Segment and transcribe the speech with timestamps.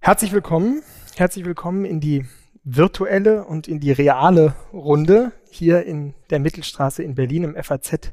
[0.00, 0.82] Herzlich willkommen,
[1.16, 2.26] herzlich willkommen in die
[2.64, 8.12] virtuelle und in die reale Runde hier in der Mittelstraße in Berlin im FAZ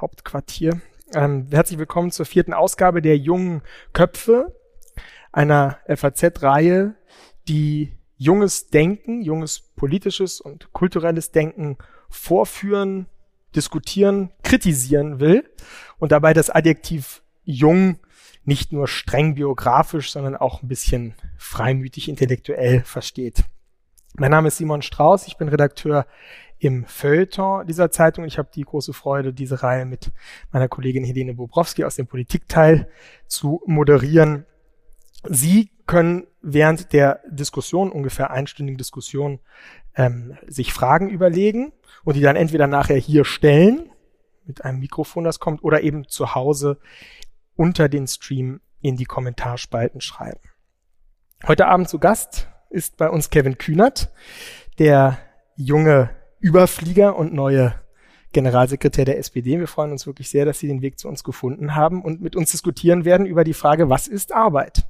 [0.00, 0.80] Hauptquartier.
[1.14, 4.56] Ähm, herzlich willkommen zur vierten Ausgabe der jungen Köpfe,
[5.30, 6.96] einer FAZ-Reihe,
[7.48, 11.76] die junges Denken, junges politisches und kulturelles Denken
[12.08, 13.06] vorführen,
[13.54, 15.48] diskutieren, kritisieren will
[15.98, 17.98] und dabei das Adjektiv jung
[18.44, 23.44] nicht nur streng biografisch, sondern auch ein bisschen freimütig intellektuell versteht.
[24.18, 26.06] Mein Name ist Simon Strauß, ich bin Redakteur
[26.58, 28.24] im Feuilleton dieser Zeitung.
[28.24, 30.12] Ich habe die große Freude, diese Reihe mit
[30.52, 32.88] meiner Kollegin Helene Bobrowski aus dem Politikteil
[33.26, 34.46] zu moderieren.
[35.24, 39.40] Sie können während der Diskussion, ungefähr einstündigen Diskussion,
[39.94, 41.72] ähm, sich Fragen überlegen
[42.04, 43.90] und die dann entweder nachher hier stellen,
[44.46, 46.78] mit einem Mikrofon, das kommt, oder eben zu Hause
[47.56, 50.40] unter den Stream in die Kommentarspalten schreiben.
[51.46, 54.12] Heute Abend zu Gast ist bei uns Kevin Kühnert,
[54.78, 55.18] der
[55.56, 57.74] junge Überflieger und neue
[58.32, 59.58] Generalsekretär der SPD.
[59.58, 62.36] Wir freuen uns wirklich sehr, dass Sie den Weg zu uns gefunden haben und mit
[62.36, 64.86] uns diskutieren werden über die Frage, was ist Arbeit?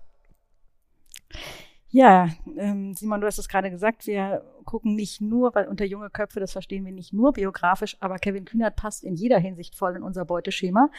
[1.88, 6.10] Ja, ähm, Simon, du hast es gerade gesagt, wir gucken nicht nur, weil unter junge
[6.10, 9.96] Köpfe, das verstehen wir nicht nur biografisch, aber Kevin Kühnert passt in jeder Hinsicht voll
[9.96, 10.91] in unser Beuteschema.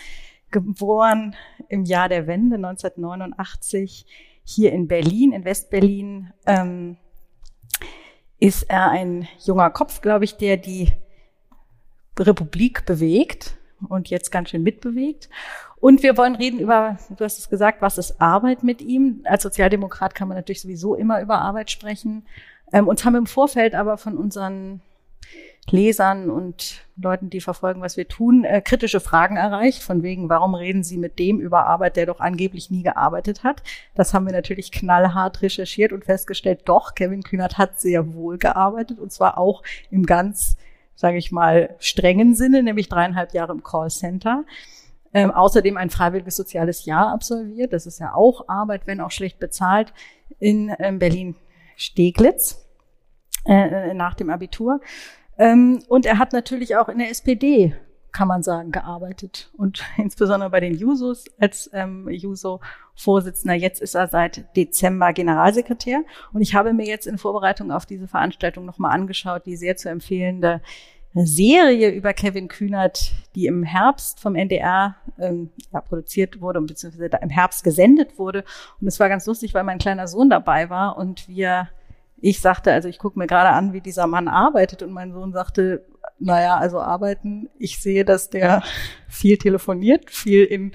[0.51, 1.35] Geboren
[1.69, 4.05] im Jahr der Wende 1989
[4.43, 6.97] hier in Berlin, in Westberlin, ähm,
[8.39, 10.91] ist er ein junger Kopf, glaube ich, der die
[12.17, 13.57] Republik bewegt
[13.89, 15.29] und jetzt ganz schön mitbewegt.
[15.79, 19.21] Und wir wollen reden über, du hast es gesagt, was ist Arbeit mit ihm?
[19.25, 22.25] Als Sozialdemokrat kann man natürlich sowieso immer über Arbeit sprechen.
[22.73, 24.81] Ähm, uns haben im Vorfeld aber von unseren
[25.71, 30.55] Lesern und Leuten, die verfolgen, was wir tun, äh, kritische Fragen erreicht, von wegen, warum
[30.55, 33.61] reden Sie mit dem über Arbeit, der doch angeblich nie gearbeitet hat?
[33.93, 38.99] Das haben wir natürlich knallhart recherchiert und festgestellt, doch, Kevin Kühnert hat sehr wohl gearbeitet
[38.99, 40.57] und zwar auch im ganz,
[40.95, 44.45] sage ich mal, strengen Sinne, nämlich dreieinhalb Jahre im Callcenter.
[45.13, 47.73] Ähm, außerdem ein freiwilliges soziales Jahr absolviert.
[47.73, 49.93] Das ist ja auch Arbeit, wenn auch schlecht bezahlt,
[50.39, 52.65] in ähm, Berlin-Steglitz
[53.45, 54.81] äh, nach dem Abitur.
[55.37, 57.75] Ähm, und er hat natürlich auch in der SPD,
[58.11, 59.51] kann man sagen, gearbeitet.
[59.57, 63.55] Und insbesondere bei den Jusos als ähm, Juso-Vorsitzender.
[63.55, 66.03] Jetzt ist er seit Dezember Generalsekretär.
[66.33, 69.89] Und ich habe mir jetzt in Vorbereitung auf diese Veranstaltung nochmal angeschaut, die sehr zu
[69.89, 70.61] empfehlende
[71.25, 77.29] Serie über Kevin Kühnert, die im Herbst vom NDR ähm, ja, produziert wurde, beziehungsweise im
[77.29, 78.43] Herbst gesendet wurde.
[78.79, 81.69] Und es war ganz lustig, weil mein kleiner Sohn dabei war und wir
[82.19, 85.33] ich sagte, also ich gucke mir gerade an, wie dieser Mann arbeitet und mein Sohn
[85.33, 85.85] sagte,
[86.19, 88.63] naja, also arbeiten, ich sehe, dass der
[89.07, 90.71] viel telefoniert, viel in,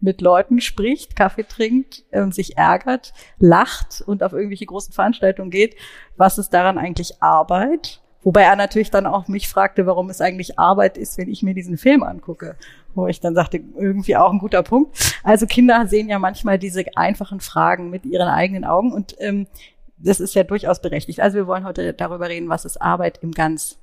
[0.00, 5.76] mit Leuten spricht, Kaffee trinkt, äh, sich ärgert, lacht und auf irgendwelche großen Veranstaltungen geht.
[6.16, 8.00] Was ist daran eigentlich Arbeit?
[8.22, 11.52] Wobei er natürlich dann auch mich fragte, warum es eigentlich Arbeit ist, wenn ich mir
[11.52, 12.56] diesen Film angucke.
[12.94, 15.20] Wo ich dann sagte, irgendwie auch ein guter Punkt.
[15.22, 19.46] Also Kinder sehen ja manchmal diese einfachen Fragen mit ihren eigenen Augen und ähm,
[20.04, 21.20] das ist ja durchaus berechtigt.
[21.20, 23.78] Also wir wollen heute darüber reden, was ist Arbeit im ganz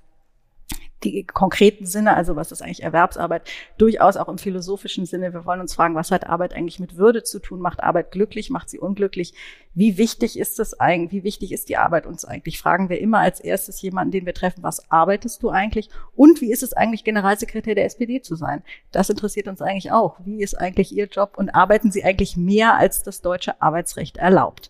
[1.03, 3.43] die konkreten Sinne, also was ist eigentlich Erwerbsarbeit,
[3.77, 5.33] durchaus auch im philosophischen Sinne.
[5.33, 7.59] Wir wollen uns fragen, was hat Arbeit eigentlich mit Würde zu tun?
[7.59, 8.49] Macht Arbeit glücklich?
[8.49, 9.33] Macht sie unglücklich?
[9.73, 11.11] Wie wichtig ist es eigentlich?
[11.11, 12.59] Wie wichtig ist die Arbeit uns eigentlich?
[12.59, 15.89] Fragen wir immer als erstes jemanden, den wir treffen, was arbeitest du eigentlich?
[16.15, 18.63] Und wie ist es eigentlich, Generalsekretär der SPD zu sein?
[18.91, 20.17] Das interessiert uns eigentlich auch.
[20.23, 21.33] Wie ist eigentlich Ihr Job?
[21.35, 24.69] Und arbeiten Sie eigentlich mehr, als das deutsche Arbeitsrecht erlaubt?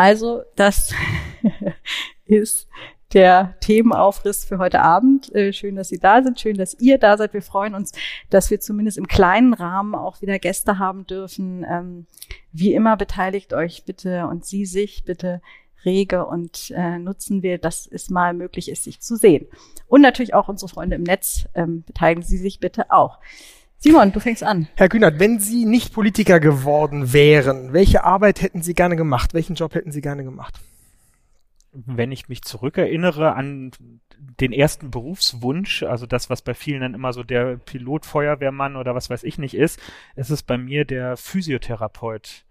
[0.00, 0.94] Also, das
[2.24, 2.68] ist
[3.12, 5.30] der Themenaufriss für heute Abend.
[5.34, 6.40] Äh, schön, dass Sie da sind.
[6.40, 7.34] Schön, dass ihr da seid.
[7.34, 7.92] Wir freuen uns,
[8.30, 11.66] dass wir zumindest im kleinen Rahmen auch wieder Gäste haben dürfen.
[11.68, 12.06] Ähm,
[12.50, 15.42] wie immer beteiligt euch bitte und Sie sich bitte
[15.84, 19.48] rege und äh, nutzen wir, dass es mal möglich ist, sich zu sehen.
[19.86, 21.44] Und natürlich auch unsere Freunde im Netz.
[21.52, 23.18] Ähm, beteiligen Sie sich bitte auch.
[23.82, 24.68] Simon, du fängst an.
[24.76, 29.32] Herr Kühnert, wenn Sie nicht Politiker geworden wären, welche Arbeit hätten Sie gerne gemacht?
[29.32, 30.60] Welchen Job hätten Sie gerne gemacht?
[31.72, 33.70] Wenn ich mich zurückerinnere an
[34.18, 39.08] den ersten Berufswunsch, also das, was bei vielen dann immer so der Pilotfeuerwehrmann oder was
[39.08, 39.80] weiß ich nicht ist,
[40.14, 42.44] ist es bei mir der Physiotherapeut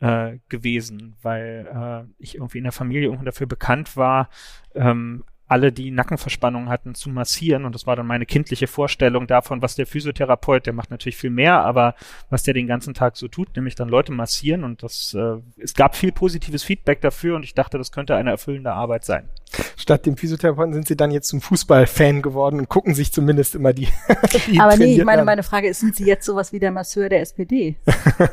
[0.00, 4.30] äh, gewesen, weil äh, ich irgendwie in der Familie irgendwie dafür bekannt war,
[4.74, 5.22] ähm,
[5.52, 7.66] alle, die Nackenverspannungen hatten, zu massieren.
[7.66, 11.30] Und das war dann meine kindliche Vorstellung davon, was der Physiotherapeut, der macht natürlich viel
[11.30, 11.94] mehr, aber
[12.30, 14.64] was der den ganzen Tag so tut, nämlich dann Leute massieren.
[14.64, 18.30] Und das, äh, es gab viel positives Feedback dafür und ich dachte, das könnte eine
[18.30, 19.28] erfüllende Arbeit sein.
[19.76, 23.72] Statt dem Physiotherapeuten sind sie dann jetzt zum Fußballfan geworden und gucken sich zumindest immer
[23.72, 23.88] die.
[24.46, 27.08] die Aber nee, ich meine, meine Frage ist, sind sie jetzt sowas wie der Masseur
[27.08, 27.76] der SPD?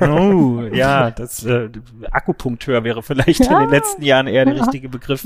[0.01, 1.69] oh, ja, das äh,
[2.11, 3.59] Akupunkteur wäre vielleicht ja.
[3.59, 5.23] in den letzten Jahren eher der richtige Begriff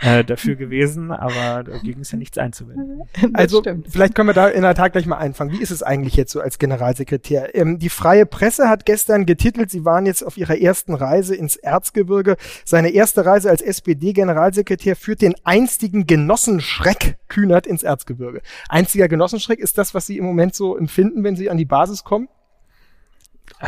[0.00, 3.02] äh, dafür gewesen, aber dagegen ist ja nichts einzuwenden.
[3.34, 3.86] Also stimmt.
[3.90, 5.52] vielleicht können wir da in der Tat gleich mal einfangen.
[5.52, 7.54] Wie ist es eigentlich jetzt so als Generalsekretär?
[7.54, 11.56] Ähm, die Freie Presse hat gestern getitelt, sie waren jetzt auf ihrer ersten Reise ins
[11.56, 12.36] Erzgebirge.
[12.64, 18.42] Seine erste Reise als SPD-Generalsekretär führt den einstigen Genossenschreck Kühnert ins Erzgebirge.
[18.68, 22.04] Einziger Genossenschreck ist das, was Sie im Moment so empfinden, wenn Sie an die Basis
[22.04, 22.28] kommen?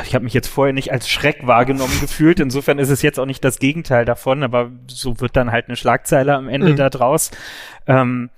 [0.02, 2.40] ich habe mich jetzt vorher nicht als Schreck wahrgenommen gefühlt.
[2.40, 5.76] Insofern ist es jetzt auch nicht das Gegenteil davon, aber so wird dann halt eine
[5.76, 6.76] Schlagzeile am Ende mhm.
[6.76, 7.30] da draus.
[7.86, 8.30] Ähm,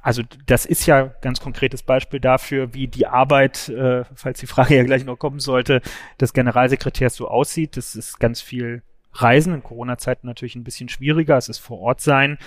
[0.00, 4.76] also das ist ja ganz konkretes Beispiel dafür, wie die Arbeit, äh, falls die Frage
[4.76, 5.80] ja gleich noch kommen sollte,
[6.20, 7.76] des Generalsekretärs so aussieht.
[7.76, 8.82] Das ist ganz viel
[9.14, 12.38] Reisen, in Corona-Zeiten natürlich ein bisschen schwieriger, es ist vor Ort sein.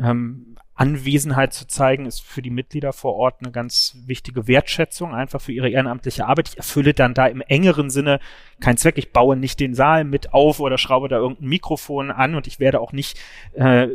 [0.00, 5.40] Ähm, Anwesenheit zu zeigen, ist für die Mitglieder vor Ort eine ganz wichtige Wertschätzung, einfach
[5.40, 6.48] für ihre ehrenamtliche Arbeit.
[6.48, 8.18] Ich erfülle dann da im engeren Sinne
[8.58, 8.96] keinen Zweck.
[8.96, 12.58] Ich baue nicht den Saal mit auf oder schraube da irgendein Mikrofon an und ich
[12.58, 13.20] werde auch nicht
[13.52, 13.86] äh,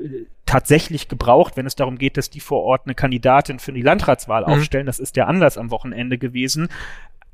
[0.46, 4.44] tatsächlich gebraucht, wenn es darum geht, dass die vor Ort eine Kandidatin für die Landratswahl
[4.44, 4.54] mhm.
[4.54, 4.86] aufstellen.
[4.86, 6.70] Das ist der Anlass am Wochenende gewesen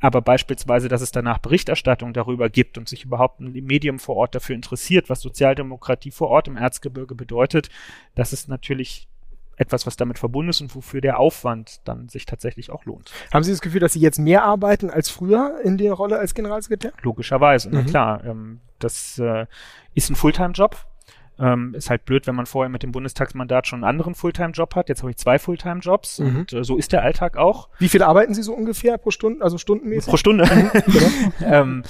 [0.03, 4.35] aber beispielsweise, dass es danach Berichterstattung darüber gibt und sich überhaupt ein Medium vor Ort
[4.35, 7.69] dafür interessiert, was Sozialdemokratie vor Ort im Erzgebirge bedeutet,
[8.13, 9.07] das ist natürlich
[9.55, 13.13] etwas, was damit verbunden ist und wofür der Aufwand dann sich tatsächlich auch lohnt.
[13.31, 16.33] Haben Sie das Gefühl, dass Sie jetzt mehr arbeiten als früher in der Rolle als
[16.33, 16.91] Generalsekretär?
[17.01, 17.75] Logischerweise, mhm.
[17.75, 18.25] na klar.
[18.25, 19.45] Ähm, das äh,
[19.93, 20.75] ist ein Fulltime-Job.
[21.39, 24.87] Ähm, ist halt blöd, wenn man vorher mit dem Bundestagsmandat schon einen anderen Fulltime-Job hat.
[24.87, 26.35] Jetzt habe ich zwei Fulltime-Jobs mhm.
[26.37, 27.69] und äh, so ist der Alltag auch.
[27.79, 30.09] Wie viel arbeiten Sie so ungefähr pro Stunde, also stundenmäßig?
[30.09, 30.45] Pro Stunde.
[30.45, 31.33] Mhm.
[31.43, 31.83] ähm,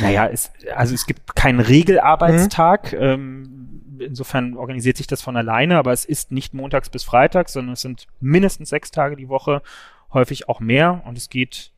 [0.00, 2.92] naja, es, also es gibt keinen Regelarbeitstag.
[2.92, 2.98] Mhm.
[3.00, 3.70] Ähm,
[4.00, 7.80] insofern organisiert sich das von alleine, aber es ist nicht montags bis freitags, sondern es
[7.80, 9.62] sind mindestens sechs Tage die Woche,
[10.12, 11.72] häufig auch mehr und es geht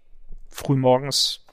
[0.49, 1.45] früh morgens,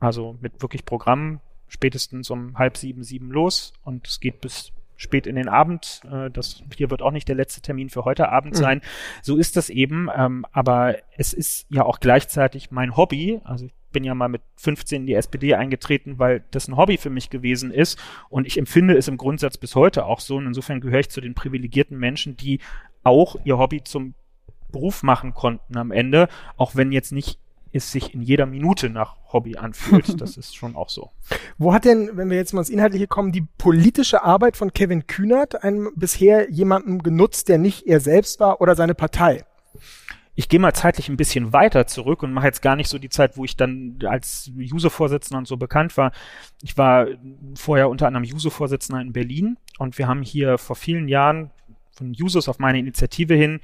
[0.00, 4.72] also mit wirklich Programmen, spätestens um halb sieben, sieben los und es geht bis
[5.02, 6.00] spät in den Abend.
[6.10, 8.58] Äh, das hier wird auch nicht der letzte Termin für heute Abend mhm.
[8.58, 8.80] sein.
[9.20, 10.08] So ist das eben.
[10.14, 13.40] Ähm, aber es ist ja auch gleichzeitig mein Hobby.
[13.44, 16.96] Also ich bin ja mal mit 15 in die SPD eingetreten, weil das ein Hobby
[16.96, 17.98] für mich gewesen ist.
[18.30, 20.36] Und ich empfinde es im Grundsatz bis heute auch so.
[20.36, 22.60] Und insofern gehöre ich zu den privilegierten Menschen, die
[23.02, 24.14] auch ihr Hobby zum
[24.70, 27.38] Beruf machen konnten am Ende, auch wenn jetzt nicht
[27.72, 30.12] es sich in jeder Minute nach Hobby anfühlt.
[30.22, 31.10] Das ist schon auch so.
[31.58, 35.06] Wo hat denn, wenn wir jetzt mal ins Inhaltliche kommen, die politische Arbeit von Kevin
[35.06, 39.44] Kühnert einem bisher jemandem genutzt, der nicht er selbst war oder seine Partei?
[40.34, 43.10] ich gehe mal zeitlich ein bisschen weiter zurück und mache jetzt gar nicht so die
[43.10, 46.12] Zeit, wo ich dann als Juso-Vorsitzender und so bekannt war.
[46.62, 47.06] Ich war
[47.54, 51.50] vorher unter anderem Juso-Vorsitzender in Berlin und wir haben hier vor vielen Jahren
[51.90, 53.60] von Jusos auf meine Initiative hin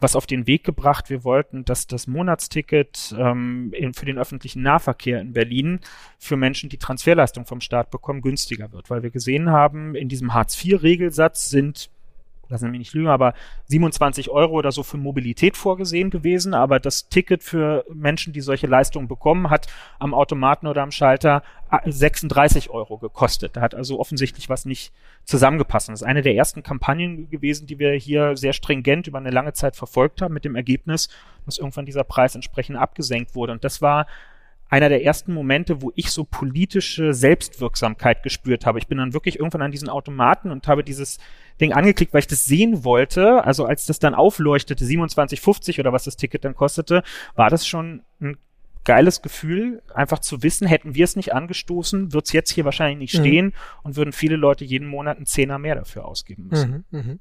[0.00, 1.10] was auf den Weg gebracht.
[1.10, 5.80] Wir wollten, dass das Monatsticket ähm, in, für den öffentlichen Nahverkehr in Berlin
[6.18, 10.34] für Menschen, die Transferleistung vom Staat bekommen, günstiger wird, weil wir gesehen haben, in diesem
[10.34, 11.90] Hartz-IV-Regelsatz sind
[12.54, 13.34] lassen Sie mich nicht lügen, aber
[13.66, 16.54] 27 Euro oder so für Mobilität vorgesehen gewesen.
[16.54, 19.66] Aber das Ticket für Menschen, die solche Leistungen bekommen, hat
[19.98, 21.42] am Automaten oder am Schalter
[21.84, 23.56] 36 Euro gekostet.
[23.56, 24.92] Da hat also offensichtlich was nicht
[25.24, 25.88] zusammengepasst.
[25.88, 29.52] Das ist eine der ersten Kampagnen gewesen, die wir hier sehr stringent über eine lange
[29.52, 31.08] Zeit verfolgt haben, mit dem Ergebnis,
[31.46, 33.52] dass irgendwann dieser Preis entsprechend abgesenkt wurde.
[33.52, 34.06] Und das war
[34.74, 38.80] einer der ersten Momente, wo ich so politische Selbstwirksamkeit gespürt habe.
[38.80, 41.18] Ich bin dann wirklich irgendwann an diesen Automaten und habe dieses
[41.60, 43.44] Ding angeklickt, weil ich das sehen wollte.
[43.44, 47.04] Also als das dann aufleuchtete, 27,50 oder was das Ticket dann kostete,
[47.36, 48.36] war das schon ein
[48.82, 52.98] geiles Gefühl, einfach zu wissen, hätten wir es nicht angestoßen, wird es jetzt hier wahrscheinlich
[52.98, 53.18] nicht mhm.
[53.20, 53.52] stehen
[53.84, 56.84] und würden viele Leute jeden Monat einen Zehner mehr dafür ausgeben müssen.
[56.90, 57.18] Mhm, mh.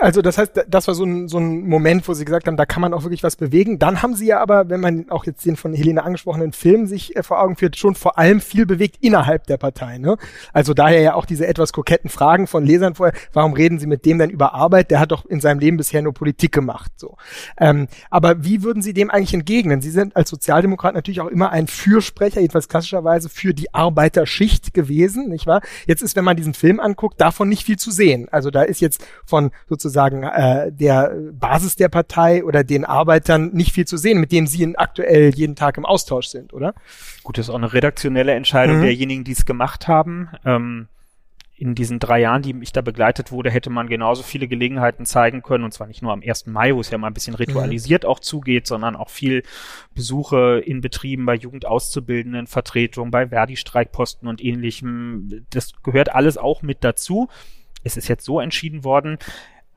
[0.00, 2.66] Also das heißt, das war so ein, so ein Moment, wo Sie gesagt haben, da
[2.66, 3.80] kann man auch wirklich was bewegen.
[3.80, 7.16] Dann haben Sie ja aber, wenn man auch jetzt den von Helene angesprochenen Film sich
[7.16, 9.98] äh, vor Augen führt, schon vor allem viel bewegt innerhalb der Partei.
[9.98, 10.16] Ne?
[10.52, 14.04] Also daher ja auch diese etwas koketten Fragen von Lesern vorher, warum reden Sie mit
[14.04, 14.92] dem denn über Arbeit?
[14.92, 16.92] Der hat doch in seinem Leben bisher nur Politik gemacht.
[16.96, 17.16] So.
[17.58, 19.80] Ähm, aber wie würden Sie dem eigentlich entgegnen?
[19.80, 25.28] Sie sind als Sozialdemokrat natürlich auch immer ein Fürsprecher, jedenfalls klassischerweise für die Arbeiterschicht gewesen,
[25.28, 25.60] nicht wahr?
[25.86, 28.28] Jetzt ist, wenn man diesen Film anguckt, davon nicht viel zu sehen.
[28.30, 33.50] Also da ist jetzt von sozusagen sozusagen äh, der Basis der Partei oder den Arbeitern
[33.52, 36.74] nicht viel zu sehen, mit denen sie aktuell jeden Tag im Austausch sind, oder?
[37.22, 38.82] Gut, das ist auch eine redaktionelle Entscheidung mhm.
[38.82, 40.28] derjenigen, die es gemacht haben.
[40.44, 40.88] Ähm,
[41.58, 45.42] in diesen drei Jahren, die ich da begleitet wurde, hätte man genauso viele Gelegenheiten zeigen
[45.42, 46.46] können, und zwar nicht nur am 1.
[46.46, 47.38] Mai, wo es ja mal ein bisschen mhm.
[47.38, 48.10] ritualisiert mhm.
[48.10, 49.42] auch zugeht, sondern auch viel
[49.92, 55.46] Besuche in Betrieben bei Jugendauszubildenden, Vertretungen, bei Verdi-Streikposten und ähnlichem.
[55.50, 57.28] Das gehört alles auch mit dazu.
[57.82, 59.18] es ist jetzt so entschieden worden.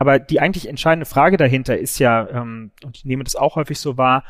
[0.02, 3.78] Aber die eigentlich entscheidende Frage dahinter ist ja, ähm, und ich nehme das auch häufig
[3.78, 4.24] so wahr,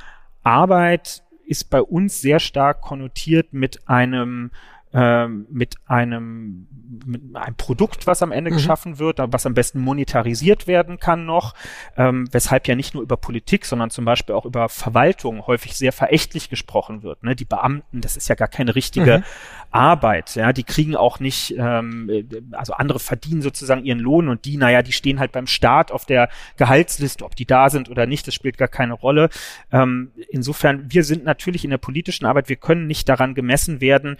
[0.43, 4.51] Arbeit ist bei uns sehr stark konnotiert mit einem
[4.93, 6.67] mit einem
[7.05, 8.55] mit einem Produkt, was am Ende mhm.
[8.55, 11.53] geschaffen wird, was am besten monetarisiert werden kann noch,
[11.97, 15.93] ähm, weshalb ja nicht nur über Politik, sondern zum Beispiel auch über Verwaltung häufig sehr
[15.93, 17.23] verächtlich gesprochen wird.
[17.23, 17.35] Ne?
[17.35, 19.23] Die Beamten, das ist ja gar keine richtige mhm.
[19.71, 24.57] Arbeit, ja, die kriegen auch nicht, ähm, also andere verdienen sozusagen ihren Lohn und die,
[24.57, 28.27] naja, die stehen halt beim Staat auf der Gehaltsliste, ob die da sind oder nicht,
[28.27, 29.29] das spielt gar keine Rolle.
[29.71, 34.17] Ähm, insofern, wir sind natürlich in der politischen Arbeit, wir können nicht daran gemessen werden,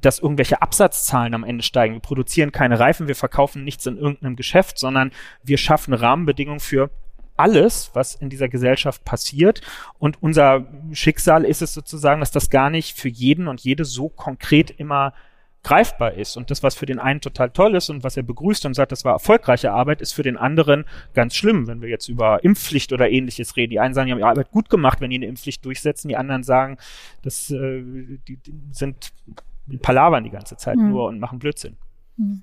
[0.00, 1.94] dass irgendwelche Absatzzahlen am Ende steigen.
[1.94, 5.10] Wir produzieren keine Reifen, wir verkaufen nichts in irgendeinem Geschäft, sondern
[5.42, 6.90] wir schaffen Rahmenbedingungen für
[7.36, 9.62] alles, was in dieser Gesellschaft passiert.
[9.98, 14.08] Und unser Schicksal ist es sozusagen, dass das gar nicht für jeden und jede so
[14.08, 15.14] konkret immer
[15.62, 16.36] greifbar ist.
[16.36, 18.92] Und das, was für den einen total toll ist und was er begrüßt und sagt,
[18.92, 22.92] das war erfolgreiche Arbeit, ist für den anderen ganz schlimm, wenn wir jetzt über Impfpflicht
[22.92, 23.70] oder ähnliches reden.
[23.70, 26.08] Die einen sagen, die haben ihre Arbeit gut gemacht, wenn die eine Impfpflicht durchsetzen.
[26.08, 26.78] Die anderen sagen,
[27.22, 27.82] das äh,
[28.26, 29.12] die, die sind
[29.78, 30.90] palavern die ganze Zeit mhm.
[30.90, 31.76] nur und machen Blödsinn.
[32.16, 32.42] Hm.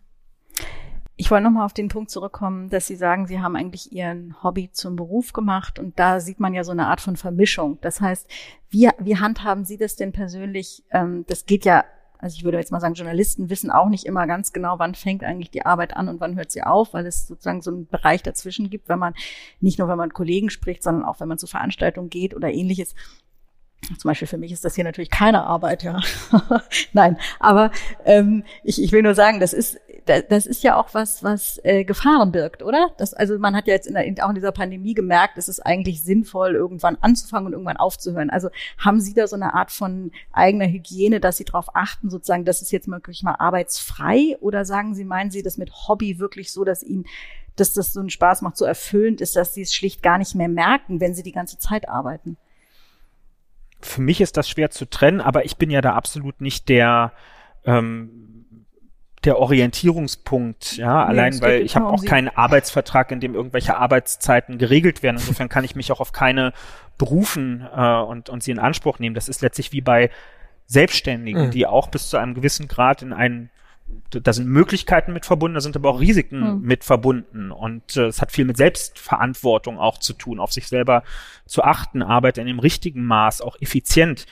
[1.20, 4.70] Ich wollte nochmal auf den Punkt zurückkommen, dass Sie sagen, Sie haben eigentlich Ihren Hobby
[4.72, 7.80] zum Beruf gemacht und da sieht man ja so eine Art von Vermischung.
[7.82, 8.30] Das heißt,
[8.70, 10.84] wie, wie handhaben Sie das denn persönlich?
[10.92, 11.86] Ähm, das geht ja,
[12.20, 15.24] also ich würde jetzt mal sagen, Journalisten wissen auch nicht immer ganz genau, wann fängt
[15.24, 18.22] eigentlich die Arbeit an und wann hört sie auf, weil es sozusagen so einen Bereich
[18.22, 19.16] dazwischen gibt, wenn man
[19.60, 22.94] nicht nur, wenn man Kollegen spricht, sondern auch, wenn man zu Veranstaltungen geht oder ähnliches.
[23.98, 26.00] Zum Beispiel für mich ist das hier natürlich keine Arbeit, ja.
[26.94, 27.72] Nein, aber
[28.06, 31.84] ähm, ich, ich will nur sagen, das ist das ist ja auch was, was äh,
[31.84, 32.92] Gefahren birgt, oder?
[32.98, 35.60] Das, also man hat ja jetzt in der, auch in dieser Pandemie gemerkt, es ist
[35.60, 38.30] eigentlich sinnvoll, irgendwann anzufangen und irgendwann aufzuhören.
[38.30, 42.46] Also haben Sie da so eine Art von eigener Hygiene, dass Sie darauf achten, sozusagen,
[42.46, 44.38] das ist jetzt wirklich mal arbeitsfrei?
[44.40, 47.06] Oder sagen Sie, meinen Sie das mit Hobby wirklich so, dass Ihnen
[47.56, 50.36] dass das so einen Spaß macht, so erfüllend ist, dass Sie es schlicht gar nicht
[50.36, 52.38] mehr merken, wenn Sie die ganze Zeit arbeiten?
[53.80, 57.14] Für mich ist das schwer zu trennen, aber ich bin ja da absolut nicht der
[57.66, 58.28] ähm,
[59.24, 64.58] der Orientierungspunkt, ja, nee, allein weil ich habe auch keinen Arbeitsvertrag, in dem irgendwelche Arbeitszeiten
[64.58, 65.18] geregelt werden.
[65.18, 66.54] Insofern kann ich mich auch auf keine
[66.98, 69.16] berufen äh, und, und sie in Anspruch nehmen.
[69.16, 70.12] Das ist letztlich wie bei
[70.68, 71.52] Selbstständigen, mhm.
[71.52, 73.50] die auch bis zu einem gewissen Grad in einen
[74.10, 76.62] da sind Möglichkeiten mit verbunden, da sind aber auch Risiken mhm.
[76.62, 77.52] mit verbunden.
[77.52, 81.04] Und äh, es hat viel mit Selbstverantwortung auch zu tun, auf sich selber
[81.46, 84.26] zu achten, Arbeit in dem richtigen Maß, auch effizient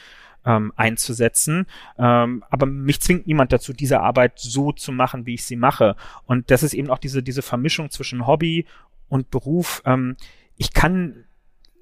[0.46, 1.66] ähm, einzusetzen.
[1.98, 5.96] Ähm, aber mich zwingt niemand dazu, diese Arbeit so zu machen, wie ich sie mache.
[6.26, 8.66] Und das ist eben auch diese, diese Vermischung zwischen Hobby
[9.10, 9.82] und Beruf.
[9.86, 10.16] Ähm,
[10.56, 11.26] ich kann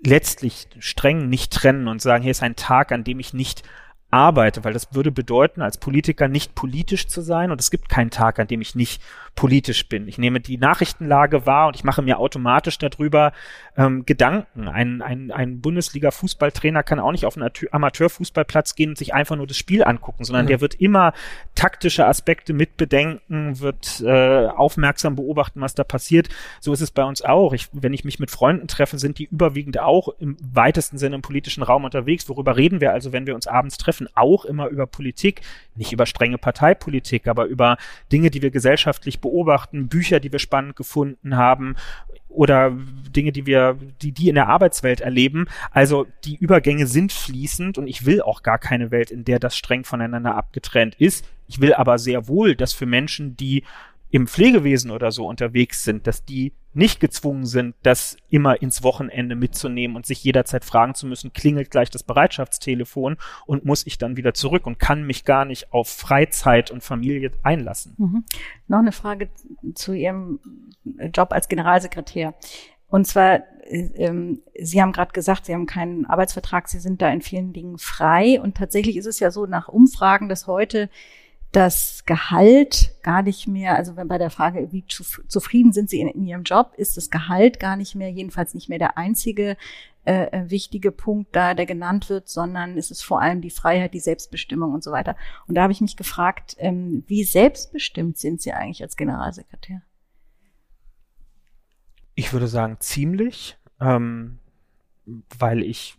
[0.05, 3.63] letztlich streng nicht trennen und sagen, hier ist ein Tag, an dem ich nicht
[4.13, 8.11] arbeite, weil das würde bedeuten, als Politiker nicht politisch zu sein und es gibt keinen
[8.11, 9.01] Tag, an dem ich nicht
[9.35, 10.07] politisch bin.
[10.07, 13.33] Ich nehme die Nachrichtenlage wahr und ich mache mir automatisch darüber
[13.75, 14.67] ähm, Gedanken.
[14.67, 19.47] Ein, ein, ein Bundesliga-Fußballtrainer kann auch nicht auf einen Amateurfußballplatz gehen und sich einfach nur
[19.47, 20.49] das Spiel angucken, sondern mhm.
[20.49, 21.13] der wird immer
[21.55, 26.29] taktische Aspekte mitbedenken, wird äh, aufmerksam beobachten, was da passiert.
[26.59, 27.53] So ist es bei uns auch.
[27.53, 31.21] Ich, wenn ich mich mit Freunden treffe, sind die überwiegend auch im weitesten Sinne im
[31.23, 32.29] politischen Raum unterwegs.
[32.29, 34.02] Worüber reden wir also, wenn wir uns abends treffen?
[34.13, 35.41] Auch immer über Politik,
[35.75, 37.77] nicht über strenge Parteipolitik, aber über
[38.11, 41.75] Dinge, die wir gesellschaftlich beobachten, Bücher, die wir spannend gefunden haben
[42.29, 42.75] oder
[43.15, 45.45] Dinge, die wir, die, die in der Arbeitswelt erleben.
[45.71, 49.55] Also die Übergänge sind fließend und ich will auch gar keine Welt, in der das
[49.55, 51.25] streng voneinander abgetrennt ist.
[51.47, 53.63] Ich will aber sehr wohl, dass für Menschen, die
[54.09, 59.35] im Pflegewesen oder so unterwegs sind, dass die nicht gezwungen sind, das immer ins Wochenende
[59.35, 64.17] mitzunehmen und sich jederzeit fragen zu müssen, klingelt gleich das Bereitschaftstelefon und muss ich dann
[64.17, 67.95] wieder zurück und kann mich gar nicht auf Freizeit und Familie einlassen.
[67.97, 68.23] Mhm.
[68.67, 69.29] Noch eine Frage
[69.75, 70.39] zu Ihrem
[71.13, 72.33] Job als Generalsekretär.
[72.87, 77.21] Und zwar, ähm, Sie haben gerade gesagt, Sie haben keinen Arbeitsvertrag, Sie sind da in
[77.21, 78.39] vielen Dingen frei.
[78.39, 80.89] Und tatsächlich ist es ja so, nach Umfragen, dass heute
[81.53, 86.07] das Gehalt gar nicht mehr, also wenn bei der Frage, wie zufrieden sind Sie in,
[86.07, 89.55] in Ihrem Job, ist das Gehalt gar nicht mehr, jedenfalls nicht mehr der einzige
[90.05, 93.93] äh, äh, wichtige Punkt da, der genannt wird, sondern es ist vor allem die Freiheit,
[93.93, 95.15] die Selbstbestimmung und so weiter.
[95.47, 99.81] Und da habe ich mich gefragt, ähm, wie selbstbestimmt sind Sie eigentlich als Generalsekretär?
[102.15, 103.57] Ich würde sagen, ziemlich.
[103.79, 104.39] Ähm,
[105.37, 105.97] weil ich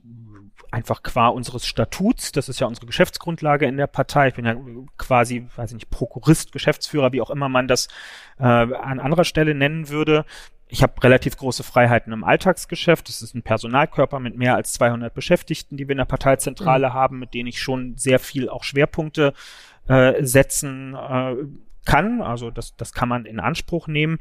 [0.75, 4.57] einfach qua unseres Statuts, das ist ja unsere Geschäftsgrundlage in der Partei, ich bin ja
[4.99, 7.89] quasi, weiß ich nicht, Prokurist, Geschäftsführer, wie auch immer man das
[8.39, 10.25] äh, an anderer Stelle nennen würde.
[10.67, 13.09] Ich habe relativ große Freiheiten im Alltagsgeschäft.
[13.09, 16.95] Das ist ein Personalkörper mit mehr als 200 Beschäftigten, die wir in der Parteizentrale mhm.
[16.95, 19.35] haben, mit denen ich schon sehr viel auch Schwerpunkte
[19.87, 21.37] äh, setzen äh,
[21.85, 22.23] kann.
[22.23, 24.19] Also das, das kann man in Anspruch nehmen.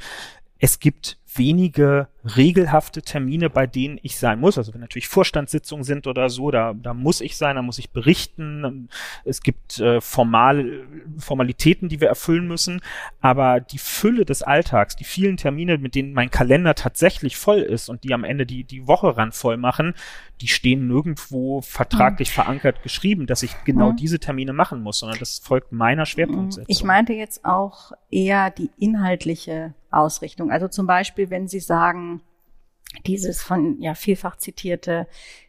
[0.63, 4.57] Es gibt wenige regelhafte Termine, bei denen ich sein muss.
[4.57, 7.89] Also wenn natürlich Vorstandssitzungen sind oder so, da, da muss ich sein, da muss ich
[7.89, 8.87] berichten.
[9.25, 10.85] Es gibt äh, formal,
[11.17, 12.79] Formalitäten, die wir erfüllen müssen.
[13.19, 17.89] Aber die Fülle des Alltags, die vielen Termine, mit denen mein Kalender tatsächlich voll ist
[17.89, 19.95] und die am Ende die, die Woche ran voll machen,
[20.39, 22.35] die stehen nirgendwo vertraglich mhm.
[22.35, 23.97] verankert geschrieben, dass ich genau mhm.
[23.97, 26.67] diese Termine machen muss, sondern das folgt meiner Schwerpunktsetzung.
[26.69, 30.51] Ich meinte jetzt auch eher die inhaltliche Ausrichtung.
[30.51, 32.21] Also zum Beispiel, wenn Sie sagen,
[33.05, 35.07] dieses von ja vielfach zitierte,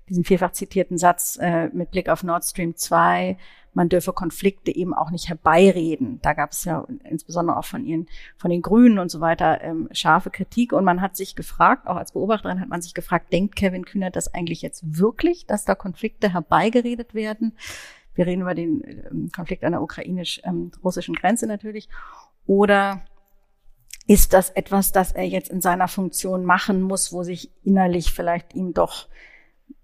[0.09, 3.37] diesen vielfach zitierten Satz äh, mit Blick auf Nord Stream 2,
[3.75, 6.21] man dürfe Konflikte eben auch nicht herbeireden.
[6.23, 9.89] Da gab es ja insbesondere auch von ihren, von den Grünen und so weiter ähm,
[9.91, 10.73] scharfe Kritik.
[10.73, 14.11] Und man hat sich gefragt, auch als Beobachterin hat man sich gefragt, denkt Kevin Kühner
[14.11, 17.57] das eigentlich jetzt wirklich, dass da Konflikte herbeigeredet werden?
[18.15, 21.89] Wir reden über den ähm, Konflikt an der ukrainisch-russischen ähm, Grenze natürlich.
[22.47, 23.05] Oder
[24.06, 28.54] ist das etwas, das er jetzt in seiner Funktion machen muss, wo sich innerlich vielleicht
[28.54, 29.08] ihm doch,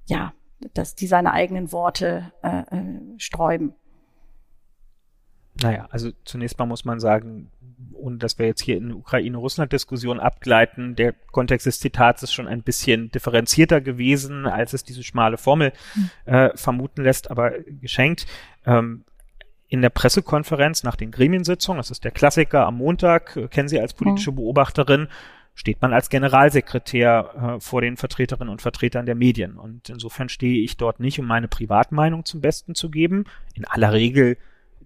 [0.07, 0.33] ja,
[0.75, 3.75] dass die seine eigenen Worte äh, äh, sträuben?
[5.63, 7.51] Naja, also zunächst mal muss man sagen,
[7.93, 12.63] ohne dass wir jetzt hier in Ukraine-Russland-Diskussion abgleiten, der Kontext des Zitats ist schon ein
[12.63, 16.11] bisschen differenzierter gewesen, als es diese schmale Formel hm.
[16.33, 18.27] äh, vermuten lässt, aber geschenkt.
[18.67, 19.05] Ähm,
[19.71, 23.81] in der Pressekonferenz nach den Gremiensitzungen, das ist der Klassiker am Montag, äh, kennen Sie
[23.81, 24.37] als politische mhm.
[24.37, 25.09] Beobachterin,
[25.55, 29.57] steht man als Generalsekretär äh, vor den Vertreterinnen und Vertretern der Medien.
[29.57, 33.25] Und insofern stehe ich dort nicht, um meine Privatmeinung zum Besten zu geben.
[33.55, 34.37] In aller Regel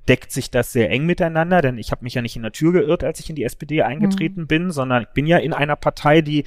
[0.07, 2.73] deckt sich das sehr eng miteinander, denn ich habe mich ja nicht in der Tür
[2.73, 4.47] geirrt, als ich in die SPD eingetreten mhm.
[4.47, 6.45] bin, sondern ich bin ja in einer Partei, die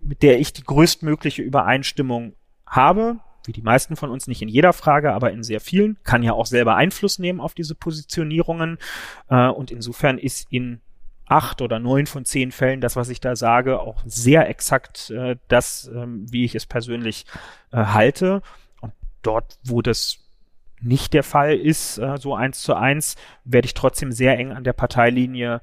[0.00, 2.34] mit der ich die größtmögliche Übereinstimmung
[2.66, 6.22] habe wie die meisten von uns nicht in jeder Frage, aber in sehr vielen, kann
[6.22, 8.78] ja auch selber Einfluss nehmen auf diese Positionierungen.
[9.28, 10.80] Äh, und insofern ist in
[11.26, 15.36] acht oder neun von zehn Fällen das, was ich da sage, auch sehr exakt äh,
[15.48, 17.26] das, ähm, wie ich es persönlich
[17.72, 18.42] äh, halte.
[18.80, 20.18] Und dort, wo das
[20.80, 24.64] nicht der Fall ist, äh, so eins zu eins, werde ich trotzdem sehr eng an
[24.64, 25.60] der Parteilinie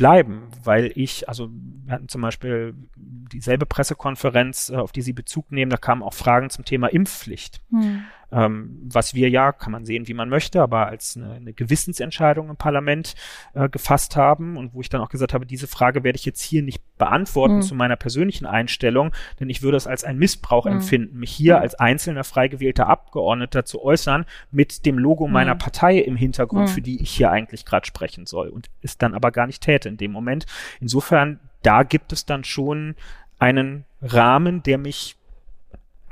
[0.00, 1.50] bleiben, weil ich, also
[1.84, 6.14] wir hatten zum Beispiel dieselbe Pressekonferenz, äh, auf die Sie Bezug nehmen, da kamen auch
[6.14, 7.60] Fragen zum Thema Impfpflicht.
[7.70, 11.52] Hm ähm, was wir ja, kann man sehen, wie man möchte, aber als eine, eine
[11.52, 13.14] Gewissensentscheidung im Parlament
[13.54, 16.42] äh, gefasst haben und wo ich dann auch gesagt habe, diese Frage werde ich jetzt
[16.42, 17.62] hier nicht beantworten mhm.
[17.62, 20.72] zu meiner persönlichen Einstellung, denn ich würde es als einen Missbrauch mhm.
[20.72, 21.62] empfinden, mich hier mhm.
[21.62, 26.82] als einzelner frei gewählter Abgeordneter zu äußern mit dem Logo meiner Partei im Hintergrund, für
[26.82, 29.96] die ich hier eigentlich gerade sprechen soll und es dann aber gar nicht täte in
[29.96, 30.46] dem Moment.
[30.80, 32.94] Insofern, da gibt es dann schon
[33.38, 35.16] einen Rahmen, der mich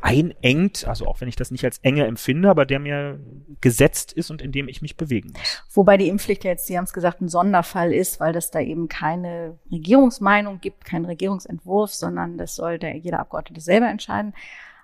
[0.00, 3.18] einengt, also auch wenn ich das nicht als enge empfinde, aber der mir
[3.60, 5.62] gesetzt ist und in dem ich mich bewegen muss.
[5.72, 8.88] Wobei die Impfpflicht jetzt, Sie haben es gesagt, ein Sonderfall ist, weil das da eben
[8.88, 14.34] keine Regierungsmeinung gibt, keinen Regierungsentwurf, sondern das soll der, jeder Abgeordnete selber entscheiden.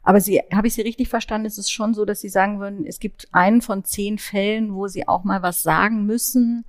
[0.02, 2.84] Aber Sie, habe ich Sie richtig verstanden, ist es schon so, dass Sie sagen würden,
[2.84, 6.64] es gibt einen von zehn Fällen, wo Sie auch mal was sagen müssen,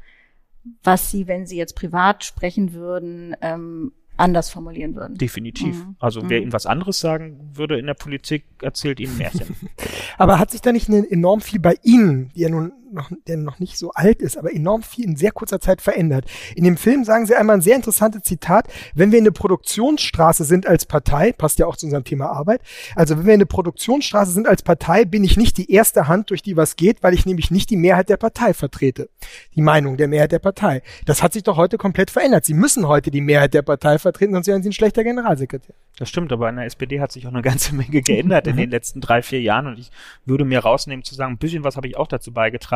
[0.83, 5.17] was Sie, wenn Sie jetzt privat sprechen würden, ähm, anders formulieren würden.
[5.17, 5.85] Definitiv.
[5.85, 5.95] Mhm.
[5.99, 6.43] Also wer mhm.
[6.43, 9.55] Ihnen was anderes sagen würde in der Politik, erzählt Ihnen Märchen.
[10.17, 13.59] aber hat sich da nicht enorm viel bei Ihnen, die ja nun noch, der noch
[13.59, 16.25] nicht so alt ist, aber enorm viel in sehr kurzer Zeit verändert.
[16.55, 20.43] In dem Film sagen sie einmal ein sehr interessantes Zitat, wenn wir in der Produktionsstraße
[20.43, 22.61] sind als Partei, passt ja auch zu unserem Thema Arbeit,
[22.95, 26.29] also wenn wir in der Produktionsstraße sind als Partei, bin ich nicht die erste Hand,
[26.29, 29.09] durch die was geht, weil ich nämlich nicht die Mehrheit der Partei vertrete.
[29.55, 30.81] Die Meinung der Mehrheit der Partei.
[31.05, 32.45] Das hat sich doch heute komplett verändert.
[32.45, 35.75] Sie müssen heute die Mehrheit der Partei vertreten, sonst wären sie ein schlechter Generalsekretär.
[35.97, 38.69] Das stimmt, aber in der SPD hat sich auch eine ganze Menge geändert in den
[38.69, 39.91] letzten drei, vier Jahren und ich
[40.25, 42.74] würde mir rausnehmen zu sagen, ein bisschen was habe ich auch dazu beigetragen,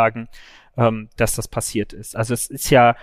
[0.78, 2.16] ähm, dass das passiert ist.
[2.16, 2.96] Also es ist ja,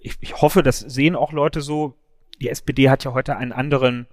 [0.00, 1.94] ich, ich hoffe, das sehen auch Leute so,
[2.40, 4.06] die SPD hat ja heute einen anderen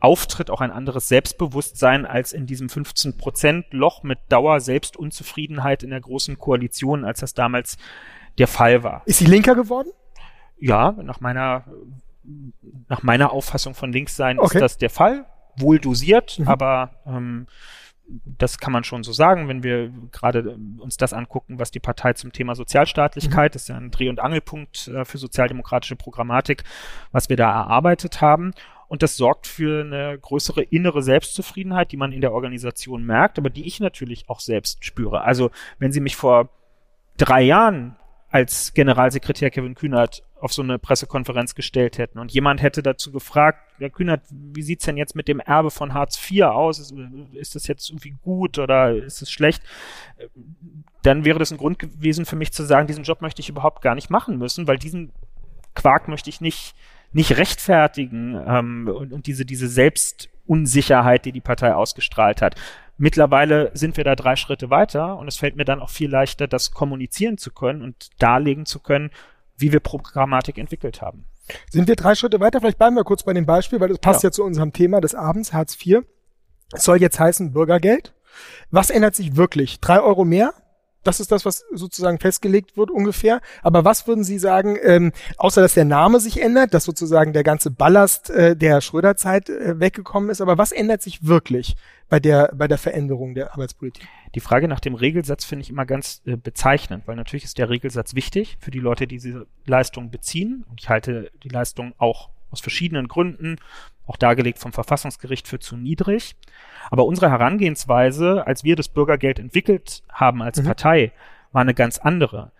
[0.00, 5.90] Auftritt, auch ein anderes Selbstbewusstsein als in diesem 15 Prozent Loch mit Dauer Selbstunzufriedenheit in
[5.90, 7.76] der großen Koalition, als das damals
[8.38, 9.02] der Fall war.
[9.04, 9.90] Ist sie linker geworden?
[10.58, 11.64] Ja, nach meiner
[12.88, 14.58] nach meiner Auffassung von Linkssein okay.
[14.58, 15.26] ist das der Fall.
[15.56, 16.48] Wohl dosiert, mhm.
[16.48, 17.46] aber ähm,
[18.24, 22.12] das kann man schon so sagen, wenn wir gerade uns das angucken, was die Partei
[22.12, 23.54] zum Thema Sozialstaatlichkeit, mhm.
[23.54, 26.64] das ist ja ein Dreh- und Angelpunkt äh, für sozialdemokratische Programmatik,
[27.10, 28.52] was wir da erarbeitet haben.
[28.88, 33.48] Und das sorgt für eine größere innere Selbstzufriedenheit, die man in der Organisation merkt, aber
[33.48, 35.22] die ich natürlich auch selbst spüre.
[35.22, 36.50] Also wenn Sie mich vor
[37.16, 37.96] drei Jahren
[38.32, 43.60] als Generalsekretär Kevin Kühnert auf so eine Pressekonferenz gestellt hätten und jemand hätte dazu gefragt,
[43.78, 46.78] Herr Kühnert, wie sieht's denn jetzt mit dem Erbe von Hartz IV aus?
[46.78, 46.94] Ist,
[47.34, 49.62] ist das jetzt irgendwie gut oder ist es schlecht?
[51.02, 53.82] Dann wäre das ein Grund gewesen für mich zu sagen, diesen Job möchte ich überhaupt
[53.82, 55.12] gar nicht machen müssen, weil diesen
[55.74, 56.74] Quark möchte ich nicht,
[57.12, 62.54] nicht rechtfertigen ähm, und, und diese, diese Selbstunsicherheit, die die Partei ausgestrahlt hat.
[63.02, 66.46] Mittlerweile sind wir da drei Schritte weiter und es fällt mir dann auch viel leichter,
[66.46, 69.10] das kommunizieren zu können und darlegen zu können,
[69.56, 71.24] wie wir Programmatik entwickelt haben.
[71.68, 72.60] Sind wir drei Schritte weiter?
[72.60, 75.00] Vielleicht bleiben wir kurz bei dem Beispiel, weil das passt ja, ja zu unserem Thema
[75.00, 76.04] des Abends, Hartz IV.
[76.72, 78.14] Es soll jetzt heißen Bürgergeld.
[78.70, 79.80] Was ändert sich wirklich?
[79.80, 80.54] Drei Euro mehr?
[81.02, 83.40] Das ist das, was sozusagen festgelegt wird ungefähr.
[83.62, 87.42] Aber was würden Sie sagen, ähm, außer dass der Name sich ändert, dass sozusagen der
[87.42, 91.76] ganze Ballast äh, der Schröderzeit äh, weggekommen ist, aber was ändert sich wirklich
[92.08, 94.06] bei der, bei der Veränderung der Arbeitspolitik?
[94.34, 97.70] Die Frage nach dem Regelsatz finde ich immer ganz äh, bezeichnend, weil natürlich ist der
[97.70, 100.64] Regelsatz wichtig für die Leute, die diese Leistung beziehen.
[100.70, 103.56] Und ich halte die Leistung auch aus verschiedenen Gründen,
[104.06, 106.36] auch dargelegt vom Verfassungsgericht, für zu niedrig.
[106.90, 110.66] Aber unsere Herangehensweise, als wir das Bürgergeld entwickelt haben als mhm.
[110.66, 111.12] Partei,
[111.52, 112.52] war eine ganz andere.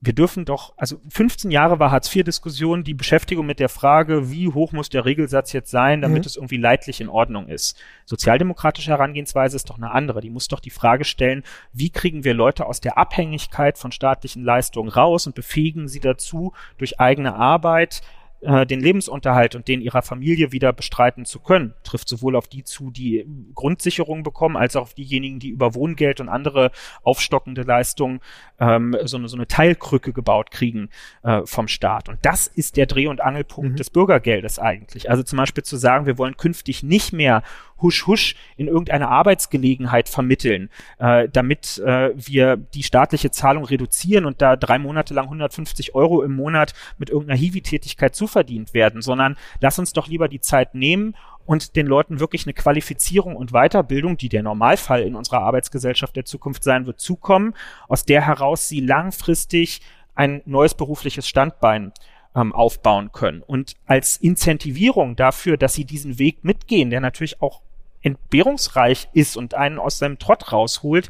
[0.00, 4.72] Wir dürfen doch, also 15 Jahre war Hartz-IV-Diskussion die Beschäftigung mit der Frage, wie hoch
[4.72, 6.26] muss der Regelsatz jetzt sein, damit mhm.
[6.26, 7.76] es irgendwie leidlich in Ordnung ist.
[8.04, 10.20] Sozialdemokratische Herangehensweise ist doch eine andere.
[10.20, 14.44] Die muss doch die Frage stellen, wie kriegen wir Leute aus der Abhängigkeit von staatlichen
[14.44, 18.02] Leistungen raus und befähigen sie dazu, durch eigene Arbeit
[18.46, 21.74] äh, den Lebensunterhalt und den ihrer Familie wieder bestreiten zu können.
[21.82, 26.20] Trifft sowohl auf die zu, die Grundsicherung bekommen, als auch auf diejenigen, die über Wohngeld
[26.20, 26.70] und andere
[27.02, 28.20] aufstockende Leistungen
[28.60, 30.90] ähm, so, eine, so eine Teilkrücke gebaut kriegen
[31.24, 32.08] äh, vom Staat.
[32.08, 33.76] Und das ist der Dreh- und Angelpunkt mhm.
[33.76, 35.10] des Bürgergeldes eigentlich.
[35.10, 37.42] Also zum Beispiel zu sagen, wir wollen künftig nicht mehr
[37.80, 44.42] husch husch in irgendeine Arbeitsgelegenheit vermitteln, äh, damit äh, wir die staatliche Zahlung reduzieren und
[44.42, 49.78] da drei Monate lang 150 Euro im Monat mit irgendeiner Hiwi-Tätigkeit zuverdient werden, sondern lass
[49.78, 51.14] uns doch lieber die Zeit nehmen
[51.46, 56.24] und den Leuten wirklich eine Qualifizierung und Weiterbildung, die der Normalfall in unserer Arbeitsgesellschaft der
[56.24, 57.54] Zukunft sein wird, zukommen,
[57.88, 59.80] aus der heraus sie langfristig
[60.14, 61.92] ein neues berufliches Standbein
[62.34, 63.42] ähm, aufbauen können.
[63.42, 67.62] Und als Incentivierung dafür, dass sie diesen Weg mitgehen, der natürlich auch
[68.02, 71.08] entbehrungsreich ist und einen aus seinem Trott rausholt,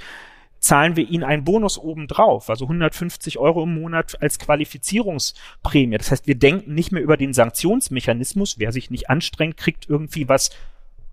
[0.59, 5.99] zahlen wir ihnen einen Bonus obendrauf, also 150 Euro im Monat als Qualifizierungsprämie.
[5.99, 8.59] Das heißt, wir denken nicht mehr über den Sanktionsmechanismus.
[8.59, 10.51] Wer sich nicht anstrengt, kriegt irgendwie was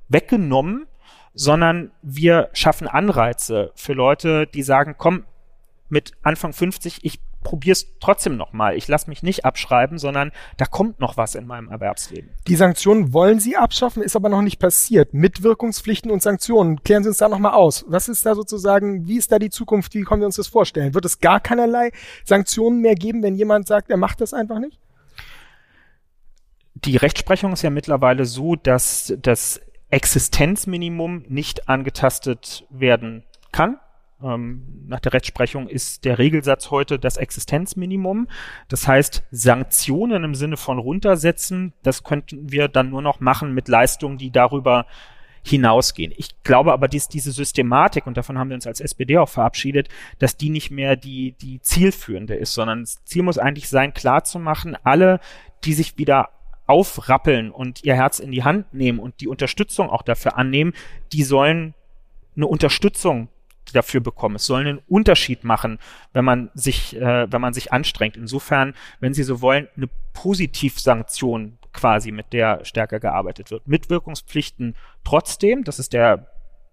[0.09, 0.87] weggenommen,
[1.33, 5.23] sondern wir schaffen Anreize für Leute, die sagen, komm,
[5.89, 8.75] mit Anfang 50, ich probier's trotzdem nochmal.
[8.75, 12.31] Ich lasse mich nicht abschreiben, sondern da kommt noch was in meinem Erwerbsleben.
[12.47, 15.13] Die Sanktionen wollen Sie abschaffen, ist aber noch nicht passiert.
[15.13, 16.83] Mitwirkungspflichten und Sanktionen.
[16.83, 17.85] Klären Sie uns da nochmal aus.
[17.87, 19.93] Was ist da sozusagen, wie ist da die Zukunft?
[19.93, 20.93] Wie können wir uns das vorstellen?
[20.93, 21.91] Wird es gar keinerlei
[22.23, 24.79] Sanktionen mehr geben, wenn jemand sagt, er macht das einfach nicht?
[26.75, 33.77] Die Rechtsprechung ist ja mittlerweile so, dass das Existenzminimum nicht angetastet werden kann.
[34.23, 38.27] Ähm, nach der Rechtsprechung ist der Regelsatz heute das Existenzminimum.
[38.69, 43.67] Das heißt, Sanktionen im Sinne von runtersetzen, das könnten wir dann nur noch machen mit
[43.67, 44.85] Leistungen, die darüber
[45.45, 46.13] hinausgehen.
[46.15, 49.89] Ich glaube aber, dies, diese Systematik, und davon haben wir uns als SPD auch verabschiedet,
[50.19, 54.77] dass die nicht mehr die, die zielführende ist, sondern das Ziel muss eigentlich sein, klarzumachen,
[54.83, 55.19] alle,
[55.65, 56.29] die sich wieder
[56.65, 60.71] aufrappeln und ihr Herz in die Hand nehmen und die Unterstützung auch dafür annehmen,
[61.11, 61.73] die sollen
[62.37, 63.27] eine Unterstützung
[63.73, 64.35] dafür bekommen.
[64.35, 65.79] Es soll einen Unterschied machen,
[66.13, 68.17] wenn man sich, äh, wenn man sich anstrengt.
[68.17, 73.67] Insofern, wenn Sie so wollen, eine Positivsanktion quasi, mit der stärker gearbeitet wird.
[73.67, 76.27] Mitwirkungspflichten trotzdem, das ist der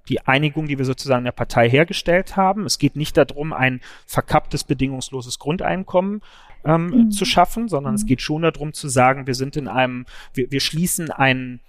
[0.08, 2.64] die Einigung, die wir sozusagen in der Partei hergestellt haben.
[2.64, 6.22] Es geht nicht darum, ein verkapptes, bedingungsloses Grundeinkommen
[6.64, 7.10] ähm, mhm.
[7.10, 7.96] zu schaffen, sondern mhm.
[7.96, 11.60] es geht schon darum zu sagen, wir sind in einem, wir, wir schließen einen,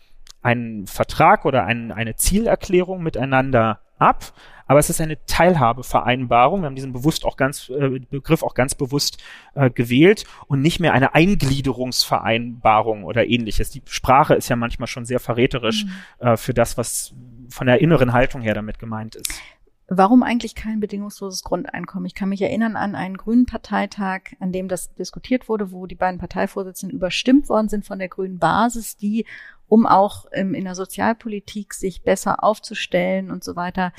[0.41, 4.33] einen Vertrag oder ein, eine Zielerklärung miteinander ab,
[4.67, 6.61] aber es ist eine Teilhabevereinbarung.
[6.61, 9.21] Wir haben diesen bewusst auch ganz, äh, Begriff auch ganz bewusst
[9.53, 13.69] äh, gewählt und nicht mehr eine Eingliederungsvereinbarung oder ähnliches.
[13.69, 16.25] Die Sprache ist ja manchmal schon sehr verräterisch mhm.
[16.25, 17.13] äh, für das, was
[17.49, 19.41] von der inneren Haltung her damit gemeint ist.
[19.93, 22.05] Warum eigentlich kein bedingungsloses Grundeinkommen?
[22.05, 25.95] Ich kann mich erinnern an einen grünen Parteitag, an dem das diskutiert wurde, wo die
[25.95, 29.25] beiden Parteivorsitzenden überstimmt worden sind von der grünen Basis, die,
[29.71, 33.93] um auch ähm, in der Sozialpolitik sich besser aufzustellen und so weiter,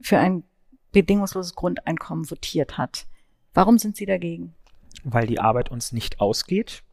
[0.00, 0.44] für ein
[0.92, 3.06] bedingungsloses Grundeinkommen votiert hat.
[3.52, 4.54] Warum sind Sie dagegen?
[5.02, 6.84] Weil die Arbeit uns nicht ausgeht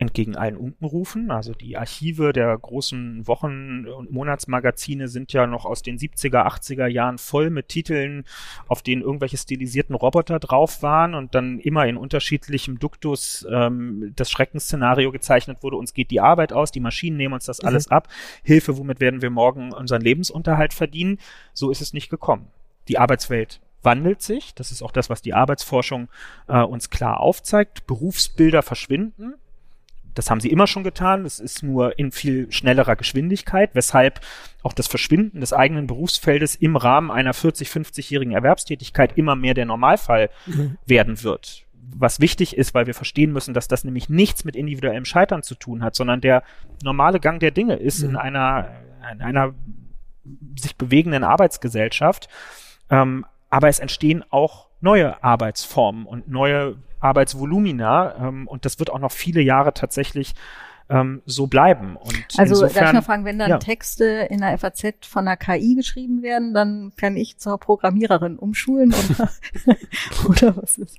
[0.00, 1.30] entgegen allen Unkenrufen.
[1.30, 6.86] Also die Archive der großen Wochen- und Monatsmagazine sind ja noch aus den 70er, 80er
[6.86, 8.24] Jahren voll mit Titeln,
[8.66, 14.30] auf denen irgendwelche stilisierten Roboter drauf waren und dann immer in unterschiedlichem Duktus ähm, das
[14.30, 17.68] Schreckensszenario gezeichnet wurde, uns geht die Arbeit aus, die Maschinen nehmen uns das mhm.
[17.68, 18.08] alles ab.
[18.42, 21.18] Hilfe, womit werden wir morgen unseren Lebensunterhalt verdienen?
[21.52, 22.46] So ist es nicht gekommen.
[22.88, 24.54] Die Arbeitswelt wandelt sich.
[24.54, 26.08] Das ist auch das, was die Arbeitsforschung
[26.48, 27.86] äh, uns klar aufzeigt.
[27.86, 29.34] Berufsbilder verschwinden.
[30.14, 31.24] Das haben sie immer schon getan.
[31.24, 34.20] Das ist nur in viel schnellerer Geschwindigkeit, weshalb
[34.62, 39.66] auch das Verschwinden des eigenen Berufsfeldes im Rahmen einer 40, 50-jährigen Erwerbstätigkeit immer mehr der
[39.66, 40.76] Normalfall mhm.
[40.86, 41.66] werden wird.
[41.96, 45.54] Was wichtig ist, weil wir verstehen müssen, dass das nämlich nichts mit individuellem Scheitern zu
[45.54, 46.42] tun hat, sondern der
[46.82, 48.10] normale Gang der Dinge ist mhm.
[48.10, 48.70] in einer,
[49.12, 49.54] in einer
[50.58, 52.28] sich bewegenden Arbeitsgesellschaft.
[52.90, 58.98] Ähm, aber es entstehen auch neue Arbeitsformen und neue Arbeitsvolumina ähm, und das wird auch
[58.98, 60.34] noch viele Jahre tatsächlich
[60.90, 61.96] ähm, so bleiben.
[61.96, 63.58] Und also insofern, darf ich mal fragen, wenn dann ja.
[63.58, 68.92] Texte in der FAZ von der KI geschrieben werden, dann kann ich zur Programmiererin umschulen
[68.92, 69.30] oder,
[70.28, 70.98] oder was ist?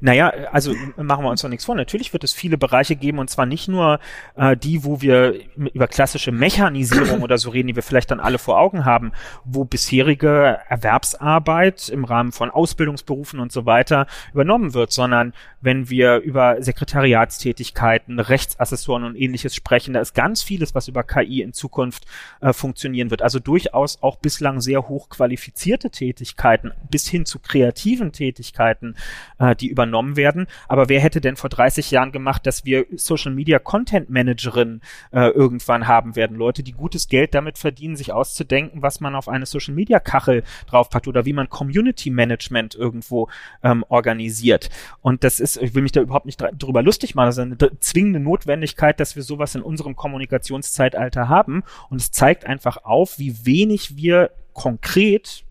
[0.00, 1.74] Naja, also machen wir uns doch nichts vor.
[1.74, 3.98] Natürlich wird es viele Bereiche geben und zwar nicht nur
[4.36, 8.38] äh, die, wo wir über klassische Mechanisierung oder so reden, die wir vielleicht dann alle
[8.38, 9.12] vor Augen haben,
[9.44, 16.18] wo bisherige Erwerbsarbeit im Rahmen von Ausbildungsberufen und so weiter übernommen wird, sondern wenn wir
[16.18, 22.06] über Sekretariatstätigkeiten, Rechtsassessoren und ähnliches sprechen, da ist ganz vieles, was über KI in Zukunft
[22.40, 23.22] äh, funktionieren wird.
[23.22, 28.94] Also durchaus auch bislang sehr hoch qualifizierte Tätigkeiten bis hin zu kreativen Tätigkeiten,
[29.40, 30.46] äh, die über übernommen werden.
[30.68, 34.80] Aber wer hätte denn vor 30 Jahren gemacht, dass wir Social Media Content Managerin
[35.12, 36.36] äh, irgendwann haben werden?
[36.36, 40.44] Leute, die gutes Geld damit verdienen, sich auszudenken, was man auf eine Social Media Kachel
[40.66, 43.28] draufpackt oder wie man Community Management irgendwo
[43.62, 44.70] ähm, organisiert.
[45.02, 47.80] Und das ist, ich will mich da überhaupt nicht drüber lustig machen, das ist eine
[47.80, 51.62] zwingende Notwendigkeit, dass wir sowas in unserem Kommunikationszeitalter haben.
[51.90, 55.44] Und es zeigt einfach auf, wie wenig wir konkret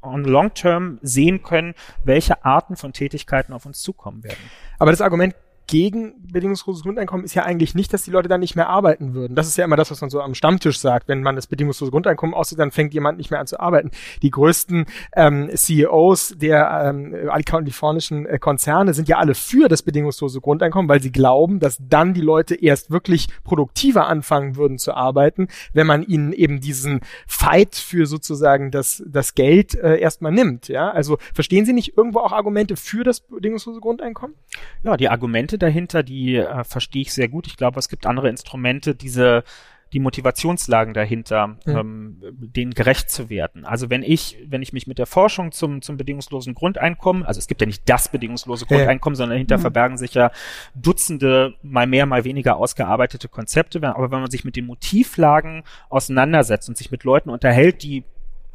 [0.00, 4.50] on long term sehen können, welche Arten von Tätigkeiten auf uns zukommen werden.
[4.78, 5.34] Aber das Argument
[5.72, 9.34] gegen bedingungsloses Grundeinkommen ist ja eigentlich nicht, dass die Leute dann nicht mehr arbeiten würden.
[9.34, 11.08] Das ist ja immer das, was man so am Stammtisch sagt.
[11.08, 13.90] Wenn man das bedingungslose Grundeinkommen aussieht, dann fängt jemand nicht mehr an zu arbeiten.
[14.20, 14.84] Die größten
[15.16, 17.14] ähm, CEOs der ähm,
[17.46, 22.12] kalifornischen äh, Konzerne sind ja alle für das bedingungslose Grundeinkommen, weil sie glauben, dass dann
[22.12, 27.76] die Leute erst wirklich produktiver anfangen würden zu arbeiten, wenn man ihnen eben diesen Fight
[27.76, 30.68] für sozusagen das, das Geld äh, erstmal nimmt.
[30.68, 34.36] Ja, also verstehen Sie nicht irgendwo auch Argumente für das bedingungslose Grundeinkommen?
[34.82, 37.46] Ja, die Argumente dahinter, die äh, verstehe ich sehr gut.
[37.46, 39.44] Ich glaube, es gibt andere Instrumente, diese
[39.92, 41.56] die Motivationslagen dahinter, mhm.
[41.66, 43.66] ähm, denen gerecht zu werden.
[43.66, 47.46] Also wenn ich, wenn ich mich mit der Forschung zum, zum bedingungslosen Grundeinkommen, also es
[47.46, 49.18] gibt ja nicht das bedingungslose Grundeinkommen, ja.
[49.18, 49.62] sondern dahinter mhm.
[49.62, 50.30] verbergen sich ja
[50.74, 53.82] Dutzende, mal mehr, mal weniger ausgearbeitete Konzepte.
[53.82, 58.04] Aber wenn man sich mit den Motivlagen auseinandersetzt und sich mit Leuten unterhält, die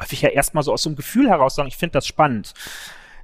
[0.01, 2.53] häufig ja erstmal so aus so einem Gefühl heraus sagen, ich finde das spannend,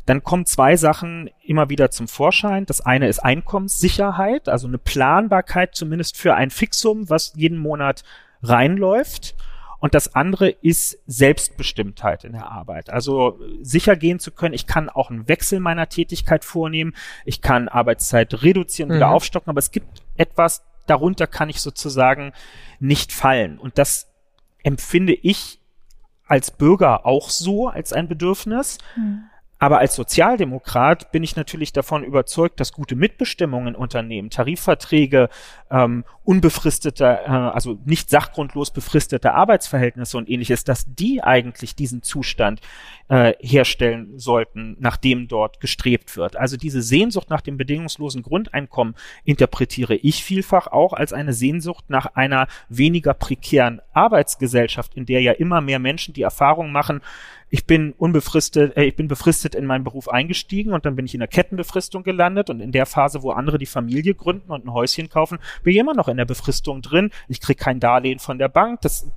[0.06, 2.66] dann kommen zwei Sachen immer wieder zum Vorschein.
[2.66, 8.04] Das eine ist Einkommenssicherheit, also eine Planbarkeit zumindest für ein Fixum, was jeden Monat
[8.42, 9.36] reinläuft.
[9.80, 12.90] Und das andere ist Selbstbestimmtheit in der Arbeit.
[12.90, 16.94] Also sicher gehen zu können, ich kann auch einen Wechsel meiner Tätigkeit vornehmen,
[17.26, 18.96] ich kann Arbeitszeit reduzieren mhm.
[18.96, 22.32] wieder aufstocken, aber es gibt etwas, darunter kann ich sozusagen
[22.80, 23.58] nicht fallen.
[23.58, 24.08] Und das
[24.64, 25.60] empfinde ich
[26.28, 28.78] als Bürger auch so als ein Bedürfnis.
[28.96, 29.26] Mhm.
[29.64, 35.30] Aber als Sozialdemokrat bin ich natürlich davon überzeugt, dass gute Mitbestimmung in Unternehmen, Tarifverträge,
[35.72, 42.60] ähm, unbefristete, äh, also nicht sachgrundlos befristete Arbeitsverhältnisse und ähnliches, dass die eigentlich diesen Zustand
[43.08, 46.36] äh, herstellen sollten, nach dem dort gestrebt wird.
[46.36, 52.16] Also diese Sehnsucht nach dem bedingungslosen Grundeinkommen interpretiere ich vielfach auch als eine Sehnsucht nach
[52.16, 57.00] einer weniger prekären Arbeitsgesellschaft, in der ja immer mehr Menschen die Erfahrung machen,
[57.54, 61.14] ich bin unbefristet, äh, ich bin befristet in meinen Beruf eingestiegen und dann bin ich
[61.14, 64.74] in der Kettenbefristung gelandet und in der Phase, wo andere die Familie gründen und ein
[64.74, 67.12] Häuschen kaufen, bin ich immer noch in der Befristung drin.
[67.28, 68.82] Ich krieg kein Darlehen von der Bank.
[68.82, 69.08] Das,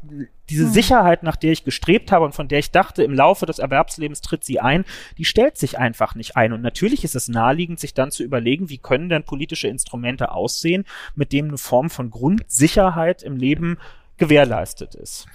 [0.50, 0.70] diese hm.
[0.70, 4.20] Sicherheit, nach der ich gestrebt habe und von der ich dachte, im Laufe des Erwerbslebens
[4.20, 4.84] tritt sie ein,
[5.16, 6.52] die stellt sich einfach nicht ein.
[6.52, 10.84] Und natürlich ist es naheliegend, sich dann zu überlegen, wie können denn politische Instrumente aussehen,
[11.14, 13.78] mit denen eine Form von Grundsicherheit im Leben
[14.18, 15.26] gewährleistet ist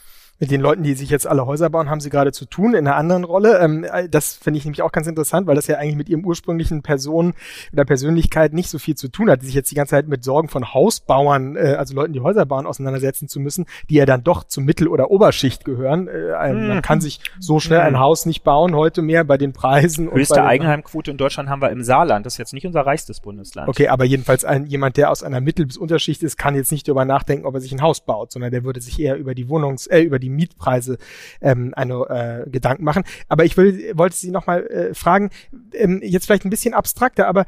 [0.41, 2.87] mit den Leuten, die sich jetzt alle Häuser bauen, haben sie gerade zu tun in
[2.87, 3.59] einer anderen Rolle.
[3.59, 6.25] Ähm, äh, das finde ich nämlich auch ganz interessant, weil das ja eigentlich mit ihrem
[6.25, 7.33] ursprünglichen Person
[7.71, 10.23] oder Persönlichkeit nicht so viel zu tun hat, die sich jetzt die ganze Zeit mit
[10.23, 14.23] Sorgen von Hausbauern, äh, also Leuten, die Häuser bauen, auseinandersetzen zu müssen, die ja dann
[14.23, 16.07] doch zur Mittel- oder Oberschicht gehören.
[16.07, 16.67] Äh, mhm.
[16.69, 20.11] Man kann sich so schnell ein Haus nicht bauen heute mehr bei den Preisen.
[20.11, 22.25] Höchste Eigenheimquote in Deutschland haben wir im Saarland.
[22.25, 23.69] Das ist jetzt nicht unser reichstes Bundesland.
[23.69, 26.87] Okay, aber jedenfalls ein, jemand, der aus einer Mittel- bis Unterschicht ist, kann jetzt nicht
[26.87, 29.47] darüber nachdenken, ob er sich ein Haus baut, sondern der würde sich eher über die
[29.47, 30.97] Wohnungs-, äh, über die Mietpreise
[31.41, 33.03] ähm, eine äh, Gedanken machen.
[33.29, 35.29] Aber ich will, wollte Sie noch mal äh, fragen,
[35.73, 37.45] ähm, jetzt vielleicht ein bisschen abstrakter, aber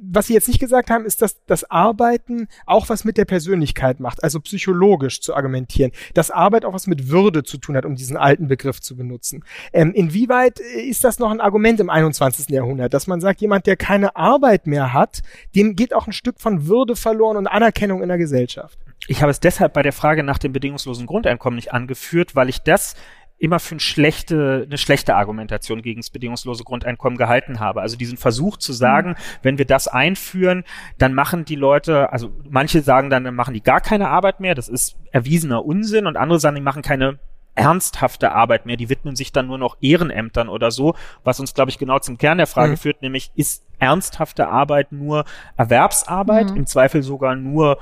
[0.00, 4.00] was Sie jetzt nicht gesagt haben, ist, dass das Arbeiten auch was mit der Persönlichkeit
[4.00, 7.96] macht, also psychologisch zu argumentieren, dass Arbeit auch was mit Würde zu tun hat, um
[7.96, 9.44] diesen alten Begriff zu benutzen.
[9.72, 12.48] Ähm, inwieweit äh, ist das noch ein Argument im 21.
[12.50, 15.22] Jahrhundert, dass man sagt, jemand, der keine Arbeit mehr hat,
[15.54, 18.78] dem geht auch ein Stück von Würde verloren und Anerkennung in der Gesellschaft?
[19.06, 22.62] Ich habe es deshalb bei der Frage nach dem bedingungslosen Grundeinkommen nicht angeführt, weil ich
[22.62, 22.94] das
[23.40, 27.80] immer für eine schlechte, eine schlechte Argumentation gegen das bedingungslose Grundeinkommen gehalten habe.
[27.80, 29.14] Also diesen Versuch zu sagen, mhm.
[29.42, 30.64] wenn wir das einführen,
[30.98, 34.54] dann machen die Leute, also manche sagen dann, dann machen die gar keine Arbeit mehr.
[34.54, 37.18] Das ist erwiesener Unsinn und andere sagen, die machen keine
[37.54, 41.70] ernsthafte Arbeit mehr, die widmen sich dann nur noch Ehrenämtern oder so, was uns, glaube
[41.70, 42.76] ich, genau zum Kern der Frage mhm.
[42.76, 45.24] führt, nämlich ist ernsthafte Arbeit nur
[45.56, 46.58] Erwerbsarbeit, mhm.
[46.58, 47.78] im Zweifel sogar nur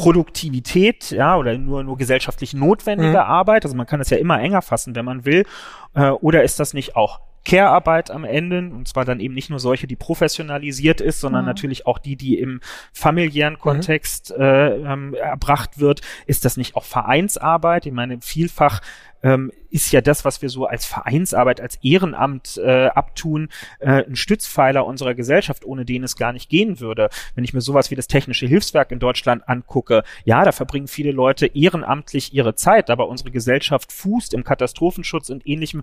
[0.00, 3.16] Produktivität, ja, oder nur, nur gesellschaftlich notwendige mhm.
[3.16, 3.64] Arbeit.
[3.64, 5.44] Also man kann das ja immer enger fassen, wenn man will.
[5.94, 9.60] Äh, oder ist das nicht auch Care-Arbeit am Ende, und zwar dann eben nicht nur
[9.60, 11.48] solche, die professionalisiert ist, sondern mhm.
[11.48, 12.60] natürlich auch die, die im
[12.92, 13.58] familiären mhm.
[13.60, 14.42] Kontext mhm.
[14.42, 16.02] äh, ähm, erbracht wird.
[16.26, 17.86] Ist das nicht auch Vereinsarbeit?
[17.86, 18.80] Ich meine, vielfach
[19.22, 24.16] ähm, ist ja das, was wir so als Vereinsarbeit, als Ehrenamt äh, abtun, äh, ein
[24.16, 27.08] Stützpfeiler unserer Gesellschaft, ohne den es gar nicht gehen würde.
[27.34, 31.12] Wenn ich mir sowas wie das Technische Hilfswerk in Deutschland angucke, ja, da verbringen viele
[31.12, 35.82] Leute ehrenamtlich ihre Zeit, aber unsere Gesellschaft fußt im Katastrophenschutz und ähnlichem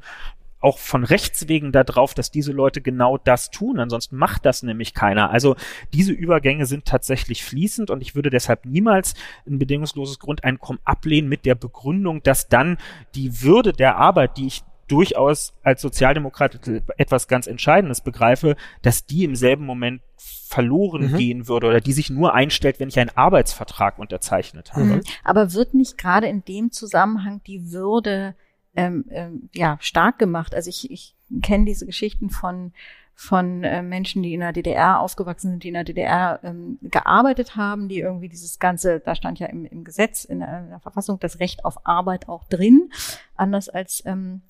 [0.59, 3.79] auch von Rechts wegen darauf, dass diese Leute genau das tun.
[3.79, 5.29] Ansonsten macht das nämlich keiner.
[5.29, 5.55] Also
[5.93, 9.13] diese Übergänge sind tatsächlich fließend und ich würde deshalb niemals
[9.47, 12.77] ein bedingungsloses Grundeinkommen ablehnen mit der Begründung, dass dann
[13.15, 16.59] die Würde der Arbeit, die ich durchaus als Sozialdemokrat
[16.97, 21.17] etwas ganz Entscheidendes begreife, dass die im selben Moment verloren mhm.
[21.17, 24.85] gehen würde oder die sich nur einstellt, wenn ich einen Arbeitsvertrag unterzeichnet habe.
[24.85, 25.01] Mhm.
[25.23, 28.35] Aber wird nicht gerade in dem Zusammenhang die Würde
[28.77, 30.55] ähm, ähm, ja stark gemacht.
[30.55, 32.71] Also ich, ich kenne diese Geschichten von
[33.19, 37.55] von äh, Menschen, die in der DDR aufgewachsen sind, die in der DDR ähm, gearbeitet
[37.55, 40.79] haben, die irgendwie dieses ganze, da stand ja im, im Gesetz, in der, in der
[40.79, 42.91] Verfassung das Recht auf Arbeit auch drin,
[43.35, 44.43] anders als ähm,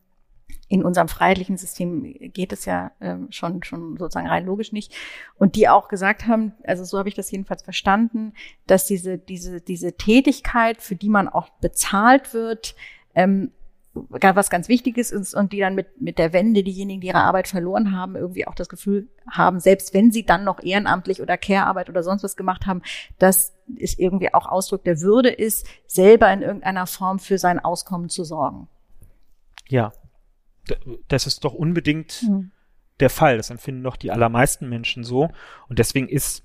[0.68, 4.94] in unserem freiheitlichen System geht es ja ähm, schon schon sozusagen rein logisch nicht
[5.36, 8.34] und die auch gesagt haben also so habe ich das jedenfalls verstanden
[8.66, 12.76] dass diese diese diese Tätigkeit für die man auch bezahlt wird
[13.16, 13.52] ähm,
[14.10, 17.48] was ganz Wichtiges ist und die dann mit, mit der Wende, diejenigen, die ihre Arbeit
[17.48, 21.90] verloren haben, irgendwie auch das Gefühl haben, selbst wenn sie dann noch ehrenamtlich oder Care-Arbeit
[21.90, 22.82] oder sonst was gemacht haben,
[23.20, 28.10] dass es irgendwie auch Ausdruck der Würde ist, selber in irgendeiner Form für sein Auskommen
[28.10, 28.68] zu sorgen.
[29.68, 29.92] Ja,
[31.08, 32.52] das ist doch unbedingt hm.
[33.00, 33.38] der Fall.
[33.38, 35.30] Das empfinden doch die allermeisten Menschen so.
[35.70, 36.44] Und deswegen ist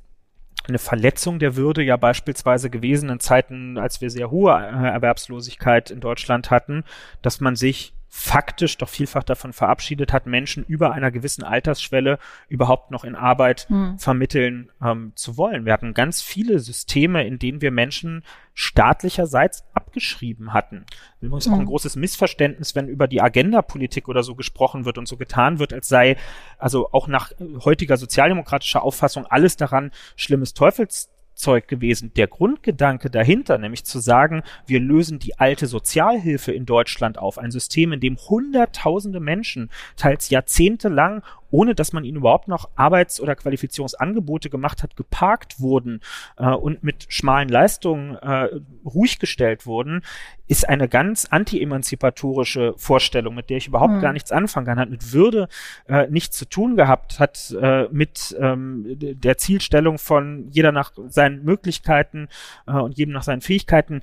[0.69, 5.91] eine Verletzung der Würde ja beispielsweise gewesen in Zeiten, als wir sehr hohe äh, Erwerbslosigkeit
[5.91, 6.85] in Deutschland hatten,
[7.21, 12.91] dass man sich faktisch doch vielfach davon verabschiedet hat, Menschen über einer gewissen Altersschwelle überhaupt
[12.91, 13.99] noch in Arbeit hm.
[13.99, 15.65] vermitteln ähm, zu wollen.
[15.65, 18.23] Wir hatten ganz viele Systeme, in denen wir Menschen
[18.53, 20.85] staatlicherseits abgeschrieben hatten.
[21.23, 21.53] Übrigens hm.
[21.53, 21.69] auch ein hm.
[21.69, 25.89] großes Missverständnis, wenn über die Agenda-Politik oder so gesprochen wird und so getan wird, als
[25.89, 26.19] sei
[26.59, 27.33] also auch nach
[27.65, 32.13] heutiger sozialdemokratischer Auffassung alles daran schlimmes Teufels Zeug gewesen.
[32.15, 37.51] Der Grundgedanke dahinter, nämlich zu sagen, wir lösen die alte Sozialhilfe in Deutschland auf, ein
[37.51, 43.37] System, in dem Hunderttausende Menschen teils jahrzehntelang ohne dass man ihnen überhaupt noch Arbeits- oder
[43.37, 46.01] Qualifizierungsangebote gemacht hat, geparkt wurden
[46.39, 48.49] äh, und mit schmalen Leistungen äh,
[48.85, 50.03] ruhig gestellt wurden,
[50.49, 54.01] ist eine ganz anti-emanzipatorische Vorstellung, mit der ich überhaupt hm.
[54.01, 55.49] gar nichts anfangen kann, hat mit Würde
[55.89, 61.45] äh, nichts zu tun gehabt, hat äh, mit ähm, der Zielstellung von jeder nach seinen
[61.45, 62.29] Möglichkeiten
[62.67, 64.01] äh, und jedem nach seinen Fähigkeiten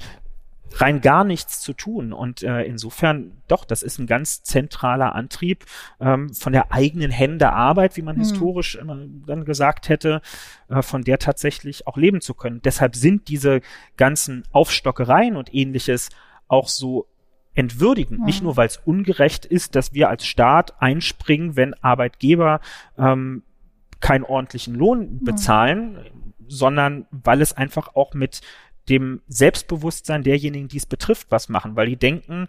[0.76, 2.14] rein gar nichts zu tun.
[2.14, 5.66] Und äh, insofern, doch, das ist ein ganz zentraler Antrieb
[6.00, 8.22] ähm, von der eigenen Hände Arbeit, wie man mhm.
[8.22, 10.22] historisch immer dann gesagt hätte,
[10.70, 12.62] äh, von der tatsächlich auch leben zu können.
[12.64, 13.62] Deshalb sind diese
[13.98, 16.10] ganzen Aufstockereien und ähnliches
[16.48, 17.08] auch so
[17.54, 18.20] entwürdigend.
[18.22, 18.26] Mhm.
[18.26, 22.62] Nicht nur, weil es ungerecht ist, dass wir als Staat einspringen, wenn Arbeitgeber
[22.98, 23.44] ähm,
[24.00, 26.46] keinen ordentlichen Lohn bezahlen, mhm.
[26.48, 28.42] sondern weil es einfach auch mit
[28.90, 32.48] dem Selbstbewusstsein derjenigen, die es betrifft, was machen, weil die denken,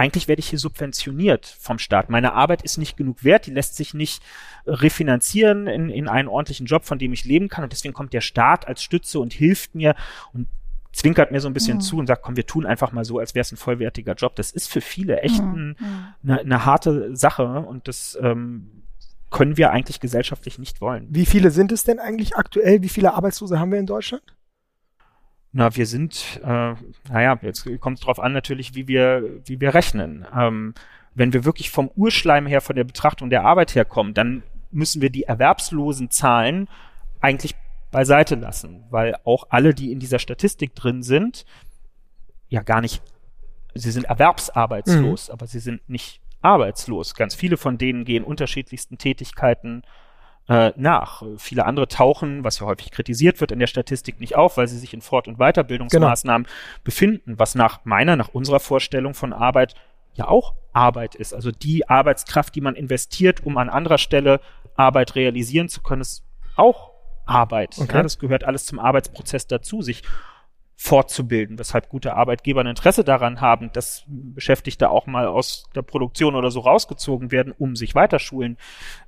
[0.00, 2.08] eigentlich werde ich hier subventioniert vom Staat.
[2.08, 4.22] Meine Arbeit ist nicht genug wert, die lässt sich nicht
[4.66, 7.64] refinanzieren in, in einen ordentlichen Job, von dem ich leben kann.
[7.64, 9.94] Und deswegen kommt der Staat als Stütze und hilft mir
[10.32, 10.48] und
[10.92, 11.82] zwinkert mir so ein bisschen mhm.
[11.82, 14.36] zu und sagt, komm, wir tun einfach mal so, als wäre es ein vollwertiger Job.
[14.36, 15.76] Das ist für viele echt mhm.
[16.22, 18.84] eine, eine harte Sache und das ähm,
[19.28, 21.06] können wir eigentlich gesellschaftlich nicht wollen.
[21.10, 22.82] Wie viele sind es denn eigentlich aktuell?
[22.82, 24.22] Wie viele Arbeitslose haben wir in Deutschland?
[25.52, 26.74] Na, wir sind, äh,
[27.08, 30.24] naja, jetzt kommt es drauf an natürlich, wie wir, wie wir rechnen.
[30.36, 30.74] Ähm,
[31.14, 35.10] wenn wir wirklich vom Urschleim her, von der Betrachtung der Arbeit herkommen, dann müssen wir
[35.10, 36.68] die erwerbslosen Zahlen
[37.20, 37.56] eigentlich
[37.90, 41.44] beiseite lassen, weil auch alle, die in dieser Statistik drin sind,
[42.48, 43.02] ja gar nicht,
[43.74, 45.32] sie sind erwerbsarbeitslos, mhm.
[45.32, 47.14] aber sie sind nicht arbeitslos.
[47.14, 49.82] Ganz viele von denen gehen unterschiedlichsten Tätigkeiten
[50.50, 51.22] äh, nach.
[51.38, 54.78] Viele andere tauchen, was ja häufig kritisiert wird in der Statistik, nicht auf, weil sie
[54.78, 56.80] sich in Fort- und Weiterbildungsmaßnahmen genau.
[56.82, 59.76] befinden, was nach meiner, nach unserer Vorstellung von Arbeit
[60.14, 61.32] ja auch Arbeit ist.
[61.34, 64.40] Also die Arbeitskraft, die man investiert, um an anderer Stelle
[64.74, 66.24] Arbeit realisieren zu können, ist
[66.56, 66.90] auch
[67.26, 67.76] Arbeit.
[67.78, 67.98] Okay.
[67.98, 70.02] Ja, das gehört alles zum Arbeitsprozess dazu, sich
[70.82, 76.34] fortzubilden, weshalb gute Arbeitgeber ein Interesse daran haben, dass Beschäftigte auch mal aus der Produktion
[76.34, 78.56] oder so rausgezogen werden, um sich weiterschulen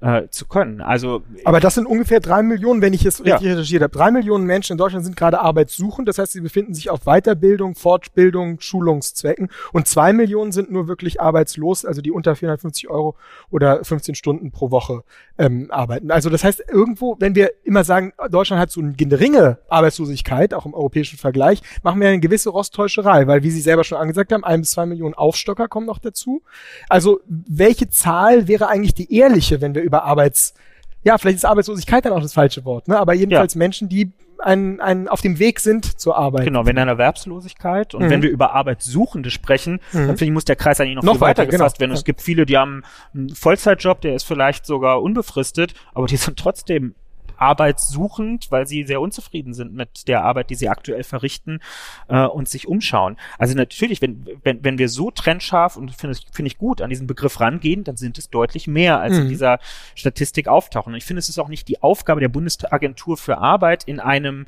[0.03, 0.83] äh, zu können.
[0.83, 3.55] Also aber das sind ungefähr drei Millionen, wenn ich es richtig ja.
[3.55, 3.91] recherchiert habe.
[3.91, 7.75] Drei Millionen Menschen in Deutschland sind gerade arbeitssuchend, das heißt, sie befinden sich auf Weiterbildung,
[7.75, 13.17] Fortbildung, Schulungszwecken und zwei Millionen sind nur wirklich arbeitslos, also die unter 450 Euro
[13.51, 15.05] oder 15 Stunden pro Woche
[15.39, 16.11] ähm, arbeiten.
[16.11, 20.67] Also das heißt, irgendwo, wenn wir immer sagen, Deutschland hat so eine geringe Arbeitslosigkeit, auch
[20.67, 24.45] im europäischen Vergleich, machen wir eine gewisse Rosttäuscherei, weil wie Sie selber schon angesagt haben,
[24.45, 26.43] ein bis zwei Millionen Aufstocker kommen noch dazu.
[26.89, 30.55] Also welche Zahl wäre eigentlich die ehrliche, wenn wir über Arbeits,
[31.05, 32.99] ja, vielleicht ist Arbeitslosigkeit dann auch das falsche Wort, ne?
[32.99, 33.59] aber jedenfalls ja.
[33.59, 36.45] Menschen, die ein, ein, auf dem Weg sind zur Arbeit.
[36.45, 38.11] Genau, wenn eine Erwerbslosigkeit und mhm.
[38.11, 39.99] wenn wir über Arbeitssuchende sprechen, mhm.
[39.99, 41.91] dann finde ich, muss der Kreis eigentlich noch, noch viel weiter, weiter gefasst genau.
[41.91, 41.97] werden.
[41.97, 42.83] Es gibt viele, die haben
[43.15, 46.95] einen Vollzeitjob, der ist vielleicht sogar unbefristet, aber die sind trotzdem
[47.43, 51.59] arbeitssuchend, weil sie sehr unzufrieden sind mit der Arbeit, die sie aktuell verrichten
[52.09, 53.17] äh, und sich umschauen.
[53.37, 56.91] Also natürlich, wenn, wenn, wenn wir so trennscharf und finde ich, finde ich gut an
[56.91, 59.23] diesen Begriff rangehen, dann sind es deutlich mehr, als mhm.
[59.23, 59.59] in dieser
[59.97, 60.93] Statistik auftauchen.
[60.93, 64.47] Und ich finde, es ist auch nicht die Aufgabe der Bundesagentur für Arbeit in einem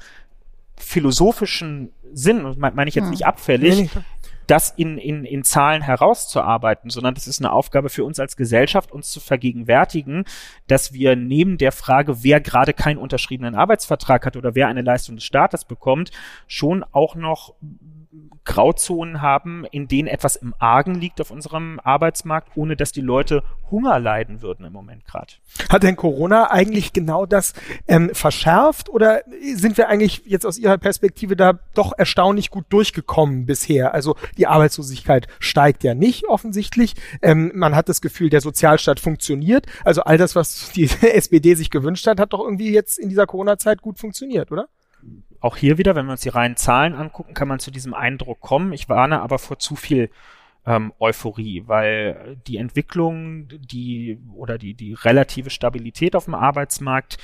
[0.77, 3.11] philosophischen Sinn, meine ich jetzt hm.
[3.11, 4.03] nicht abfällig, nee,
[4.47, 8.93] das in, in, in Zahlen herauszuarbeiten, sondern das ist eine Aufgabe für uns als Gesellschaft,
[8.93, 10.25] uns zu vergegenwärtigen,
[10.67, 15.17] dass wir neben der Frage, wer gerade keinen unterschriebenen Arbeitsvertrag hat oder wer eine Leistung
[15.17, 16.11] des Staates bekommt,
[16.47, 17.55] schon auch noch
[18.45, 23.43] Grauzonen haben, in denen etwas im Argen liegt auf unserem Arbeitsmarkt, ohne dass die Leute
[23.71, 25.33] Hunger leiden würden im Moment gerade.
[25.71, 27.55] Hat denn Corona eigentlich genau das
[27.89, 29.23] ähm, verschärft oder
[29.55, 33.95] sind wir eigentlich jetzt aus Ihrer Perspektive da doch erstaunlich gut durchgekommen bisher?
[33.95, 36.95] Also die Arbeitslosigkeit steigt ja nicht offensichtlich.
[37.23, 39.67] Ähm, man hat das Gefühl, der Sozialstaat funktioniert.
[39.85, 43.27] Also all das, was die SPD sich gewünscht hat, hat doch irgendwie jetzt in dieser
[43.27, 44.69] Corona-Zeit gut funktioniert, oder?
[45.45, 48.41] Auch hier wieder, wenn wir uns die reinen Zahlen angucken, kann man zu diesem Eindruck
[48.41, 48.73] kommen.
[48.73, 50.09] Ich warne aber vor zu viel
[50.65, 57.19] ähm, Euphorie, weil die Entwicklung, die oder die, die relative Stabilität auf dem Arbeitsmarkt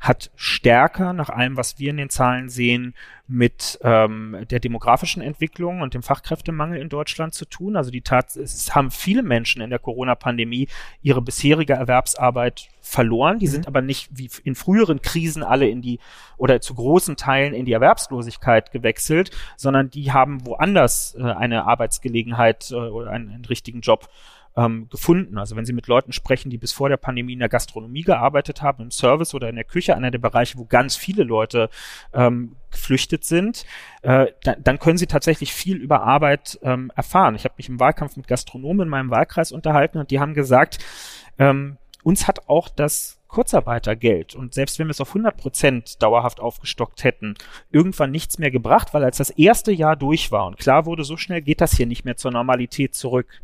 [0.00, 2.94] hat stärker, nach allem, was wir in den Zahlen sehen,
[3.26, 7.76] mit ähm, der demografischen Entwicklung und dem Fachkräftemangel in Deutschland zu tun.
[7.76, 10.68] Also die Tat, es haben viele Menschen in der Corona-Pandemie
[11.02, 13.40] ihre bisherige Erwerbsarbeit verloren.
[13.40, 13.50] Die mhm.
[13.50, 15.98] sind aber nicht wie in früheren Krisen alle in die
[16.36, 22.70] oder zu großen Teilen in die Erwerbslosigkeit gewechselt, sondern die haben woanders äh, eine Arbeitsgelegenheit
[22.70, 24.08] äh, oder einen, einen richtigen Job
[24.58, 25.38] ähm, gefunden.
[25.38, 28.60] Also wenn Sie mit Leuten sprechen, die bis vor der Pandemie in der Gastronomie gearbeitet
[28.60, 31.70] haben, im Service oder in der Küche, einer der Bereiche, wo ganz viele Leute
[32.12, 33.64] ähm, geflüchtet sind,
[34.02, 37.36] äh, da, dann können Sie tatsächlich viel über Arbeit ähm, erfahren.
[37.36, 40.78] Ich habe mich im Wahlkampf mit Gastronomen in meinem Wahlkreis unterhalten und die haben gesagt,
[41.38, 46.40] ähm, uns hat auch das Kurzarbeitergeld und selbst wenn wir es auf 100 Prozent dauerhaft
[46.40, 47.34] aufgestockt hätten,
[47.70, 51.18] irgendwann nichts mehr gebracht, weil als das erste Jahr durch war und klar wurde, so
[51.18, 53.42] schnell geht das hier nicht mehr zur Normalität zurück,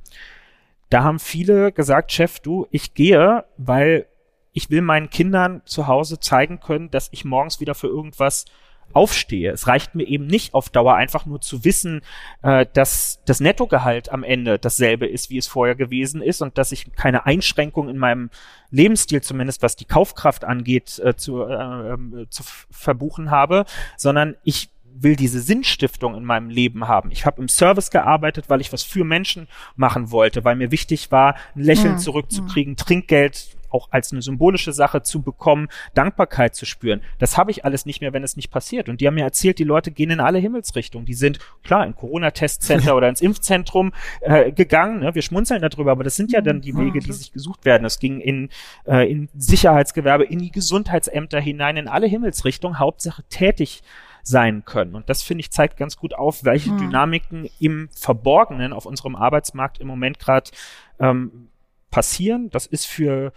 [0.95, 4.07] da haben viele gesagt, Chef, du, ich gehe, weil
[4.53, 8.45] ich will meinen Kindern zu Hause zeigen können, dass ich morgens wieder für irgendwas
[8.92, 9.51] aufstehe.
[9.51, 12.03] Es reicht mir eben nicht auf Dauer einfach nur zu wissen,
[12.42, 16.70] äh, dass das Nettogehalt am Ende dasselbe ist, wie es vorher gewesen ist und dass
[16.70, 18.30] ich keine Einschränkung in meinem
[18.70, 23.64] Lebensstil, zumindest was die Kaufkraft angeht, äh, zu, äh, äh zu verbuchen habe,
[23.97, 27.11] sondern ich will diese Sinnstiftung in meinem Leben haben.
[27.11, 31.11] Ich habe im Service gearbeitet, weil ich was für Menschen machen wollte, weil mir wichtig
[31.11, 31.99] war, ein Lächeln mhm.
[31.99, 37.03] zurückzukriegen, Trinkgeld auch als eine symbolische Sache zu bekommen, Dankbarkeit zu spüren.
[37.18, 38.88] Das habe ich alles nicht mehr, wenn es nicht passiert.
[38.88, 41.05] Und die haben mir erzählt, die Leute gehen in alle Himmelsrichtungen.
[41.05, 45.01] Die sind klar in Corona-Testcenter oder ins Impfzentrum äh, gegangen.
[45.01, 45.14] Ne?
[45.14, 47.84] Wir schmunzeln darüber, aber das sind ja dann die Wege, die sich gesucht werden.
[47.84, 48.49] Es ging in,
[48.86, 52.78] äh, in Sicherheitsgewerbe, in die Gesundheitsämter hinein, in alle Himmelsrichtungen.
[52.78, 53.82] Hauptsache tätig
[54.25, 54.95] sein können.
[54.95, 56.79] Und das finde ich zeigt ganz gut auf, welche hm.
[56.79, 60.51] Dynamiken im Verborgenen auf unserem Arbeitsmarkt im Moment gerade
[60.99, 61.49] ähm,
[61.91, 62.51] passieren.
[62.51, 63.33] Das ist für,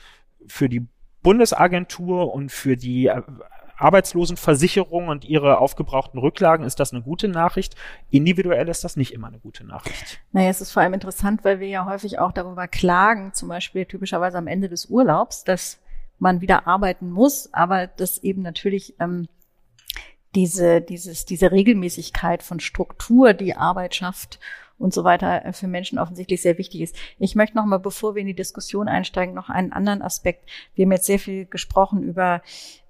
[0.47, 0.87] für die
[1.21, 3.21] Bundesagentur und für die äh,
[3.77, 7.75] Arbeitslosenversicherung und ihre aufgebrauchten Rücklagen ist das eine gute Nachricht.
[8.09, 10.19] Individuell ist das nicht immer eine gute Nachricht.
[10.31, 13.85] Naja, es ist vor allem interessant, weil wir ja häufig auch darüber klagen, zum Beispiel
[13.85, 15.79] typischerweise am Ende des Urlaubs, dass
[16.17, 19.27] man wieder arbeiten muss, aber dass eben natürlich ähm,
[20.35, 24.39] diese, dieses, diese Regelmäßigkeit von Struktur, die Arbeit schafft
[24.77, 26.95] und so weiter äh, für Menschen offensichtlich sehr wichtig ist.
[27.19, 30.49] Ich möchte noch mal, bevor wir in die Diskussion einsteigen, noch einen anderen Aspekt.
[30.75, 32.41] Wir haben jetzt sehr viel gesprochen über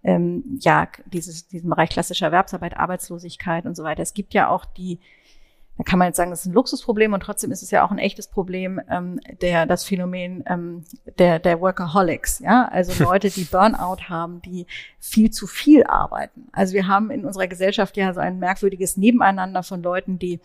[0.03, 4.01] ähm, ja dieses, diesen Bereich klassischer Erwerbsarbeit, Arbeitslosigkeit und so weiter.
[4.01, 4.99] Es gibt ja auch die
[5.78, 7.91] da kann man jetzt sagen, das ist ein Luxusproblem und trotzdem ist es ja auch
[7.91, 10.84] ein echtes Problem, ähm, der das Phänomen ähm,
[11.19, 14.65] der der Workaholics, ja, also Leute, die Burnout haben, die
[14.99, 16.47] viel zu viel arbeiten.
[16.51, 20.39] Also wir haben in unserer Gesellschaft ja so ein merkwürdiges Nebeneinander von Leuten, die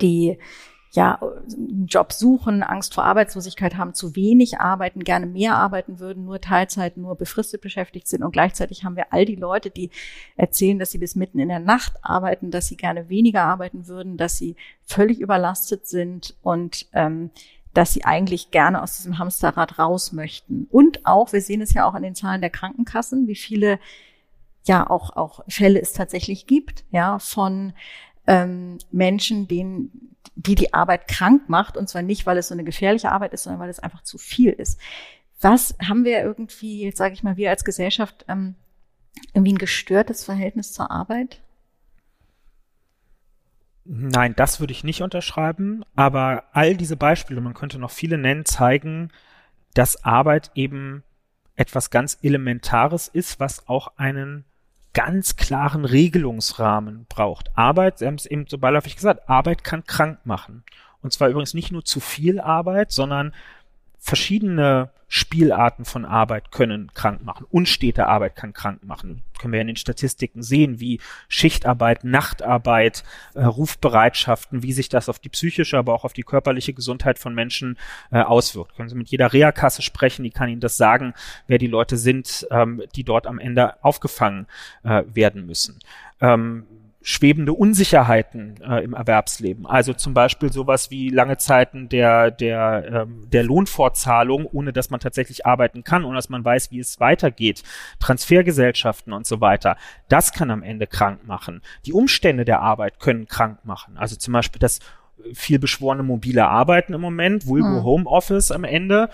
[0.00, 0.38] die
[0.92, 6.24] ja, einen Job suchen, Angst vor Arbeitslosigkeit haben, zu wenig arbeiten, gerne mehr arbeiten würden,
[6.24, 8.22] nur Teilzeit, nur befristet beschäftigt sind.
[8.22, 9.90] Und gleichzeitig haben wir all die Leute, die
[10.36, 14.16] erzählen, dass sie bis mitten in der Nacht arbeiten, dass sie gerne weniger arbeiten würden,
[14.16, 17.30] dass sie völlig überlastet sind und ähm,
[17.74, 20.66] dass sie eigentlich gerne aus diesem Hamsterrad raus möchten.
[20.70, 23.78] Und auch, wir sehen es ja auch an den Zahlen der Krankenkassen, wie viele
[24.64, 27.72] ja auch, auch Fälle es tatsächlich gibt, ja, von
[28.26, 32.64] ähm, Menschen, denen, die die Arbeit krank macht, und zwar nicht, weil es so eine
[32.64, 34.80] gefährliche Arbeit ist, sondern weil es einfach zu viel ist.
[35.40, 38.54] Was haben wir irgendwie, jetzt sage ich mal, wir als Gesellschaft ähm,
[39.32, 41.40] irgendwie ein gestörtes Verhältnis zur Arbeit?
[43.84, 48.44] Nein, das würde ich nicht unterschreiben, aber all diese Beispiele, man könnte noch viele nennen,
[48.44, 49.10] zeigen,
[49.72, 51.02] dass Arbeit eben
[51.56, 54.44] etwas ganz Elementares ist, was auch einen
[54.98, 57.56] ganz klaren Regelungsrahmen braucht.
[57.56, 60.64] Arbeit, Sie haben es eben so beiläufig gesagt, Arbeit kann krank machen.
[61.02, 63.32] Und zwar übrigens nicht nur zu viel Arbeit, sondern
[63.98, 67.46] verschiedene Spielarten von Arbeit können krank machen.
[67.48, 69.22] Unstete Arbeit kann krank machen.
[69.38, 75.18] Können wir in den Statistiken sehen, wie Schichtarbeit, Nachtarbeit, äh, Rufbereitschaften, wie sich das auf
[75.18, 77.78] die psychische, aber auch auf die körperliche Gesundheit von Menschen
[78.10, 78.76] äh, auswirkt.
[78.76, 81.14] Können Sie mit jeder Reha-Kasse sprechen, die kann Ihnen das sagen,
[81.46, 84.46] wer die Leute sind, ähm, die dort am Ende aufgefangen
[84.82, 85.78] äh, werden müssen.
[86.20, 86.66] Ähm,
[87.08, 89.64] schwebende Unsicherheiten äh, im Erwerbsleben.
[89.64, 95.00] Also zum Beispiel sowas wie lange Zeiten der, der, ähm, der Lohnfortzahlung, ohne dass man
[95.00, 97.62] tatsächlich arbeiten kann, ohne dass man weiß, wie es weitergeht.
[97.98, 99.78] Transfergesellschaften und so weiter.
[100.10, 101.62] Das kann am Ende krank machen.
[101.86, 103.96] Die Umstände der Arbeit können krank machen.
[103.96, 104.80] Also zum Beispiel das
[105.32, 107.84] viel beschworene mobile Arbeiten im Moment, Vulgo hm.
[107.84, 109.08] Homeoffice am Ende.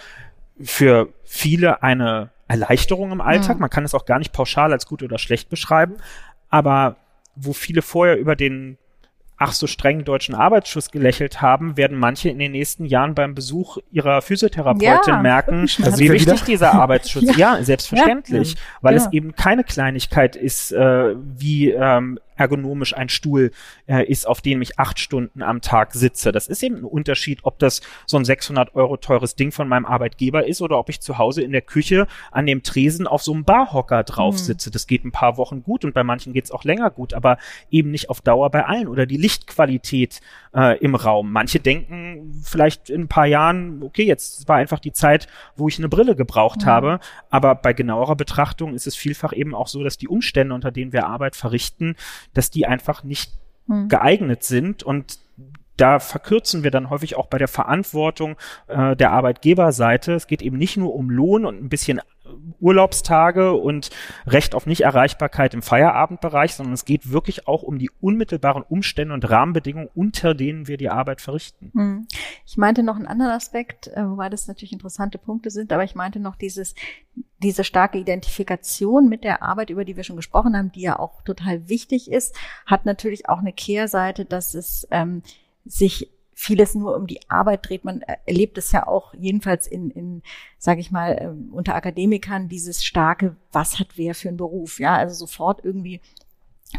[0.61, 3.55] Für viele eine Erleichterung im Alltag.
[3.55, 3.61] Hm.
[3.61, 5.95] Man kann es auch gar nicht pauschal als gut oder schlecht beschreiben.
[6.51, 6.97] Aber
[7.37, 8.79] wo viele vorher über den
[9.37, 13.79] ach so strengen deutschen Arbeitsschutz gelächelt haben, werden manche in den nächsten Jahren beim Besuch
[13.91, 15.67] ihrer Physiotherapeutin ja, merken,
[15.97, 17.35] wie wichtig dieser Arbeitsschutz ist.
[17.37, 17.57] Ja.
[17.57, 18.61] ja, selbstverständlich, ja.
[18.81, 23.51] weil es eben keine Kleinigkeit ist, äh, wie ähm, ergonomisch ein Stuhl
[23.87, 26.33] äh, ist, auf dem ich acht Stunden am Tag sitze.
[26.33, 29.87] Das ist eben ein Unterschied, ob das so ein 600 Euro teures Ding von meinem
[29.87, 33.33] Arbeitgeber ist oder ob ich zu Hause in der Küche an dem Tresen auf so
[33.33, 34.39] einem Barhocker drauf mhm.
[34.39, 34.71] sitze.
[34.71, 37.39] Das geht ein paar Wochen gut und bei manchen geht es auch länger gut, aber
[37.71, 38.89] eben nicht auf Dauer bei allen.
[38.89, 40.21] Oder die Lichtqualität
[40.55, 41.33] äh, im Raum.
[41.33, 45.27] Manche denken vielleicht in ein paar Jahren, okay, jetzt war einfach die Zeit,
[45.57, 46.67] wo ich eine Brille gebraucht mhm.
[46.67, 47.01] habe.
[47.31, 50.93] Aber bei genauerer Betrachtung ist es vielfach eben auch so, dass die Umstände, unter denen
[50.93, 51.97] wir Arbeit verrichten,
[52.35, 53.33] dass die einfach nicht
[53.67, 53.89] hm.
[53.89, 55.19] geeignet sind und
[55.77, 58.37] da verkürzen wir dann häufig auch bei der Verantwortung
[58.69, 60.13] äh, der Arbeitgeberseite.
[60.13, 62.01] Es geht eben nicht nur um Lohn und ein bisschen
[62.61, 63.91] Urlaubstage und
[64.27, 69.29] Recht auf Nichterreichbarkeit im Feierabendbereich, sondern es geht wirklich auch um die unmittelbaren Umstände und
[69.29, 71.71] Rahmenbedingungen, unter denen wir die Arbeit verrichten.
[71.75, 72.07] Hm.
[72.47, 75.95] Ich meinte noch einen anderen Aspekt, äh, wobei das natürlich interessante Punkte sind, aber ich
[75.95, 76.75] meinte noch dieses,
[77.43, 81.23] diese starke Identifikation mit der Arbeit, über die wir schon gesprochen haben, die ja auch
[81.23, 85.23] total wichtig ist, hat natürlich auch eine Kehrseite, dass es ähm,
[85.65, 87.85] sich vieles nur um die Arbeit dreht.
[87.85, 90.23] Man erlebt es ja auch jedenfalls in, in
[90.59, 94.81] sage ich mal, ähm, unter Akademikern dieses starke, was hat wer für einen Beruf?
[94.81, 96.01] Ja, also sofort irgendwie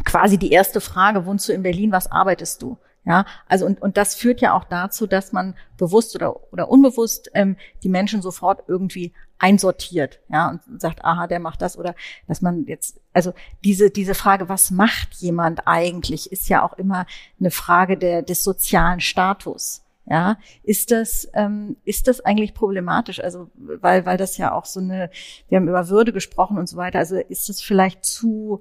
[0.04, 2.78] quasi die erste Frage, wohnst du in Berlin, was arbeitest du?
[3.06, 7.30] Ja, also und, und das führt ja auch dazu, dass man bewusst oder, oder unbewusst
[7.34, 11.94] ähm, die Menschen sofort irgendwie einsortiert, ja, und sagt, aha, der macht das oder
[12.26, 13.32] dass man jetzt, also
[13.62, 17.06] diese, diese Frage, was macht jemand eigentlich, ist ja auch immer
[17.38, 19.82] eine Frage der, des sozialen Status.
[20.08, 23.18] Ja, ist das, ähm, ist das eigentlich problematisch?
[23.18, 25.10] Also, weil, weil das ja auch so eine,
[25.48, 27.00] wir haben über Würde gesprochen und so weiter.
[27.00, 28.60] Also ist das vielleicht zu,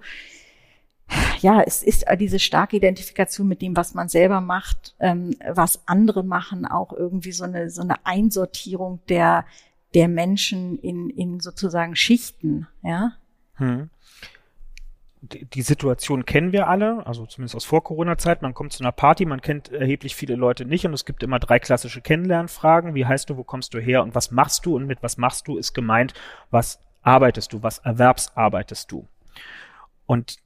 [1.42, 6.24] ja, es ist diese starke Identifikation mit dem, was man selber macht, ähm, was andere
[6.24, 9.46] machen, auch irgendwie so eine, so eine Einsortierung der,
[9.94, 13.14] der Menschen in, in sozusagen Schichten, ja.
[13.56, 13.90] Hm.
[15.22, 18.44] Die Situation kennen wir alle, also zumindest aus Vor-Corona-Zeit.
[18.44, 21.40] Man kommt zu einer Party, man kennt erheblich viele Leute nicht und es gibt immer
[21.40, 22.94] drei klassische Kennenlernfragen.
[22.94, 24.76] Wie heißt du, wo kommst du her und was machst du?
[24.76, 26.14] Und mit was machst du ist gemeint,
[26.52, 29.08] was arbeitest du, was erwerbsarbeitest du.
[30.06, 30.38] Und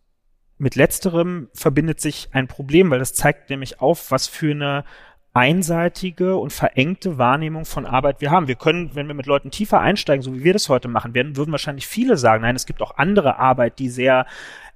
[0.59, 4.83] mit letzterem verbindet sich ein Problem, weil das zeigt nämlich auf, was für eine
[5.33, 8.47] einseitige und verengte Wahrnehmung von Arbeit wir haben.
[8.47, 11.37] Wir können, wenn wir mit Leuten tiefer einsteigen, so wie wir das heute machen werden,
[11.37, 14.25] würden wahrscheinlich viele sagen, nein, es gibt auch andere Arbeit, die sehr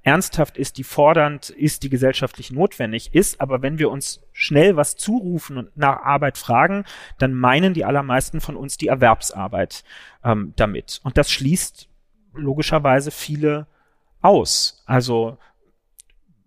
[0.04, 3.40] ernsthaft ist, die fordernd ist, die gesellschaftlich notwendig ist.
[3.40, 6.84] Aber wenn wir uns schnell was zurufen und nach Arbeit fragen,
[7.18, 9.82] dann meinen die allermeisten von uns die Erwerbsarbeit
[10.22, 11.00] ähm, damit.
[11.02, 11.88] Und das schließt
[12.34, 13.66] logischerweise viele
[14.20, 14.82] aus.
[14.86, 15.38] Also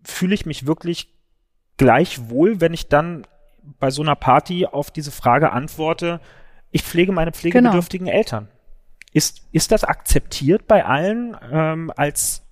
[0.08, 1.14] fühle ich mich wirklich
[1.78, 3.28] gleich wohl, wenn ich dann
[3.80, 6.20] bei so einer Party auf diese Frage antworte,
[6.72, 8.18] ich pflege meine pflegebedürftigen genau.
[8.18, 8.48] Eltern.
[9.14, 12.44] Ist, ist das akzeptiert bei allen ähm, als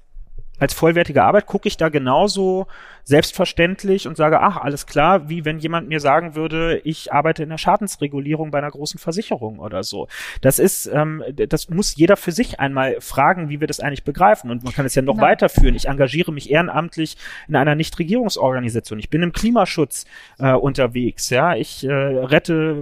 [0.60, 2.68] als vollwertige Arbeit gucke ich da genauso
[3.04, 7.50] selbstverständlich und sage, ach, alles klar, wie wenn jemand mir sagen würde, ich arbeite in
[7.50, 10.08] der Schadensregulierung bei einer großen Versicherung oder so.
[10.42, 14.50] Das ist, ähm, das muss jeder für sich einmal fragen, wie wir das eigentlich begreifen.
[14.50, 15.28] Und man kann es ja noch genau.
[15.28, 15.76] weiterführen.
[15.76, 18.98] Ich engagiere mich ehrenamtlich in einer Nichtregierungsorganisation.
[18.98, 20.06] Ich bin im Klimaschutz
[20.40, 21.30] äh, unterwegs.
[21.30, 22.76] Ja, ich äh, rette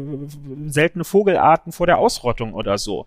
[0.67, 3.05] seltene Vogelarten vor der Ausrottung oder so.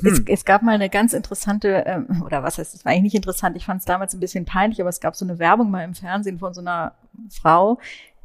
[0.00, 0.12] Hm.
[0.12, 3.16] Es, es, gab mal eine ganz interessante, ähm, oder was heißt, es war eigentlich nicht
[3.16, 5.84] interessant, ich fand es damals ein bisschen peinlich, aber es gab so eine Werbung mal
[5.84, 6.94] im Fernsehen von so einer
[7.30, 7.78] Frau,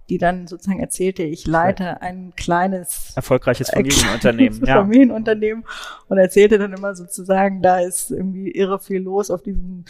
[0.10, 4.76] die dann sozusagen erzählte, ich leite ein kleines erfolgreiches Familienunternehmen, ja.
[4.76, 5.64] Familienunternehmen
[6.10, 9.86] und erzählte dann immer sozusagen, da ist irgendwie irre viel los auf diesen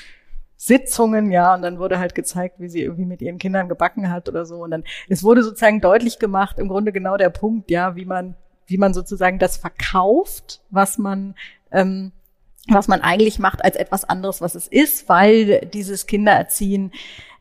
[0.55, 4.29] Sitzungen, ja, und dann wurde halt gezeigt, wie sie irgendwie mit ihren Kindern gebacken hat
[4.29, 7.95] oder so und dann es wurde sozusagen deutlich gemacht, im Grunde genau der Punkt, ja,
[7.95, 8.35] wie man
[8.67, 11.35] wie man sozusagen das verkauft, was man
[11.73, 12.11] ähm,
[12.67, 16.91] was man eigentlich macht, als etwas anderes, was es ist, weil dieses Kindererziehen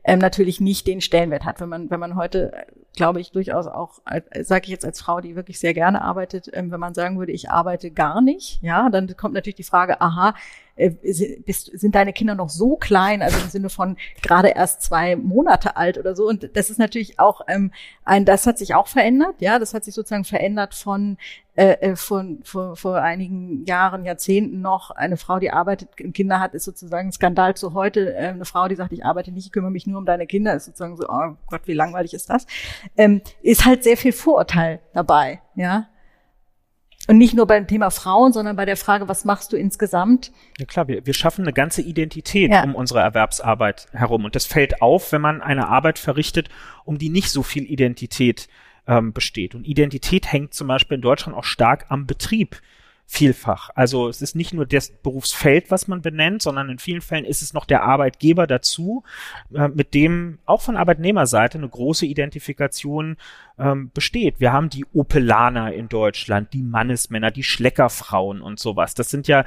[0.05, 1.61] ähm, natürlich nicht den Stellenwert hat.
[1.61, 4.01] Wenn man, wenn man heute, glaube ich, durchaus auch,
[4.43, 7.33] sage ich jetzt als Frau, die wirklich sehr gerne arbeitet, ähm, wenn man sagen würde,
[7.33, 10.35] ich arbeite gar nicht, ja, dann kommt natürlich die Frage, aha,
[10.75, 15.77] äh, sind deine Kinder noch so klein, also im Sinne von gerade erst zwei Monate
[15.77, 16.27] alt oder so.
[16.27, 17.73] Und das ist natürlich auch ähm,
[18.05, 21.19] ein, das hat sich auch verändert, ja, das hat sich sozusagen verändert von
[21.57, 24.91] äh, äh von vor, vor einigen Jahren, Jahrzehnten noch.
[24.91, 28.15] Eine Frau, die arbeitet, Kinder hat, ist sozusagen ein Skandal zu heute.
[28.15, 30.55] Äh, eine Frau, die sagt, ich arbeite nicht, ich kümmere mich nur um deine Kinder,
[30.55, 32.47] ist sozusagen so, oh Gott, wie langweilig ist das?
[32.97, 35.89] Ähm, ist halt sehr viel Vorurteil dabei, ja.
[37.09, 40.31] Und nicht nur beim Thema Frauen, sondern bei der Frage, was machst du insgesamt?
[40.59, 42.63] Ja klar, wir, wir schaffen eine ganze Identität ja.
[42.63, 44.25] um unsere Erwerbsarbeit herum.
[44.25, 46.49] Und das fällt auf, wenn man eine Arbeit verrichtet,
[46.85, 48.49] um die nicht so viel Identität
[48.87, 49.57] ähm, besteht.
[49.57, 52.61] Und Identität hängt zum Beispiel in Deutschland auch stark am Betrieb
[53.13, 53.69] vielfach.
[53.75, 57.43] Also es ist nicht nur das Berufsfeld, was man benennt, sondern in vielen Fällen ist
[57.43, 59.05] es noch der Arbeitgeber dazu,
[59.55, 63.19] äh, mit dem auch von Arbeitnehmerseite eine große Identifikation
[63.59, 64.41] ähm, besteht.
[64.41, 68.95] Wir haben die Opelaner in Deutschland, die Mannesmänner, die Schleckerfrauen und sowas.
[68.95, 69.45] Das sind ja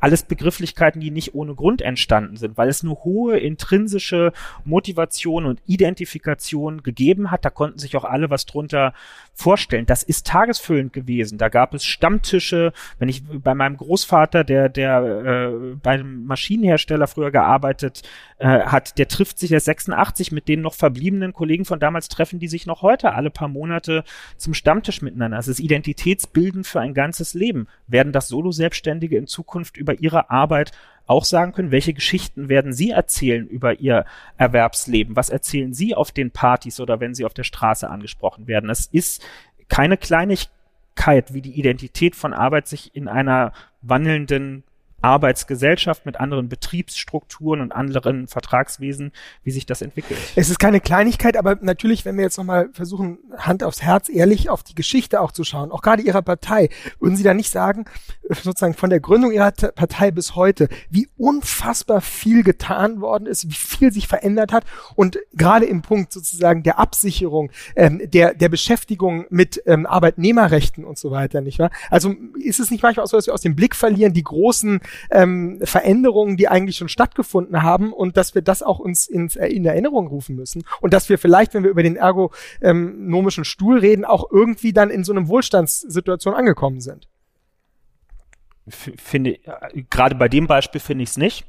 [0.00, 4.32] alles Begrifflichkeiten, die nicht ohne Grund entstanden sind, weil es eine hohe intrinsische
[4.64, 7.44] Motivation und Identifikation gegeben hat.
[7.44, 8.94] Da konnten sich auch alle was drunter
[9.34, 9.86] vorstellen.
[9.86, 11.38] Das ist tagesfüllend gewesen.
[11.38, 12.72] Da gab es Stammtische.
[12.98, 18.02] Wenn ich bei meinem Großvater, der der äh, bei einem Maschinenhersteller früher gearbeitet
[18.38, 22.38] äh, hat, der trifft sich erst 86 mit den noch verbliebenen Kollegen von damals treffen,
[22.38, 24.04] die sich noch heute alle paar Monate
[24.36, 25.36] zum Stammtisch miteinander.
[25.36, 27.68] Das ist identitätsbildend für ein ganzes Leben.
[27.86, 30.72] Werden das Solo-Selbstständige in Zukunft über ihre Arbeit
[31.06, 34.04] auch sagen können, welche Geschichten werden Sie erzählen über Ihr
[34.36, 35.16] Erwerbsleben?
[35.16, 38.68] Was erzählen Sie auf den Partys oder wenn Sie auf der Straße angesprochen werden?
[38.68, 39.24] Es ist
[39.68, 44.64] keine Kleinigkeit, wie die Identität von Arbeit sich in einer wandelnden
[45.00, 49.12] Arbeitsgesellschaft mit anderen Betriebsstrukturen und anderen Vertragswesen,
[49.44, 50.18] wie sich das entwickelt.
[50.34, 54.50] Es ist keine Kleinigkeit, aber natürlich, wenn wir jetzt nochmal versuchen, Hand aufs Herz, ehrlich
[54.50, 56.68] auf die Geschichte auch zu schauen, auch gerade Ihrer Partei,
[56.98, 57.84] würden Sie da nicht sagen,
[58.28, 63.54] sozusagen von der Gründung Ihrer Partei bis heute, wie unfassbar viel getan worden ist, wie
[63.54, 64.64] viel sich verändert hat
[64.96, 70.98] und gerade im Punkt sozusagen der Absicherung, ähm, der, der Beschäftigung mit ähm, Arbeitnehmerrechten und
[70.98, 71.70] so weiter, nicht wahr?
[71.90, 74.80] Also ist es nicht manchmal auch so, dass wir aus dem Blick verlieren, die großen
[75.10, 79.46] ähm, Veränderungen, die eigentlich schon stattgefunden haben und dass wir das auch uns ins, äh,
[79.46, 84.04] in Erinnerung rufen müssen und dass wir vielleicht, wenn wir über den ergonomischen Stuhl reden,
[84.04, 87.08] auch irgendwie dann in so einem Wohlstandssituation angekommen sind.
[88.68, 91.46] Finde, äh, gerade bei dem Beispiel finde ich es nicht.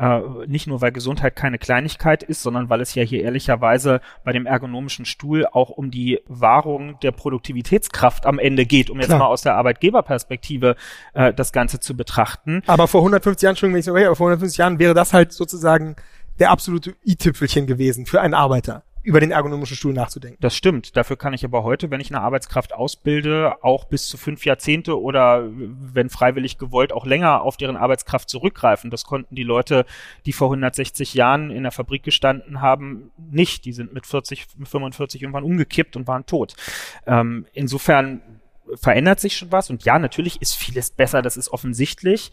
[0.00, 4.32] Äh, nicht nur, weil Gesundheit keine Kleinigkeit ist, sondern weil es ja hier ehrlicherweise bei
[4.32, 9.18] dem ergonomischen Stuhl auch um die Wahrung der Produktivitätskraft am Ende geht, um jetzt Klar.
[9.18, 10.76] mal aus der Arbeitgeberperspektive
[11.12, 12.62] äh, das Ganze zu betrachten.
[12.66, 15.32] Aber vor 150 Jahren, Entschuldigung, wenn ich so aber vor 150 Jahren wäre das halt
[15.32, 15.96] sozusagen
[16.38, 18.82] der absolute i-Tüpfelchen gewesen für einen Arbeiter.
[19.02, 20.38] Über den ergonomischen Stuhl nachzudenken.
[20.40, 20.96] Das stimmt.
[20.96, 25.00] Dafür kann ich aber heute, wenn ich eine Arbeitskraft ausbilde, auch bis zu fünf Jahrzehnte
[25.00, 28.90] oder wenn freiwillig gewollt auch länger auf deren Arbeitskraft zurückgreifen.
[28.90, 29.86] Das konnten die Leute,
[30.26, 33.64] die vor 160 Jahren in der Fabrik gestanden haben, nicht.
[33.64, 36.54] Die sind mit 40, 45 irgendwann umgekippt und waren tot.
[37.06, 38.20] Ähm, insofern
[38.74, 42.32] verändert sich schon was und ja, natürlich ist vieles besser, das ist offensichtlich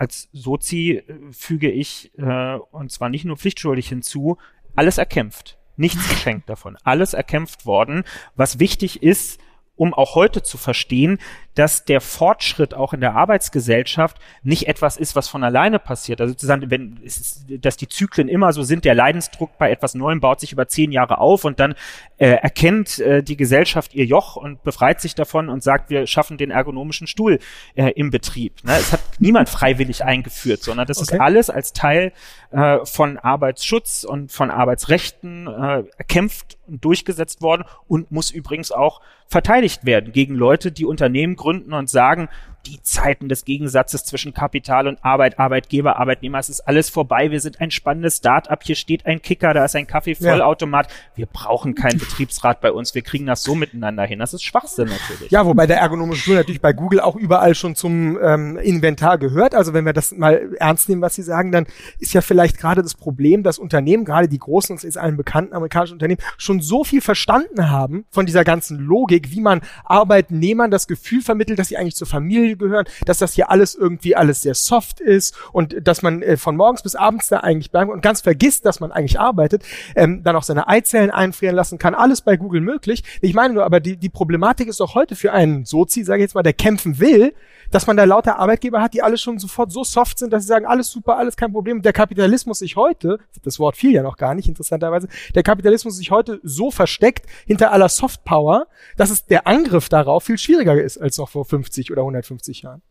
[0.00, 4.38] als Sozi äh, füge ich, äh, und zwar nicht nur pflichtschuldig hinzu,
[4.74, 5.59] alles erkämpft.
[5.80, 6.76] Nichts geschenkt davon.
[6.84, 8.04] Alles erkämpft worden.
[8.36, 9.40] Was wichtig ist,
[9.80, 11.18] um auch heute zu verstehen,
[11.54, 16.20] dass der Fortschritt auch in der Arbeitsgesellschaft nicht etwas ist, was von alleine passiert.
[16.20, 20.20] Also sozusagen, wenn, ist, dass die Zyklen immer so sind, der Leidensdruck bei etwas Neuem
[20.20, 21.74] baut sich über zehn Jahre auf und dann
[22.18, 26.36] äh, erkennt äh, die Gesellschaft ihr Joch und befreit sich davon und sagt, wir schaffen
[26.36, 27.38] den ergonomischen Stuhl
[27.74, 28.62] äh, im Betrieb.
[28.64, 28.72] Ne?
[28.72, 31.14] Es hat niemand freiwillig eingeführt, sondern das okay.
[31.14, 32.12] ist alles als Teil
[32.50, 39.00] äh, von Arbeitsschutz und von Arbeitsrechten äh, erkämpft und durchgesetzt worden und muss übrigens auch
[39.30, 42.28] verteidigt werden gegen Leute, die Unternehmen gründen und sagen,
[42.66, 47.30] die Zeiten des Gegensatzes zwischen Kapital und Arbeit, Arbeitgeber, Arbeitnehmer, es ist alles vorbei.
[47.30, 48.62] Wir sind ein spannendes Start-up.
[48.62, 50.88] Hier steht ein Kicker, da ist ein Kaffeevollautomat.
[50.88, 50.92] Ja.
[51.16, 52.94] Wir brauchen keinen Betriebsrat bei uns.
[52.94, 54.18] Wir kriegen das so miteinander hin.
[54.18, 55.30] Das ist Schwachsinn natürlich.
[55.30, 59.54] Ja, wobei der ergonomische Stuhl natürlich bei Google auch überall schon zum ähm, Inventar gehört.
[59.54, 61.66] Also wenn wir das mal ernst nehmen, was Sie sagen, dann
[61.98, 65.54] ist ja vielleicht gerade das Problem, dass Unternehmen, gerade die großen, uns ist allen bekannten
[65.54, 70.86] amerikanischen Unternehmen, schon so viel verstanden haben von dieser ganzen Logik, wie man Arbeitnehmern das
[70.86, 74.42] Gefühl vermittelt, dass sie eigentlich zur Familie Familie gehören, dass das hier alles irgendwie alles
[74.42, 78.02] sehr soft ist und dass man äh, von morgens bis abends da eigentlich bleibt und
[78.02, 82.22] ganz vergisst, dass man eigentlich arbeitet, ähm, dann auch seine Eizellen einfrieren lassen kann, alles
[82.22, 83.02] bei Google möglich.
[83.20, 86.24] Ich meine nur, aber die, die Problematik ist doch heute für einen Sozi, sage ich
[86.24, 87.34] jetzt mal, der kämpfen will,
[87.70, 90.48] dass man da lauter Arbeitgeber hat, die alle schon sofort so soft sind, dass sie
[90.48, 91.82] sagen, alles super, alles kein Problem.
[91.82, 96.10] Der Kapitalismus sich heute, das Wort fiel ja noch gar nicht, interessanterweise, der Kapitalismus sich
[96.10, 101.18] heute so versteckt hinter aller Softpower, dass es der Angriff darauf viel schwieriger ist als
[101.18, 102.82] noch vor 50 oder 150 Jahren.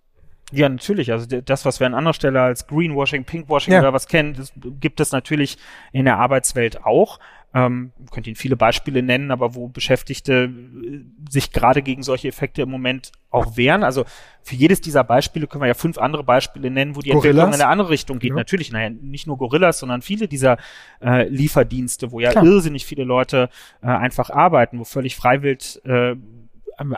[0.52, 1.12] Ja, natürlich.
[1.12, 3.80] Also das, was wir an anderer Stelle als Greenwashing, Pinkwashing ja.
[3.80, 5.58] oder was kennen, das gibt es natürlich
[5.92, 7.20] in der Arbeitswelt auch.
[7.52, 12.62] Ähm, könnt Ihnen viele Beispiele nennen, aber wo Beschäftigte äh, sich gerade gegen solche Effekte
[12.62, 13.84] im Moment auch wehren.
[13.84, 14.06] Also
[14.44, 17.26] für jedes dieser Beispiele können wir ja fünf andere Beispiele nennen, wo die Gorillas.
[17.26, 18.30] Entwicklung in eine andere Richtung geht.
[18.30, 18.36] Ja.
[18.36, 20.58] Natürlich, naja, nicht nur Gorillas, sondern viele dieser
[21.02, 22.46] äh, Lieferdienste, wo ja Klar.
[22.46, 23.50] irrsinnig viele Leute
[23.82, 26.16] äh, einfach arbeiten, wo völlig freiwillig äh,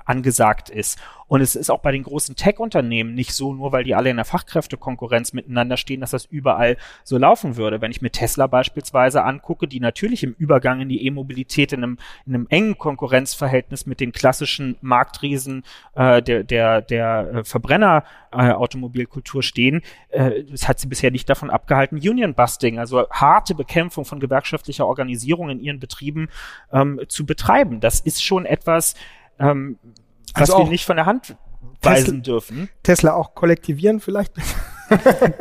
[0.05, 0.99] angesagt ist.
[1.31, 4.17] Und es ist auch bei den großen Tech-Unternehmen nicht so, nur weil die alle in
[4.17, 6.75] der Fachkräftekonkurrenz miteinander stehen, dass das überall
[7.05, 7.79] so laufen würde.
[7.79, 11.97] Wenn ich mir Tesla beispielsweise angucke, die natürlich im Übergang in die E-Mobilität in einem,
[12.25, 15.63] in einem engen Konkurrenzverhältnis mit den klassischen Marktriesen
[15.95, 21.49] äh, der, der, der äh, Verbrenner-Automobilkultur äh, stehen, äh, das hat sie bisher nicht davon
[21.49, 26.27] abgehalten, Union-Busting, also harte Bekämpfung von gewerkschaftlicher Organisierung in ihren Betrieben
[26.73, 27.79] ähm, zu betreiben.
[27.79, 28.95] Das ist schon etwas,
[29.39, 29.77] ähm,
[30.33, 31.35] also was wir nicht von der Hand
[31.81, 32.69] weisen Tesla, dürfen.
[32.83, 34.33] Tesla auch kollektivieren vielleicht?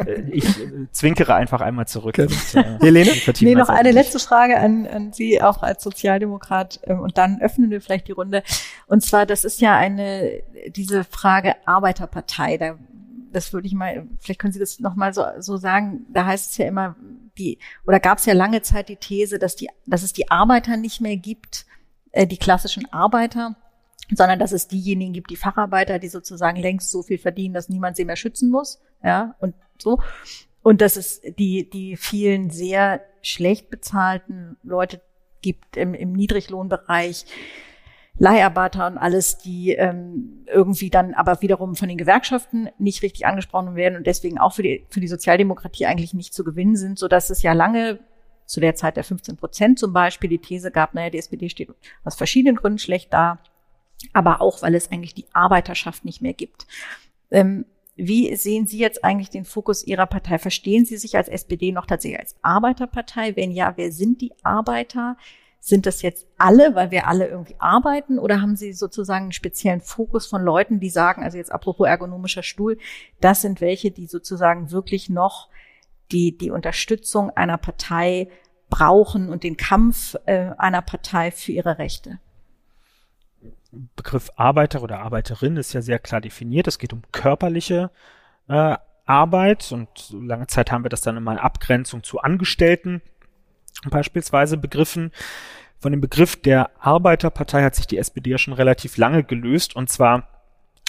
[0.07, 2.17] Äh, ich äh, zwinkere einfach einmal zurück.
[2.21, 2.29] Okay.
[2.29, 3.11] Und, äh, Helene?
[3.41, 7.69] Nee, noch eine letzte Frage an, an Sie auch als Sozialdemokrat ähm, und dann öffnen
[7.69, 8.45] wir vielleicht die Runde.
[8.87, 12.79] Und zwar, das ist ja eine, diese Frage Arbeiterpartei, da
[13.33, 16.59] das würde ich mal, vielleicht können Sie das nochmal so, so sagen, da heißt es
[16.59, 16.97] ja immer,
[17.39, 20.77] die, oder gab es ja lange Zeit die These, dass die, dass es die Arbeiter
[20.77, 21.67] nicht mehr gibt,
[22.13, 23.57] äh, die klassischen Arbeiter,
[24.15, 27.97] sondern dass es diejenigen gibt, die Facharbeiter, die sozusagen längst so viel verdienen, dass niemand
[27.97, 30.01] sie mehr schützen muss, ja, und so.
[30.63, 35.01] Und dass es die, die vielen sehr schlecht bezahlten Leute
[35.41, 37.25] gibt im, im Niedriglohnbereich,
[38.19, 43.77] Leiharbeiter und alles, die ähm, irgendwie dann aber wiederum von den Gewerkschaften nicht richtig angesprochen
[43.77, 47.09] werden und deswegen auch für die, für die Sozialdemokratie eigentlich nicht zu gewinnen sind, so
[47.09, 47.99] dass es ja lange
[48.45, 51.71] zu der Zeit der 15 Prozent zum Beispiel die These gab, naja, die SPD steht
[52.05, 53.39] aus verschiedenen Gründen schlecht da
[54.13, 56.67] aber auch, weil es eigentlich die Arbeiterschaft nicht mehr gibt.
[57.31, 57.65] Ähm,
[57.97, 60.39] wie sehen Sie jetzt eigentlich den Fokus Ihrer Partei?
[60.39, 63.37] Verstehen Sie sich als SPD noch tatsächlich als Arbeiterpartei?
[63.37, 65.17] Wenn ja, wer sind die Arbeiter?
[65.61, 68.19] Sind das jetzt alle, weil wir alle irgendwie arbeiten?
[68.19, 72.43] Oder haben Sie sozusagen einen speziellen Fokus von Leuten, die sagen, also jetzt apropos ergonomischer
[72.43, 72.79] Stuhl,
[73.21, 75.51] das sind welche, die sozusagen wirklich noch
[76.11, 78.29] die, die Unterstützung einer Partei
[78.71, 82.19] brauchen und den Kampf äh, einer Partei für ihre Rechte?
[83.73, 86.67] Begriff Arbeiter oder Arbeiterin ist ja sehr klar definiert.
[86.67, 87.91] Es geht um körperliche
[88.49, 93.03] äh, Arbeit und lange Zeit haben wir das dann immer in Abgrenzung zu Angestellten
[93.89, 95.13] beispielsweise begriffen.
[95.79, 99.89] Von dem Begriff der Arbeiterpartei hat sich die SPD ja schon relativ lange gelöst und
[99.89, 100.29] zwar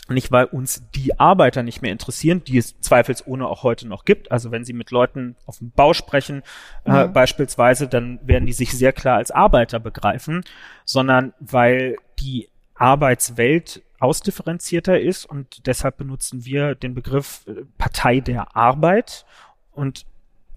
[0.09, 4.31] nicht, weil uns die Arbeiter nicht mehr interessieren, die es zweifelsohne auch heute noch gibt.
[4.31, 6.43] Also wenn Sie mit Leuten auf dem Bau sprechen,
[6.85, 7.13] äh, mhm.
[7.13, 10.43] beispielsweise, dann werden die sich sehr klar als Arbeiter begreifen,
[10.83, 12.49] sondern weil die
[12.81, 19.25] Arbeitswelt ausdifferenzierter ist und deshalb benutzen wir den Begriff äh, Partei der Arbeit
[19.71, 20.05] und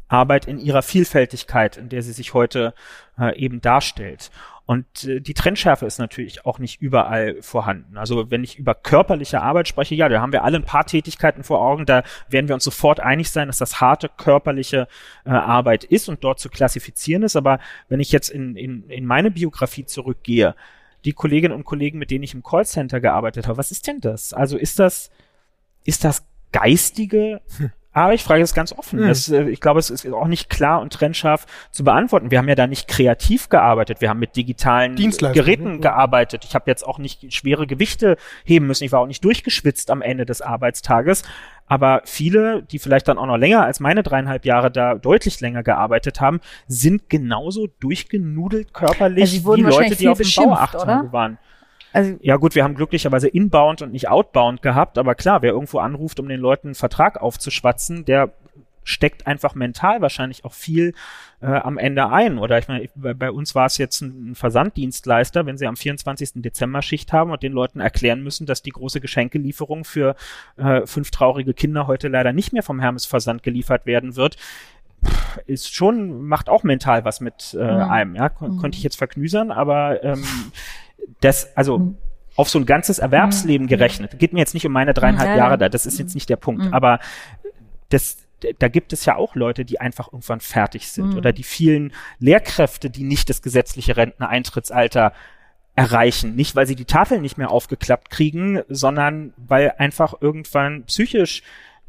[0.09, 2.75] Arbeit in ihrer Vielfältigkeit, in der sie sich heute
[3.19, 4.31] äh, eben darstellt.
[4.67, 7.99] Und äh, die Trennschärfe ist natürlich auch nicht überall vorhanden.
[7.99, 11.45] Also wenn ich über körperliche Arbeit spreche, ja, da haben wir alle ein paar Tätigkeiten
[11.45, 14.89] vor Augen, da werden wir uns sofort einig sein, dass das harte körperliche
[15.27, 17.37] äh, Arbeit ist und dort zu klassifizieren ist.
[17.37, 17.59] Aber
[17.89, 20.55] wenn ich jetzt in, in, in meine Biografie zurückgehe,
[21.05, 24.33] die Kolleginnen und Kollegen, mit denen ich im Callcenter gearbeitet habe, was ist denn das?
[24.33, 25.11] Also ist das,
[25.85, 27.41] ist das geistige.
[27.95, 29.01] Aber ich frage das ganz offen.
[29.01, 29.09] Mhm.
[29.09, 32.33] Das, äh, ich glaube, es ist auch nicht klar und trennscharf zu beantworten.
[32.33, 34.01] Wir haben ja da nicht kreativ gearbeitet.
[34.01, 35.81] Wir haben mit digitalen Geräten mhm.
[35.81, 36.45] gearbeitet.
[36.45, 38.83] Ich habe jetzt auch nicht schwere Gewichte heben müssen.
[38.83, 41.23] Ich war auch nicht durchgeschwitzt am Ende des Arbeitstages.
[41.67, 45.63] Aber viele, die vielleicht dann auch noch länger als meine dreieinhalb Jahre da deutlich länger
[45.63, 51.13] gearbeitet haben, sind genauso durchgenudelt körperlich also wie Leute, die auf dem Bau acht Tage
[51.13, 51.39] waren.
[51.95, 55.79] Also ja gut, wir haben glücklicherweise inbound und nicht outbound gehabt, aber klar, wer irgendwo
[55.79, 58.33] anruft, um den Leuten einen Vertrag aufzuschwatzen, der
[58.83, 60.93] steckt einfach mental wahrscheinlich auch viel
[61.41, 62.39] äh, am Ende ein.
[62.39, 66.43] Oder ich meine, bei, bei uns war es jetzt ein Versanddienstleister, wenn sie am 24.
[66.43, 70.17] Dezember Schicht haben und den Leuten erklären müssen, dass die große Geschenkelieferung für
[70.57, 74.37] äh, fünf traurige Kinder heute leider nicht mehr vom Hermes Versand geliefert werden wird,
[75.47, 77.89] ist schon, macht auch mental was mit äh, ja.
[77.89, 78.29] einem, ja.
[78.31, 78.59] Kon mhm.
[78.59, 80.25] Konnte ich jetzt verknüsern, aber ähm,
[81.21, 81.99] das, also mhm.
[82.37, 83.69] auf so ein ganzes Erwerbsleben mhm.
[83.69, 86.29] gerechnet, geht mir jetzt nicht um meine dreieinhalb ja, Jahre da, das ist jetzt nicht
[86.29, 86.75] der Punkt, mhm.
[86.75, 87.01] aber
[87.89, 88.19] das,
[88.59, 91.17] da gibt es ja auch Leute, die einfach irgendwann fertig sind mhm.
[91.17, 95.13] oder die vielen Lehrkräfte, die nicht das gesetzliche Renteneintrittsalter
[95.77, 96.37] erreichen.
[96.37, 101.43] Nicht, weil sie die Tafeln nicht mehr aufgeklappt kriegen, sondern weil einfach irgendwann psychisch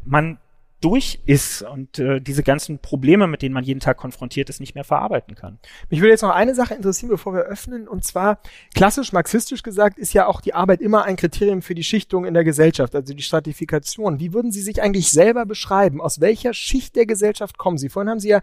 [0.04, 0.38] man
[0.86, 4.76] durch ist und äh, diese ganzen Probleme, mit denen man jeden Tag konfrontiert ist, nicht
[4.76, 5.58] mehr verarbeiten kann.
[5.90, 8.40] Mich würde jetzt noch eine Sache interessieren, bevor wir öffnen, und zwar
[8.76, 12.36] klassisch marxistisch gesagt ist ja auch die Arbeit immer ein Kriterium für die Schichtung in
[12.36, 14.20] der Gesellschaft, also die Stratifikation.
[14.20, 16.02] Wie würden Sie sich eigentlich selber beschreiben?
[16.02, 17.90] Aus welcher Schicht der Gesellschaft kommen Sie?
[17.90, 18.42] Vorhin haben Sie ja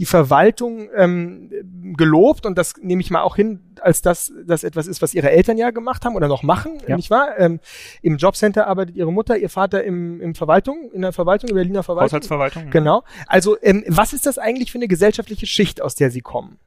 [0.00, 1.50] die Verwaltung ähm,
[1.96, 5.30] gelobt und das nehme ich mal auch hin, als dass das etwas ist, was Ihre
[5.30, 6.96] Eltern ja gemacht haben oder noch machen, ja.
[6.96, 7.38] nicht wahr?
[7.38, 7.60] Ähm,
[8.02, 11.83] Im Jobcenter arbeitet Ihre Mutter, Ihr Vater im, im Verwaltung, in der Verwaltung, in Berliner
[11.84, 12.06] Verwaltung.
[12.06, 12.70] Haushaltsverwaltung.
[12.70, 13.04] Genau.
[13.26, 16.58] Also ähm, was ist das eigentlich für eine gesellschaftliche Schicht, aus der Sie kommen?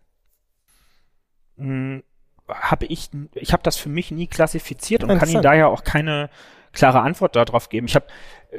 [1.57, 2.03] Hm,
[2.47, 6.29] habe ich, ich habe das für mich nie klassifiziert und kann Ihnen daher auch keine
[6.71, 7.87] klare Antwort darauf geben.
[7.87, 8.05] Ich habe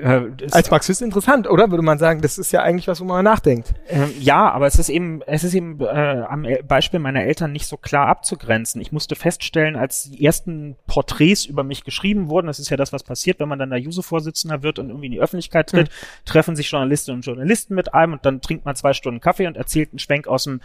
[0.03, 1.71] äh, Als Marxist interessant, oder?
[1.71, 3.75] Würde man sagen, das ist ja eigentlich was, wo man nachdenkt.
[3.89, 7.67] Ähm, ja, aber es ist eben, es ist eben äh, am Beispiel meiner Eltern nicht
[7.67, 8.81] so klar abzugrenzen.
[8.81, 12.93] Ich musste feststellen, als die ersten Porträts über mich geschrieben wurden, das ist ja das,
[12.93, 16.25] was passiert, wenn man dann der Juso-Vorsitzender wird und irgendwie in die Öffentlichkeit tritt, mhm.
[16.25, 19.57] treffen sich Journalistinnen und Journalisten mit einem und dann trinkt man zwei Stunden Kaffee und
[19.57, 20.61] erzählt einen Schwenk aus dem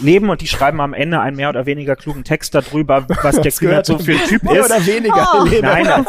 [0.00, 3.52] Leben und die schreiben am Ende einen mehr oder weniger klugen Text darüber, was der
[3.52, 4.64] Kühnert so für ein Typ ist.
[4.64, 5.26] Oder weniger.
[5.36, 5.44] Oh.
[5.44, 6.06] Nein,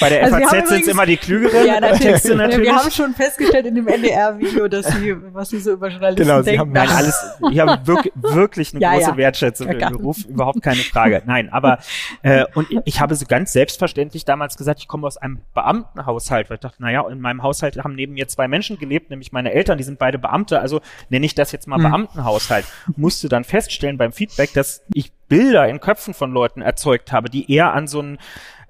[0.00, 1.66] bei der also FAZ sind es immer die Klügeren.
[1.66, 1.80] Ja,
[2.12, 2.68] Texte natürlich.
[2.68, 6.42] Wir haben schon festgestellt in dem NDR-Video, dass sie, was sie so über Journalisten genau,
[6.42, 6.60] denken.
[6.60, 9.16] Haben, nein, alles, ich habe wirklich, wirklich eine ja, große ja.
[9.16, 11.22] Wertschätzung für den Beruf, überhaupt keine Frage.
[11.26, 11.78] Nein, aber
[12.22, 16.56] äh, und ich habe so ganz selbstverständlich damals gesagt, ich komme aus einem Beamtenhaushalt, weil
[16.56, 19.78] ich dachte, naja, in meinem Haushalt haben neben mir zwei Menschen gelebt, nämlich meine Eltern,
[19.78, 21.82] die sind beide Beamte, also nenne ich das jetzt mal mhm.
[21.82, 22.64] Beamtenhaushalt.
[22.96, 27.50] Musste dann feststellen beim Feedback, dass ich Bilder in Köpfen von Leuten erzeugt habe, die
[27.50, 28.18] eher an so einen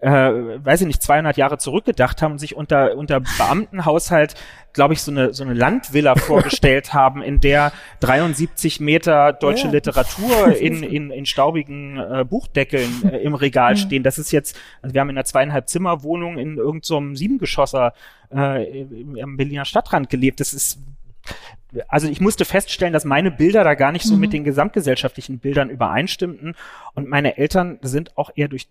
[0.03, 0.11] äh,
[0.64, 4.34] weiß ich nicht, 200 Jahre zurückgedacht haben und sich unter, unter Beamtenhaushalt,
[4.72, 9.72] glaube ich, so eine, so eine Landvilla vorgestellt haben, in der 73 Meter deutsche ja.
[9.72, 14.03] Literatur in, in, in staubigen äh, Buchdeckeln äh, im Regal stehen.
[14.03, 17.94] Das ist jetzt, also wir haben in einer zweieinhalb Zimmer Wohnung in irgendeinem so Siebengeschosser
[18.30, 18.84] äh,
[19.22, 20.40] am Berliner Stadtrand gelebt.
[20.40, 20.80] Das ist
[21.86, 24.20] also ich musste feststellen, dass meine Bilder da gar nicht so mhm.
[24.20, 26.57] mit den gesamtgesellschaftlichen Bildern übereinstimmten
[26.94, 28.66] und meine Eltern sind auch eher durch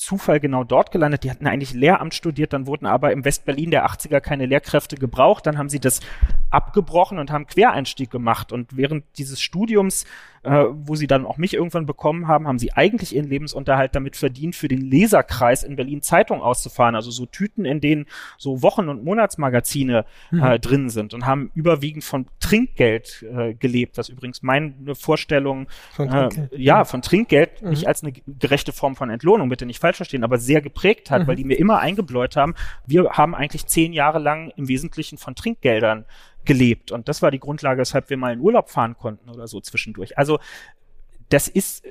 [0.00, 1.24] Zufall genau dort gelandet.
[1.24, 5.46] Die hatten eigentlich Lehramt studiert, dann wurden aber im Westberlin der 80er keine Lehrkräfte gebraucht.
[5.46, 6.00] Dann haben sie das
[6.48, 8.50] abgebrochen und haben Quereinstieg gemacht.
[8.50, 10.06] Und während dieses Studiums
[10.42, 14.16] äh, wo sie dann auch mich irgendwann bekommen haben, haben sie eigentlich ihren Lebensunterhalt damit
[14.16, 16.94] verdient, für den Leserkreis in Berlin Zeitung auszufahren.
[16.94, 18.06] Also so Tüten, in denen
[18.38, 20.42] so Wochen- und Monatsmagazine mhm.
[20.42, 26.08] äh, drin sind und haben überwiegend von Trinkgeld äh, gelebt, was übrigens meine Vorstellung von
[26.08, 27.70] äh, ja von Trinkgeld mhm.
[27.70, 31.22] nicht als eine gerechte Form von Entlohnung, bitte nicht falsch verstehen, aber sehr geprägt hat,
[31.22, 31.26] mhm.
[31.26, 32.54] weil die mir immer eingebläut haben,
[32.86, 36.06] wir haben eigentlich zehn Jahre lang im Wesentlichen von Trinkgeldern
[36.44, 36.92] gelebt.
[36.92, 40.18] Und das war die Grundlage, weshalb wir mal in Urlaub fahren konnten oder so zwischendurch.
[40.18, 40.38] Also
[41.28, 41.84] das ist,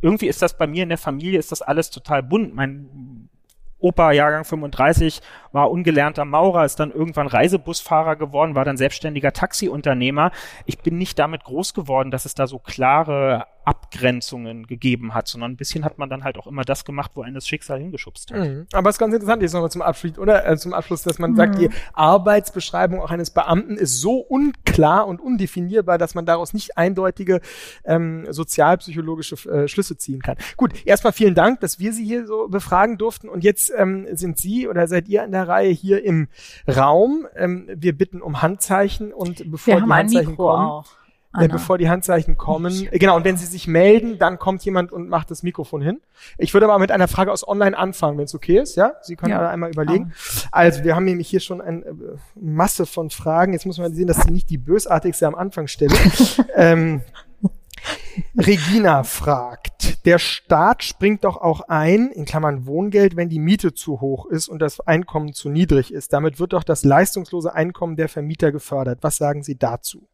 [0.00, 2.54] irgendwie ist das bei mir in der Familie, ist das alles total bunt.
[2.54, 3.28] Mein
[3.78, 10.30] Opa, Jahrgang 35, war ungelernter Maurer, ist dann irgendwann Reisebusfahrer geworden, war dann selbstständiger Taxiunternehmer.
[10.66, 15.52] Ich bin nicht damit groß geworden, dass es da so klare Abgrenzungen gegeben hat, sondern
[15.52, 18.32] ein bisschen hat man dann halt auch immer das gemacht, wo einen das Schicksal hingeschubst
[18.32, 18.40] hat.
[18.40, 18.66] Mhm.
[18.72, 20.46] Aber es ist ganz interessant, jetzt nochmal zum Abschluss, oder?
[20.46, 21.36] Äh, zum Abschluss, dass man mhm.
[21.36, 26.76] sagt, die Arbeitsbeschreibung auch eines Beamten ist so unklar und undefinierbar, dass man daraus nicht
[26.76, 27.40] eindeutige
[27.84, 30.36] ähm, sozialpsychologische äh, Schlüsse ziehen kann.
[30.56, 33.28] Gut, erstmal vielen Dank, dass wir Sie hier so befragen durften.
[33.28, 36.28] Und jetzt ähm, sind Sie oder seid ihr an der Reihe hier im
[36.68, 37.26] Raum.
[37.36, 40.66] Ähm, wir bitten um Handzeichen und bevor wir die Handzeichen kommen.
[40.66, 41.01] Auch.
[41.34, 42.88] Äh, bevor die Handzeichen kommen.
[42.92, 46.00] Genau, und wenn Sie sich melden, dann kommt jemand und macht das Mikrofon hin.
[46.36, 48.94] Ich würde aber mit einer Frage aus Online anfangen, wenn es okay ist, ja?
[49.00, 49.48] Sie können ja.
[49.48, 50.12] einmal überlegen.
[50.12, 50.48] Ah.
[50.52, 51.94] Also, wir haben nämlich hier schon eine äh,
[52.34, 53.54] Masse von Fragen.
[53.54, 55.94] Jetzt muss man sehen, dass sie nicht die bösartigste am Anfang stelle.
[56.54, 57.00] ähm,
[58.36, 64.00] Regina fragt, der Staat springt doch auch ein, in Klammern Wohngeld, wenn die Miete zu
[64.00, 66.12] hoch ist und das Einkommen zu niedrig ist.
[66.12, 68.98] Damit wird doch das leistungslose Einkommen der Vermieter gefördert.
[69.00, 70.08] Was sagen Sie dazu?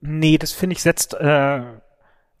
[0.00, 1.62] Nee, das finde ich setzt, äh,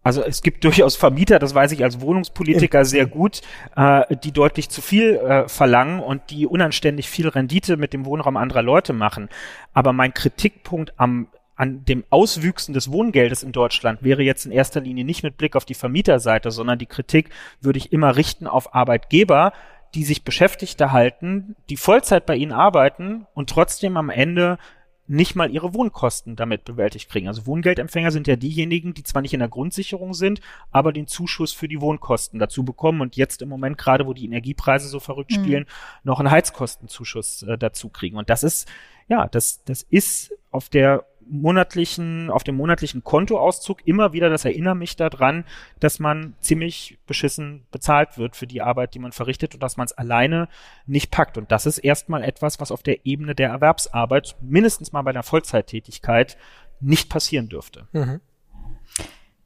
[0.02, 3.40] also es gibt durchaus Vermieter, das weiß ich als Wohnungspolitiker sehr gut,
[3.74, 8.36] äh, die deutlich zu viel äh, verlangen und die unanständig viel Rendite mit dem Wohnraum
[8.36, 9.30] anderer Leute machen.
[9.72, 14.80] Aber mein Kritikpunkt am an dem Auswüchsen des Wohngeldes in Deutschland wäre jetzt in erster
[14.80, 18.74] Linie nicht mit Blick auf die Vermieterseite, sondern die Kritik würde ich immer richten auf
[18.74, 19.52] Arbeitgeber,
[19.94, 24.58] die sich Beschäftigte halten, die Vollzeit bei ihnen arbeiten und trotzdem am Ende
[25.06, 27.28] nicht mal ihre Wohnkosten damit bewältigt kriegen.
[27.28, 30.40] Also Wohngeldempfänger sind ja diejenigen, die zwar nicht in der Grundsicherung sind,
[30.70, 34.24] aber den Zuschuss für die Wohnkosten dazu bekommen und jetzt im Moment gerade, wo die
[34.24, 35.34] Energiepreise so verrückt mhm.
[35.34, 35.66] spielen,
[36.04, 38.16] noch einen Heizkostenzuschuss äh, dazu kriegen.
[38.16, 38.66] Und das ist,
[39.08, 44.76] ja, das, das ist auf der monatlichen, auf dem monatlichen Kontoauszug immer wieder, das erinnert
[44.76, 45.44] mich daran,
[45.80, 49.86] dass man ziemlich beschissen bezahlt wird für die Arbeit, die man verrichtet und dass man
[49.86, 50.48] es alleine
[50.86, 51.38] nicht packt.
[51.38, 55.22] Und das ist erstmal etwas, was auf der Ebene der Erwerbsarbeit, mindestens mal bei einer
[55.22, 56.36] Vollzeittätigkeit,
[56.80, 57.86] nicht passieren dürfte.
[57.92, 58.20] Mhm.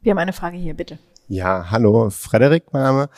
[0.00, 0.98] Wir haben eine Frage hier, bitte.
[1.28, 3.10] Ja, hallo, Frederik, mein Name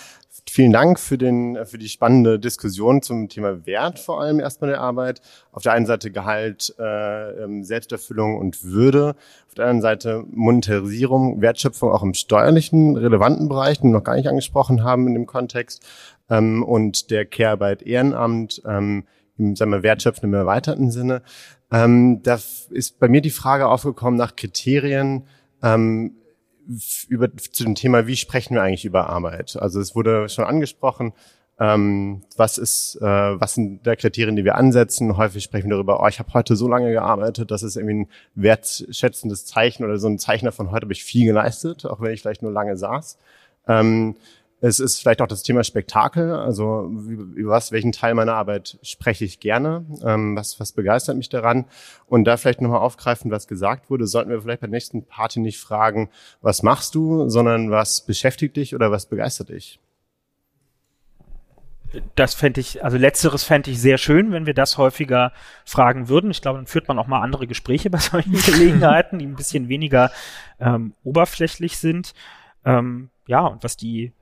[0.51, 4.81] vielen Dank für, den, für die spannende Diskussion zum Thema Wert vor allem erstmal der
[4.81, 5.21] Arbeit.
[5.53, 9.15] Auf der einen Seite Gehalt, äh, ähm, Selbsterfüllung und Würde.
[9.49, 14.17] Auf der anderen Seite Monetarisierung, Wertschöpfung auch im steuerlichen, relevanten Bereich, den wir noch gar
[14.17, 15.87] nicht angesprochen haben in dem Kontext.
[16.29, 19.05] Ähm, und der Care-Arbeit Ehrenamt, ähm,
[19.39, 21.23] im sagen wir, Wertschöpfen im erweiterten Sinne.
[21.73, 22.39] Ähm, da
[22.71, 25.27] ist bei mir die Frage aufgekommen nach Kriterien,
[25.63, 26.17] ähm,
[27.09, 29.57] über, zu dem Thema, wie sprechen wir eigentlich über Arbeit?
[29.57, 31.13] Also es wurde schon angesprochen,
[31.59, 35.17] ähm, was ist, äh, was sind der Kriterien, die wir ansetzen?
[35.19, 38.09] Häufig sprechen wir darüber, oh, ich habe heute so lange gearbeitet, das ist irgendwie ein
[38.35, 42.23] wertschätzendes Zeichen oder so ein Zeichen davon, heute habe ich viel geleistet, auch wenn ich
[42.23, 43.19] vielleicht nur lange saß.
[43.69, 44.17] Ähm,
[44.61, 46.91] es ist vielleicht auch das Thema Spektakel, also
[47.35, 51.65] über was, welchen Teil meiner Arbeit spreche ich gerne, ähm, was, was begeistert mich daran.
[52.07, 55.41] Und da vielleicht nochmal aufgreifen, was gesagt wurde, sollten wir vielleicht bei der nächsten Party
[55.41, 56.11] nicht fragen,
[56.43, 59.81] was machst du, sondern was beschäftigt dich oder was begeistert dich?
[62.15, 65.33] Das fände ich, also letzteres fände ich sehr schön, wenn wir das häufiger
[65.65, 66.31] fragen würden.
[66.31, 69.69] Ich glaube, dann führt man auch mal andere Gespräche bei solchen Gelegenheiten, die ein bisschen
[69.69, 70.13] weniger
[70.61, 72.13] ähm, oberflächlich sind.
[72.65, 74.13] Ähm, ja, und was die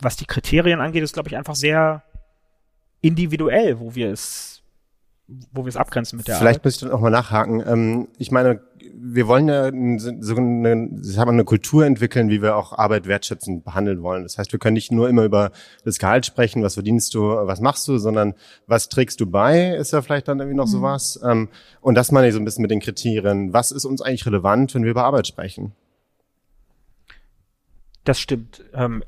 [0.00, 2.02] was die Kriterien angeht, ist, glaube ich, einfach sehr
[3.00, 4.62] individuell, wo wir es,
[5.52, 6.64] wo wir es abgrenzen mit der Vielleicht Arbeit.
[6.64, 7.62] muss ich dann auch mal nachhaken.
[7.66, 8.60] Ähm, ich meine,
[8.94, 9.70] wir wollen ja
[10.20, 14.22] so eine, sagen eine Kultur entwickeln, wie wir auch Arbeit wertschätzend behandeln wollen.
[14.22, 15.50] Das heißt, wir können nicht nur immer über
[15.84, 18.34] das Gehalt sprechen, was verdienst du, was machst du, sondern
[18.66, 20.70] was trägst du bei, ist ja vielleicht dann irgendwie noch mhm.
[20.70, 21.20] sowas.
[21.24, 21.48] Ähm,
[21.80, 23.52] und das meine ich so ein bisschen mit den Kriterien.
[23.52, 25.72] Was ist uns eigentlich relevant, wenn wir über Arbeit sprechen?
[28.04, 28.64] Das stimmt.
[28.74, 29.02] Ähm,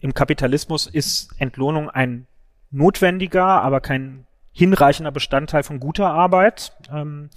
[0.00, 2.26] Im Kapitalismus ist Entlohnung ein
[2.70, 6.72] notwendiger, aber kein hinreichender Bestandteil von guter Arbeit.
[6.92, 7.30] Ähm,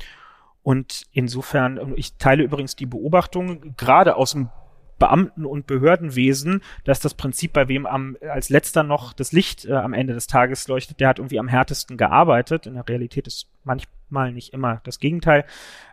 [0.63, 4.49] und insofern, ich teile übrigens die Beobachtung, gerade aus dem
[4.97, 9.73] Beamten- und Behördenwesen, dass das Prinzip, bei wem am, als letzter noch das Licht äh,
[9.73, 12.67] am Ende des Tages leuchtet, der hat irgendwie am härtesten gearbeitet.
[12.67, 15.43] In der Realität ist manchmal nicht immer das Gegenteil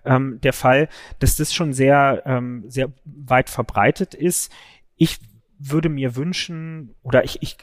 [0.04, 4.52] ähm, der Fall, dass das schon sehr, ähm, sehr weit verbreitet ist
[5.00, 5.18] ich
[5.60, 7.58] würde mir wünschen, oder ich, ich,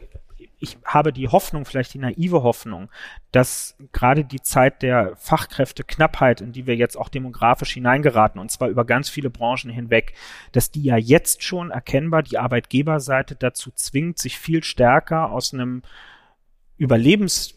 [0.60, 2.89] ich habe die Hoffnung, vielleicht die naive Hoffnung,
[3.32, 8.70] dass gerade die Zeit der Fachkräfteknappheit, in die wir jetzt auch demografisch hineingeraten, und zwar
[8.70, 10.14] über ganz viele Branchen hinweg,
[10.52, 15.82] dass die ja jetzt schon erkennbar die Arbeitgeberseite dazu zwingt, sich viel stärker aus einem
[16.78, 17.56] Überlebens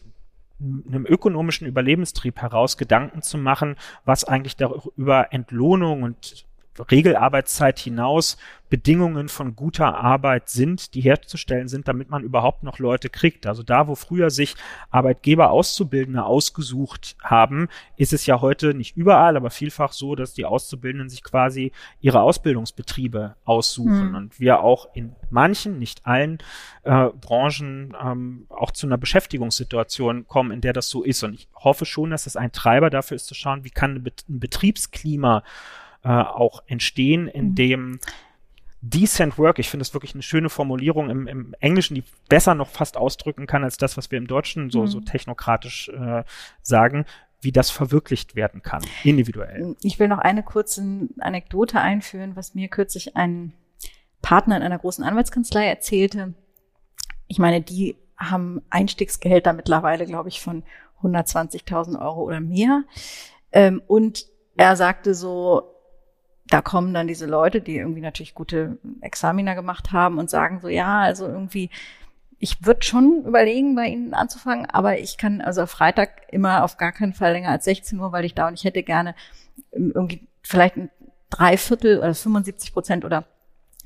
[0.59, 6.45] einem ökonomischen Überlebenstrieb heraus Gedanken zu machen, was eigentlich darüber Entlohnung und
[6.79, 8.37] Regelarbeitszeit hinaus
[8.71, 13.45] Bedingungen von guter Arbeit sind, die herzustellen sind, damit man überhaupt noch Leute kriegt.
[13.45, 14.55] Also da, wo früher sich
[14.89, 17.67] Arbeitgeber Auszubildende ausgesucht haben,
[17.97, 22.21] ist es ja heute nicht überall, aber vielfach so, dass die Auszubildenden sich quasi ihre
[22.21, 24.15] Ausbildungsbetriebe aussuchen mhm.
[24.15, 26.37] und wir auch in manchen, nicht allen
[26.83, 31.21] äh, Branchen ähm, auch zu einer Beschäftigungssituation kommen, in der das so ist.
[31.23, 34.39] Und ich hoffe schon, dass das ein Treiber dafür ist zu schauen, wie kann ein
[34.39, 35.43] Betriebsklima
[36.03, 37.55] äh, auch entstehen, in mhm.
[37.55, 37.99] dem
[38.81, 42.67] Decent Work, ich finde das wirklich eine schöne Formulierung im, im, Englischen, die besser noch
[42.67, 44.87] fast ausdrücken kann als das, was wir im Deutschen so, mhm.
[44.87, 46.23] so technokratisch äh,
[46.63, 47.05] sagen,
[47.41, 49.75] wie das verwirklicht werden kann, individuell.
[49.83, 50.83] Ich will noch eine kurze
[51.19, 53.53] Anekdote einführen, was mir kürzlich ein
[54.21, 56.33] Partner in einer großen Anwaltskanzlei erzählte.
[57.27, 60.63] Ich meine, die haben Einstiegsgehälter mittlerweile, glaube ich, von
[61.01, 62.83] 120.000 Euro oder mehr.
[63.51, 65.70] Ähm, und er sagte so,
[66.51, 70.67] da kommen dann diese Leute, die irgendwie natürlich gute Examiner gemacht haben und sagen so,
[70.67, 71.69] ja, also irgendwie,
[72.39, 76.91] ich würde schon überlegen, bei Ihnen anzufangen, aber ich kann also Freitag immer auf gar
[76.91, 79.15] keinen Fall länger als 16 Uhr, weil ich da und ich hätte gerne
[79.71, 80.89] irgendwie vielleicht ein
[81.29, 83.23] Dreiviertel oder 75 Prozent oder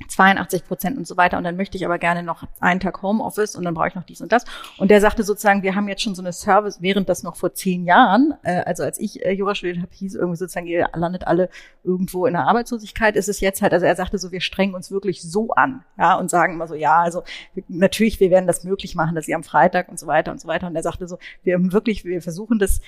[0.08, 1.38] 82 Prozent und so weiter.
[1.38, 4.04] Und dann möchte ich aber gerne noch einen Tag Homeoffice und dann brauche ich noch
[4.04, 4.44] dies und das.
[4.78, 7.54] Und der sagte sozusagen, wir haben jetzt schon so eine Service, während das noch vor
[7.54, 11.26] zehn Jahren, äh, also als ich äh, Jura studiert habe, hieß irgendwie sozusagen, ihr landet
[11.26, 11.48] alle
[11.82, 14.90] irgendwo in der Arbeitslosigkeit, ist es jetzt halt, also er sagte so, wir strengen uns
[14.90, 17.22] wirklich so an, ja, und sagen immer so, ja, also
[17.68, 20.48] natürlich, wir werden das möglich machen, dass ihr am Freitag und so weiter und so
[20.48, 20.66] weiter.
[20.66, 22.80] Und er sagte so, wir haben wirklich, wir versuchen das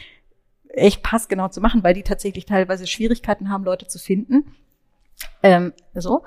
[0.68, 4.54] echt passgenau zu machen, weil die tatsächlich teilweise Schwierigkeiten haben, Leute zu finden.
[5.42, 6.24] Ähm, so.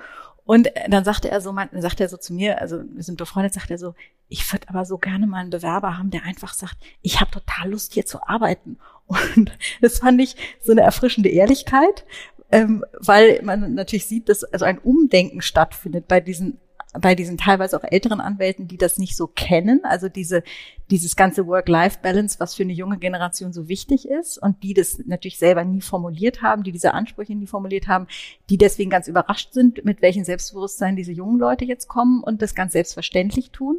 [0.52, 3.54] Und dann sagte er so, man, sagte er so zu mir, also wir sind befreundet,
[3.54, 3.96] sagt er so,
[4.28, 7.72] ich würde aber so gerne mal einen Bewerber haben, der einfach sagt, ich habe total
[7.72, 8.78] Lust hier zu arbeiten.
[9.08, 12.04] Und das fand ich so eine erfrischende Ehrlichkeit,
[12.52, 16.60] ähm, weil man natürlich sieht, dass also ein Umdenken stattfindet bei diesen
[17.00, 20.44] bei diesen teilweise auch älteren Anwälten, die das nicht so kennen, also diese,
[20.90, 25.38] dieses ganze Work-Life-Balance, was für eine junge Generation so wichtig ist und die das natürlich
[25.38, 28.08] selber nie formuliert haben, die diese Ansprüche nie formuliert haben,
[28.50, 32.56] die deswegen ganz überrascht sind, mit welchem Selbstbewusstsein diese jungen Leute jetzt kommen und das
[32.56, 33.78] ganz selbstverständlich tun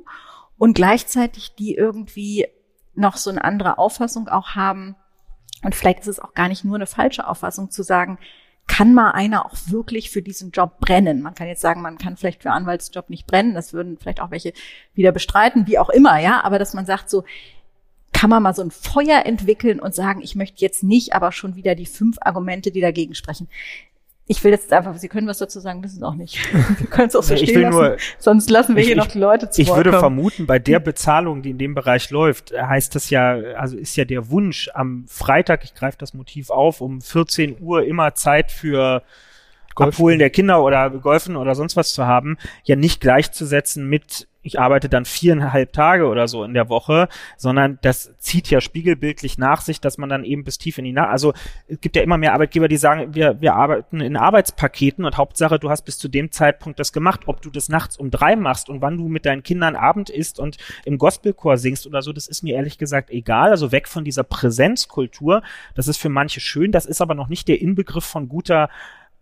[0.56, 2.46] und gleichzeitig die irgendwie
[2.94, 4.96] noch so eine andere Auffassung auch haben,
[5.64, 8.18] und vielleicht ist es auch gar nicht nur eine falsche Auffassung zu sagen,
[8.66, 11.20] kann mal einer auch wirklich für diesen Job brennen.
[11.20, 14.30] Man kann jetzt sagen, man kann vielleicht für Anwaltsjob nicht brennen, das würden vielleicht auch
[14.30, 14.52] welche
[14.94, 17.24] wieder bestreiten, wie auch immer, ja, aber dass man sagt so,
[18.12, 21.56] kann man mal so ein Feuer entwickeln und sagen, ich möchte jetzt nicht, aber schon
[21.56, 23.48] wieder die fünf Argumente, die dagegen sprechen
[24.32, 26.38] ich will jetzt einfach, Sie können was dazu sagen, wissen es auch nicht.
[26.78, 27.76] Wir können es auch so ich stehen lassen.
[27.76, 30.00] Nur, Sonst lassen wir ich, hier noch die Leute zu Ich würde kommen.
[30.00, 34.06] vermuten, bei der Bezahlung, die in dem Bereich läuft, heißt das ja, also ist ja
[34.06, 39.02] der Wunsch am Freitag, ich greife das Motiv auf, um 14 Uhr immer Zeit für
[39.74, 39.92] Golfen.
[39.92, 44.58] Abholen der Kinder oder Golfen oder sonst was zu haben, ja nicht gleichzusetzen mit ich
[44.58, 49.60] arbeite dann viereinhalb Tage oder so in der Woche, sondern das zieht ja spiegelbildlich nach
[49.60, 51.32] sich, dass man dann eben bis tief in die Nacht, also
[51.68, 55.58] es gibt ja immer mehr Arbeitgeber, die sagen, wir, wir arbeiten in Arbeitspaketen und Hauptsache,
[55.58, 58.68] du hast bis zu dem Zeitpunkt das gemacht, ob du das nachts um drei machst
[58.68, 62.26] und wann du mit deinen Kindern Abend isst und im Gospelchor singst oder so, das
[62.26, 65.42] ist mir ehrlich gesagt egal, also weg von dieser Präsenzkultur,
[65.74, 68.68] das ist für manche schön, das ist aber noch nicht der Inbegriff von guter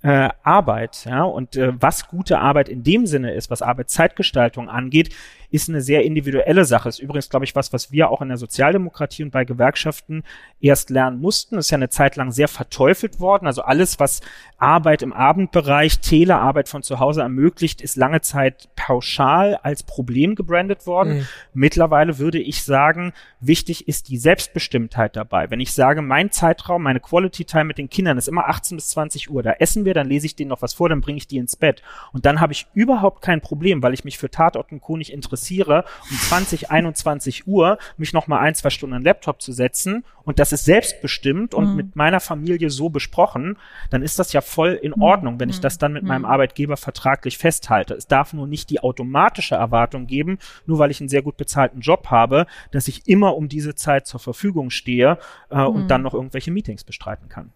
[0.03, 5.15] äh, Arbeit, ja, und äh, was gute Arbeit in dem Sinne ist, was Arbeitszeitgestaltung angeht,
[5.51, 6.89] ist eine sehr individuelle Sache.
[6.89, 10.23] Ist übrigens, glaube ich, was, was wir auch in der Sozialdemokratie und bei Gewerkschaften
[10.61, 11.59] erst lernen mussten.
[11.59, 13.47] Ist ja eine Zeit lang sehr verteufelt worden.
[13.47, 14.21] Also alles, was
[14.59, 20.87] Arbeit im Abendbereich, Telearbeit von zu Hause ermöglicht, ist lange Zeit pauschal als Problem gebrandet
[20.87, 21.19] worden.
[21.19, 21.27] Mhm.
[21.55, 25.51] Mittlerweile würde ich sagen, wichtig ist die Selbstbestimmtheit dabei.
[25.51, 28.91] Wenn ich sage, mein Zeitraum, meine Quality Time mit den Kindern ist immer 18 bis
[28.91, 31.27] 20 Uhr, da essen wir, dann lese ich denen noch was vor, dann bringe ich
[31.27, 31.83] die ins Bett.
[32.13, 34.97] Und dann habe ich überhaupt kein Problem, weil ich mich für Tatort und Co.
[34.97, 39.07] nicht interessiere interessiere, um 20, 21 Uhr mich noch mal ein, zwei Stunden an den
[39.07, 41.77] Laptop zu setzen und das ist selbstbestimmt und mhm.
[41.77, 43.57] mit meiner Familie so besprochen,
[43.89, 45.03] dann ist das ja voll in mhm.
[45.03, 45.63] Ordnung, wenn ich mhm.
[45.63, 46.29] das dann mit meinem mhm.
[46.29, 47.95] Arbeitgeber vertraglich festhalte.
[47.95, 51.81] Es darf nur nicht die automatische Erwartung geben, nur weil ich einen sehr gut bezahlten
[51.81, 56.15] Job habe, dass ich immer um diese Zeit zur Verfügung stehe äh, und dann noch
[56.15, 57.53] irgendwelche Meetings bestreiten kann.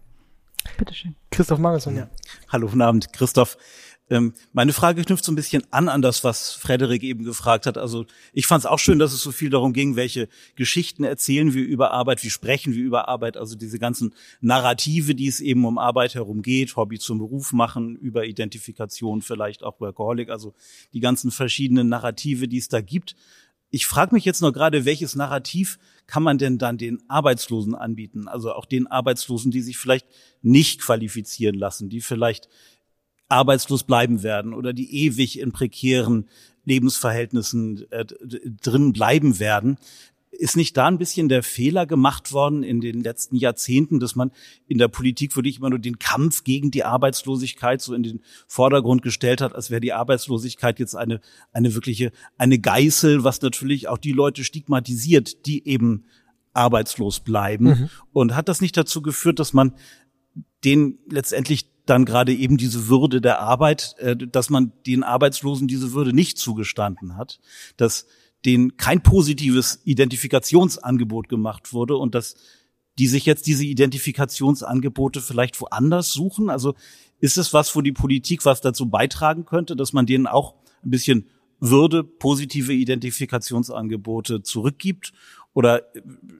[0.77, 1.15] Bitteschön.
[1.29, 2.07] Christoph Marisson, ja.
[2.49, 3.57] Hallo, guten Abend, Christoph.
[4.07, 7.77] Ähm, meine Frage knüpft so ein bisschen an an das, was Frederik eben gefragt hat.
[7.77, 11.55] Also ich fand es auch schön, dass es so viel darum ging, welche Geschichten erzählen
[11.55, 15.65] wir über Arbeit, wie sprechen wir über Arbeit, also diese ganzen Narrative, die es eben
[15.65, 20.53] um Arbeit herum geht, Hobby zum Beruf machen, über Identifikation vielleicht auch Workaholic, also
[20.93, 23.15] die ganzen verschiedenen Narrative, die es da gibt.
[23.71, 28.27] Ich frage mich jetzt noch gerade, welches Narrativ kann man denn dann den Arbeitslosen anbieten?
[28.27, 30.05] Also auch den Arbeitslosen, die sich vielleicht
[30.43, 32.47] nicht qualifizieren lassen, die vielleicht
[33.27, 36.27] arbeitslos bleiben werden oder die ewig in prekären
[36.65, 38.05] Lebensverhältnissen äh,
[38.61, 39.77] drin bleiben werden.
[40.31, 44.31] Ist nicht da ein bisschen der Fehler gemacht worden in den letzten Jahrzehnten, dass man
[44.67, 49.01] in der Politik wirklich immer nur den Kampf gegen die Arbeitslosigkeit so in den Vordergrund
[49.01, 51.21] gestellt hat, als wäre die Arbeitslosigkeit jetzt eine,
[51.53, 56.03] eine wirkliche, eine Geißel, was natürlich auch die Leute stigmatisiert, die eben
[56.51, 57.65] arbeitslos bleiben.
[57.65, 57.89] Mhm.
[58.11, 59.73] Und hat das nicht dazu geführt, dass man
[60.65, 65.93] den letztendlich dann gerade eben diese Würde der Arbeit, äh, dass man den Arbeitslosen diese
[65.93, 67.39] Würde nicht zugestanden hat,
[67.77, 68.07] dass
[68.45, 72.35] denen kein positives Identifikationsangebot gemacht wurde und dass
[72.97, 76.49] die sich jetzt diese Identifikationsangebote vielleicht woanders suchen?
[76.49, 76.75] Also
[77.19, 80.91] ist es was, wo die Politik was dazu beitragen könnte, dass man denen auch ein
[80.91, 81.27] bisschen
[81.59, 85.13] Würde, positive Identifikationsangebote zurückgibt?
[85.53, 85.83] Oder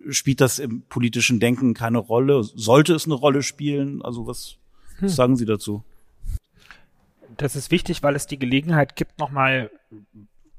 [0.10, 2.44] spielt das im politischen Denken keine Rolle?
[2.44, 4.02] Sollte es eine Rolle spielen?
[4.02, 4.58] Also was
[5.00, 5.08] hm.
[5.08, 5.84] Was sagen Sie dazu?
[7.38, 9.70] Das ist wichtig, weil es die Gelegenheit gibt, nochmal,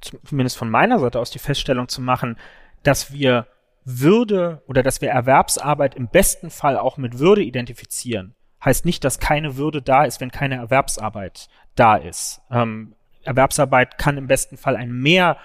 [0.00, 2.36] zumindest von meiner Seite aus, die Feststellung zu machen,
[2.82, 3.46] dass wir
[3.84, 8.34] Würde oder dass wir Erwerbsarbeit im besten Fall auch mit Würde identifizieren.
[8.64, 12.40] Heißt nicht, dass keine Würde da ist, wenn keine Erwerbsarbeit da ist.
[12.50, 15.36] Ähm, Erwerbsarbeit kann im besten Fall ein Mehr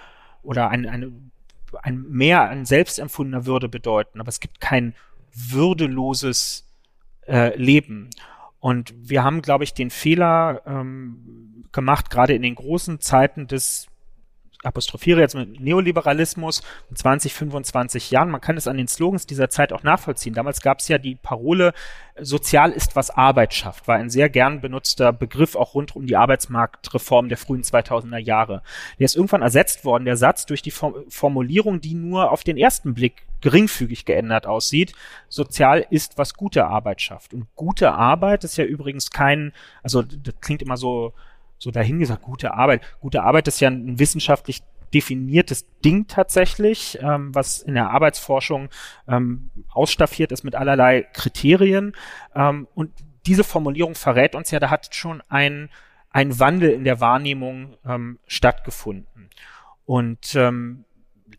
[0.43, 1.11] oder ein, eine,
[1.81, 4.95] ein Mehr an selbstempfundener Würde bedeuten, aber es gibt kein
[5.33, 6.67] würdeloses
[7.27, 8.09] äh, Leben.
[8.61, 13.87] Und wir haben, glaube ich, den Fehler ähm, gemacht, gerade in den großen Zeiten des
[14.63, 18.29] apostrophiere jetzt mit Neoliberalismus in 20, 25 Jahren.
[18.29, 20.33] Man kann es an den Slogans dieser Zeit auch nachvollziehen.
[20.33, 21.73] Damals gab es ja die Parole,
[22.19, 26.15] sozial ist, was Arbeit schafft, war ein sehr gern benutzter Begriff auch rund um die
[26.15, 28.61] Arbeitsmarktreform der frühen 2000er Jahre.
[28.99, 32.93] Der ist irgendwann ersetzt worden, der Satz, durch die Formulierung, die nur auf den ersten
[32.93, 34.93] Blick geringfügig geändert aussieht.
[35.27, 37.33] Sozial ist, was gute Arbeit schafft.
[37.33, 41.13] Und gute Arbeit ist ja übrigens kein, also das klingt immer so,
[41.61, 42.81] so dahingesagt, gute Arbeit.
[43.01, 44.63] Gute Arbeit ist ja ein wissenschaftlich
[44.95, 48.69] definiertes Ding tatsächlich, ähm, was in der Arbeitsforschung
[49.07, 51.93] ähm, ausstaffiert ist mit allerlei Kriterien.
[52.35, 52.91] Ähm, und
[53.27, 55.69] diese Formulierung verrät uns ja, da hat schon ein,
[56.09, 59.29] ein Wandel in der Wahrnehmung ähm, stattgefunden.
[59.85, 60.83] Und ähm,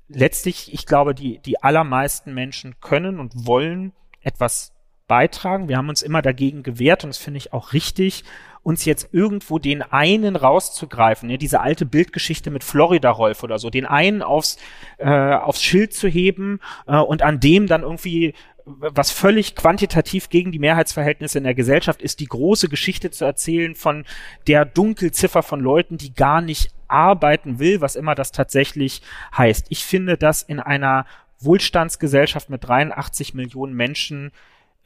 [0.07, 4.73] letztlich, ich glaube, die, die allermeisten Menschen können und wollen etwas
[5.09, 5.69] beitragen.
[5.69, 8.25] Wir haben uns immer dagegen gewehrt und das finde ich auch richtig,
[8.63, 13.87] uns jetzt irgendwo den einen rauszugreifen, ne, diese alte Bildgeschichte mit Florida-Rolf oder so, den
[13.87, 14.57] einen aufs,
[14.99, 18.35] äh, aufs Schild zu heben äh, und an dem dann irgendwie
[18.65, 23.75] was völlig quantitativ gegen die Mehrheitsverhältnisse in der Gesellschaft ist, die große Geschichte zu erzählen
[23.75, 24.05] von
[24.47, 29.03] der Dunkelziffer von Leuten, die gar nicht arbeiten will, was immer das tatsächlich
[29.37, 29.67] heißt.
[29.71, 31.07] Ich finde das in einer
[31.41, 34.31] Wohlstandsgesellschaft mit 83 Millionen Menschen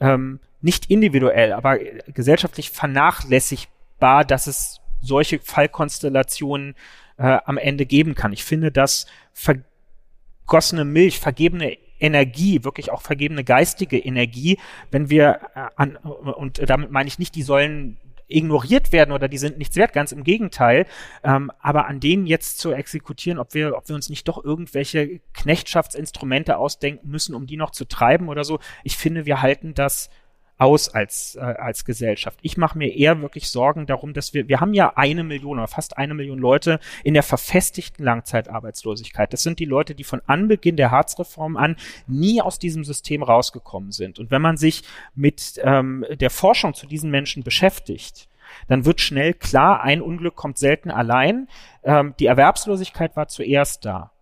[0.00, 6.74] ähm, nicht individuell, aber gesellschaftlich vernachlässigbar, dass es solche Fallkonstellationen
[7.18, 8.32] äh, am Ende geben kann.
[8.32, 14.58] Ich finde, dass vergossene Milch, vergebene Energie, wirklich auch vergebene geistige Energie,
[14.90, 17.98] wenn wir äh, an, und damit meine ich nicht, die sollen
[18.28, 20.86] ignoriert werden oder die sind nichts wert, ganz im Gegenteil.
[21.22, 25.20] Ähm, aber an denen jetzt zu exekutieren, ob wir, ob wir uns nicht doch irgendwelche
[25.34, 30.10] Knechtschaftsinstrumente ausdenken müssen, um die noch zu treiben oder so, ich finde, wir halten das
[30.58, 32.38] aus als, äh, als Gesellschaft.
[32.42, 35.68] Ich mache mir eher wirklich Sorgen darum, dass wir, wir haben ja eine Million oder
[35.68, 39.32] fast eine Million Leute in der verfestigten Langzeitarbeitslosigkeit.
[39.32, 41.76] Das sind die Leute, die von Anbeginn der Harzreform an
[42.06, 44.18] nie aus diesem System rausgekommen sind.
[44.18, 44.82] Und wenn man sich
[45.14, 48.28] mit ähm, der Forschung zu diesen Menschen beschäftigt,
[48.68, 51.48] dann wird schnell klar, ein Unglück kommt selten allein.
[51.82, 54.12] Ähm, die Erwerbslosigkeit war zuerst da.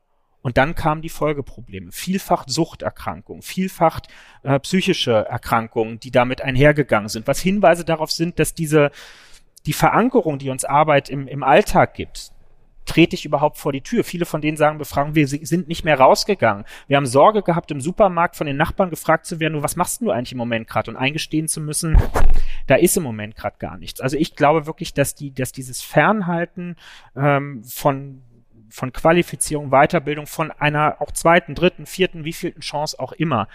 [0.45, 1.91] Und dann kamen die Folgeprobleme.
[1.91, 4.01] Vielfach Suchterkrankungen, vielfach
[4.43, 8.91] äh, psychische Erkrankungen, die damit einhergegangen sind, was Hinweise darauf sind, dass diese,
[9.65, 12.31] die Verankerung, die uns Arbeit im, im Alltag gibt,
[12.85, 14.05] trete ich überhaupt vor die Tür?
[14.05, 16.67] Viele von denen sagen Befragung, wir sind nicht mehr rausgegangen.
[16.89, 20.11] Wir haben Sorge gehabt, im Supermarkt von den Nachbarn gefragt zu werden, was machst du
[20.11, 20.91] eigentlich im Moment gerade?
[20.91, 21.97] Und eingestehen zu müssen,
[22.67, 24.03] da ist im Moment gerade gar nichts.
[24.03, 26.77] Also ich glaube wirklich, dass die, dass dieses Fernhalten
[27.17, 28.21] ähm, von
[28.75, 33.47] von Qualifizierung, Weiterbildung, von einer auch zweiten, dritten, vierten, wievielten Chance auch immer,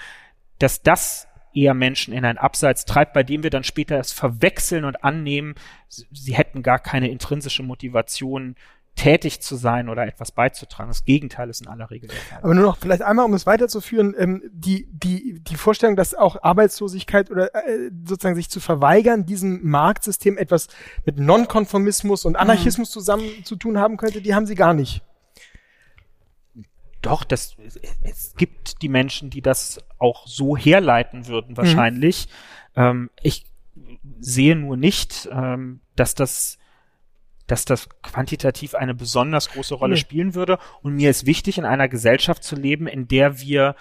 [0.60, 4.86] dass das eher Menschen in ein Abseits treibt, bei dem wir dann später es verwechseln
[4.86, 5.56] und annehmen,
[5.90, 8.56] sie hätten gar keine intrinsische Motivation,
[8.96, 10.90] tätig zu sein oder etwas beizutragen.
[10.90, 12.10] Das Gegenteil ist in aller Regel.
[12.42, 16.44] Aber nur noch vielleicht einmal, um es weiterzuführen, ähm, die, die, die Vorstellung, dass auch
[16.44, 20.68] Arbeitslosigkeit oder äh, sozusagen sich zu verweigern, diesem Marktsystem etwas
[21.06, 25.02] mit Nonkonformismus und Anarchismus zusammen zu tun haben könnte, die haben sie gar nicht.
[27.02, 27.56] Doch, das,
[28.02, 32.28] es gibt die Menschen, die das auch so herleiten würden, wahrscheinlich.
[32.76, 32.82] Mhm.
[32.82, 33.46] Ähm, ich
[34.20, 36.60] sehe nur nicht, ähm, dass das
[37.50, 40.00] dass das quantitativ eine besonders große Rolle nee.
[40.00, 40.60] spielen würde.
[40.82, 43.76] Und mir ist wichtig, in einer Gesellschaft zu leben, in der wir,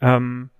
[0.00, 0.50] ähm,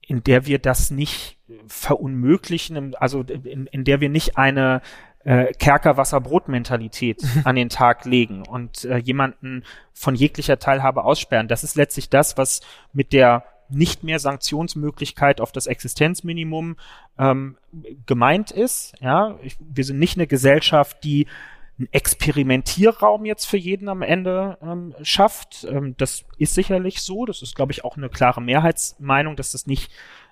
[0.00, 1.38] in der wir das nicht
[1.68, 4.82] verunmöglichen, also in, in der wir nicht eine
[5.24, 11.48] äh, Kerker-Wasser-Brot-Mentalität an den Tag legen und äh, jemanden von jeglicher Teilhabe aussperren.
[11.48, 12.60] Das ist letztlich das, was
[12.92, 16.76] mit der nicht mehr Sanktionsmöglichkeit auf das Existenzminimum
[17.18, 17.56] ähm,
[18.06, 18.94] gemeint ist.
[19.00, 21.26] Ja, ich, wir sind nicht eine Gesellschaft, die
[21.78, 25.66] einen Experimentierraum jetzt für jeden am Ende ähm, schafft.
[25.70, 27.26] Ähm, das ist sicherlich so.
[27.26, 29.90] Das ist, glaube ich, auch eine klare Mehrheitsmeinung, dass das nicht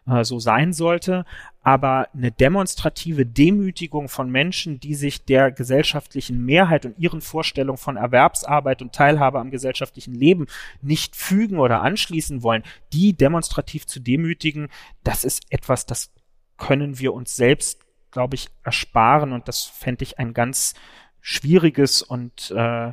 [0.08, 1.24] äh, so sein sollte.
[1.62, 7.96] Aber eine demonstrative Demütigung von Menschen, die sich der gesellschaftlichen Mehrheit und ihren Vorstellungen von
[7.96, 10.46] Erwerbsarbeit und Teilhabe am gesellschaftlichen Leben
[10.80, 12.62] nicht fügen oder anschließen wollen,
[12.92, 14.68] die demonstrativ zu demütigen,
[15.04, 16.10] das ist etwas, das
[16.56, 19.32] können wir uns selbst, glaube ich, ersparen.
[19.32, 20.74] Und das fände ich ein ganz
[21.20, 22.92] schwieriges und, äh,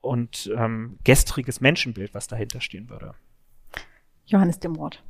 [0.00, 3.14] und ähm, gestriges Menschenbild, was dahinter stehen würde.
[4.26, 5.02] Johannes Demroth.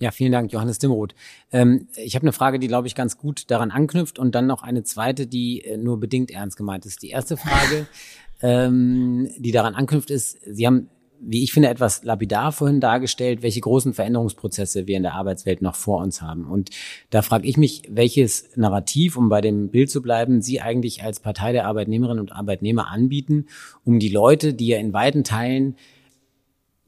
[0.00, 1.14] Ja, vielen Dank, Johannes Dimroth.
[1.52, 4.62] Ähm, ich habe eine Frage, die, glaube ich, ganz gut daran anknüpft und dann noch
[4.62, 7.02] eine zweite, die äh, nur bedingt ernst gemeint ist.
[7.02, 7.86] Die erste Frage,
[8.42, 10.88] ähm, die daran anknüpft, ist, Sie haben,
[11.20, 15.76] wie ich finde, etwas lapidar vorhin dargestellt, welche großen Veränderungsprozesse wir in der Arbeitswelt noch
[15.76, 16.46] vor uns haben.
[16.46, 16.70] Und
[17.10, 21.20] da frage ich mich, welches Narrativ, um bei dem Bild zu bleiben, Sie eigentlich als
[21.20, 23.48] Partei der Arbeitnehmerinnen und Arbeitnehmer anbieten,
[23.84, 25.76] um die Leute, die ja in weiten Teilen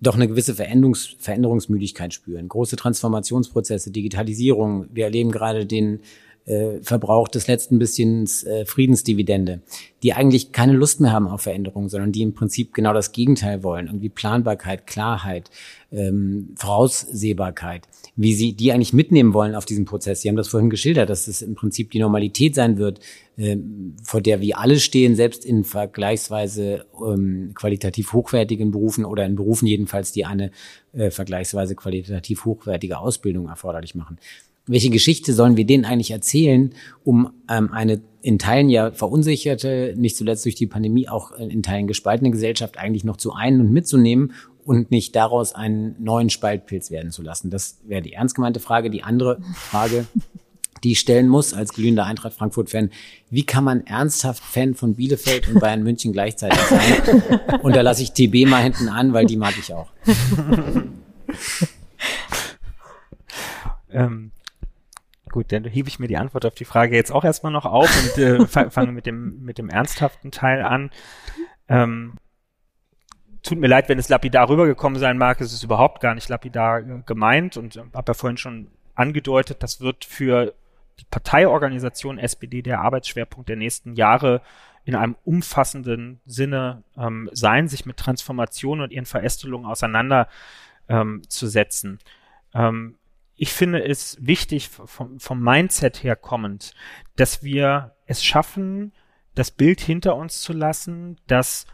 [0.03, 2.49] doch eine gewisse Veränderungs Veränderungsmüdigkeit spüren.
[2.49, 4.87] Große Transformationsprozesse, Digitalisierung.
[4.93, 6.01] Wir erleben gerade den
[6.45, 9.61] äh, Verbrauch des letzten bisschen äh, Friedensdividende,
[10.03, 13.63] die eigentlich keine Lust mehr haben auf Veränderung, sondern die im Prinzip genau das Gegenteil
[13.63, 13.87] wollen.
[13.87, 15.51] Irgendwie Planbarkeit, Klarheit,
[15.93, 17.83] ähm, Voraussehbarkeit,
[18.17, 20.23] wie sie die eigentlich mitnehmen wollen auf diesen Prozess.
[20.23, 23.01] Sie haben das vorhin geschildert, dass es im Prinzip die Normalität sein wird,
[23.39, 29.37] ähm, vor der wir alle stehen, selbst in vergleichsweise ähm, qualitativ hochwertigen Berufen oder in
[29.37, 30.51] Berufen jedenfalls, die eine
[30.93, 34.19] äh, vergleichsweise qualitativ hochwertige Ausbildung erforderlich machen
[34.67, 36.75] welche Geschichte sollen wir denen eigentlich erzählen,
[37.05, 41.89] um ähm, eine in Teilen ja verunsicherte, nicht zuletzt durch die Pandemie auch in Teilen
[41.89, 44.33] gespaltene Gesellschaft eigentlich noch zu ein- und mitzunehmen
[44.65, 47.51] und nicht daraus einen neuen Spaltpilz werden zu lassen?
[47.51, 48.91] Das wäre die ernst gemeinte Frage.
[48.91, 50.07] Die andere Frage,
[50.85, 52.91] die ich stellen muss als glühender Eintracht Frankfurt-Fan,
[53.31, 57.23] wie kann man ernsthaft Fan von Bielefeld und Bayern München gleichzeitig sein?
[57.63, 59.91] Und da lasse ich TB mal hinten an, weil die mag ich auch.
[63.91, 64.32] ähm,
[65.33, 67.91] Gut, dann hebe ich mir die Antwort auf die Frage jetzt auch erstmal noch auf
[68.05, 70.91] und äh, fange mit dem, mit dem ernsthaften Teil an.
[71.69, 72.19] Ähm,
[73.43, 75.41] tut mir leid, wenn es lapidar rübergekommen sein mag.
[75.41, 79.63] Es ist überhaupt gar nicht lapidar äh, gemeint und äh, habe ja vorhin schon angedeutet,
[79.63, 80.53] das wird für
[80.99, 84.43] die Parteiorganisation SPD der Arbeitsschwerpunkt der nächsten Jahre
[84.85, 92.01] in einem umfassenden Sinne ähm, sein, sich mit Transformation und ihren Verästelungen auseinanderzusetzen.
[92.53, 92.97] Ähm,
[93.37, 96.75] ich finde es wichtig vom, vom Mindset her kommend,
[97.17, 98.93] dass wir es schaffen,
[99.35, 101.67] das Bild hinter uns zu lassen, dass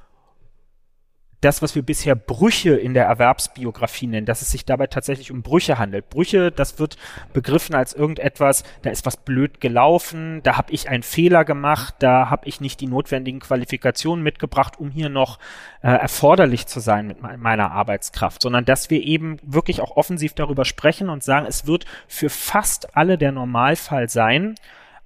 [1.41, 5.43] das, was wir bisher Brüche in der Erwerbsbiografie nennen, dass es sich dabei tatsächlich um
[5.43, 6.11] Brüche handelt.
[6.11, 6.97] Brüche, das wird
[7.33, 12.29] begriffen als irgendetwas, da ist was blöd gelaufen, da habe ich einen Fehler gemacht, da
[12.31, 15.39] habe ich nicht die notwendigen Qualifikationen mitgebracht, um hier noch
[15.83, 20.65] äh, erforderlich zu sein mit meiner Arbeitskraft, sondern dass wir eben wirklich auch offensiv darüber
[20.65, 24.57] sprechen und sagen, es wird für fast alle der Normalfall sein,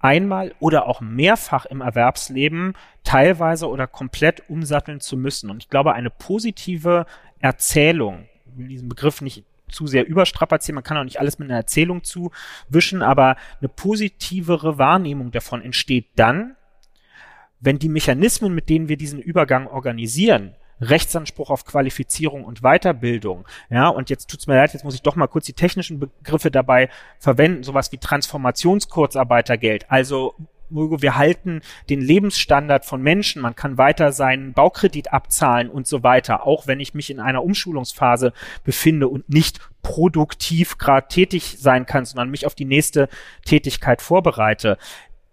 [0.03, 2.74] einmal oder auch mehrfach im Erwerbsleben
[3.05, 5.49] teilweise oder komplett umsatteln zu müssen.
[5.49, 7.07] Und ich glaube, eine positive
[7.41, 11.49] Erzählung, ich will diesen Begriff nicht zu sehr überstrapazieren, man kann auch nicht alles mit
[11.49, 16.57] einer Erzählung zuwischen, aber eine positivere Wahrnehmung davon entsteht dann,
[17.61, 23.47] wenn die Mechanismen, mit denen wir diesen Übergang organisieren, Rechtsanspruch auf Qualifizierung und Weiterbildung.
[23.70, 26.51] Ja, und jetzt tut's mir leid, jetzt muss ich doch mal kurz die technischen Begriffe
[26.51, 26.89] dabei
[27.19, 29.90] verwenden, sowas wie Transformationskurzarbeitergeld.
[29.90, 30.35] Also
[30.74, 36.47] wir halten den Lebensstandard von Menschen, man kann weiter seinen Baukredit abzahlen und so weiter,
[36.47, 38.32] auch wenn ich mich in einer Umschulungsphase
[38.65, 43.09] befinde und nicht produktiv gerade tätig sein kann, sondern mich auf die nächste
[43.44, 44.78] Tätigkeit vorbereite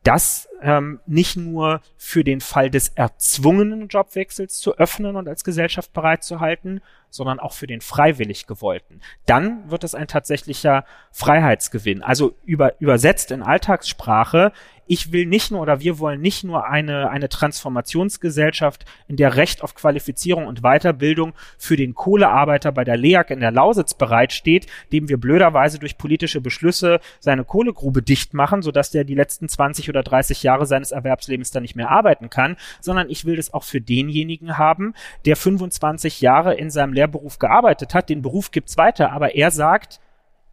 [0.04, 5.94] das ähm, nicht nur für den Fall des erzwungenen Jobwechsels zu öffnen und als Gesellschaft
[5.94, 9.02] bereitzuhalten, sondern auch für den freiwillig gewollten.
[9.26, 12.04] Dann wird es ein tatsächlicher Freiheitsgewinn.
[12.04, 14.52] Also über, übersetzt in Alltagssprache,
[14.90, 19.64] ich will nicht nur oder wir wollen nicht nur eine, eine Transformationsgesellschaft, in der Recht
[19.64, 25.08] auf Qualifizierung und Weiterbildung für den Kohlearbeiter bei der LEAG in der Lausitz bereitsteht, dem
[25.08, 30.02] wir blöderweise durch politische Beschlüsse seine Kohlegrube dicht machen, sodass der die letzten 20 oder
[30.02, 33.82] 30 Jahre seines Erwerbslebens dann nicht mehr arbeiten kann, sondern ich will das auch für
[33.82, 38.10] denjenigen haben, der 25 Jahre in seinem Lehrberuf gearbeitet hat.
[38.10, 40.00] Den Beruf gibt's weiter, aber er sagt,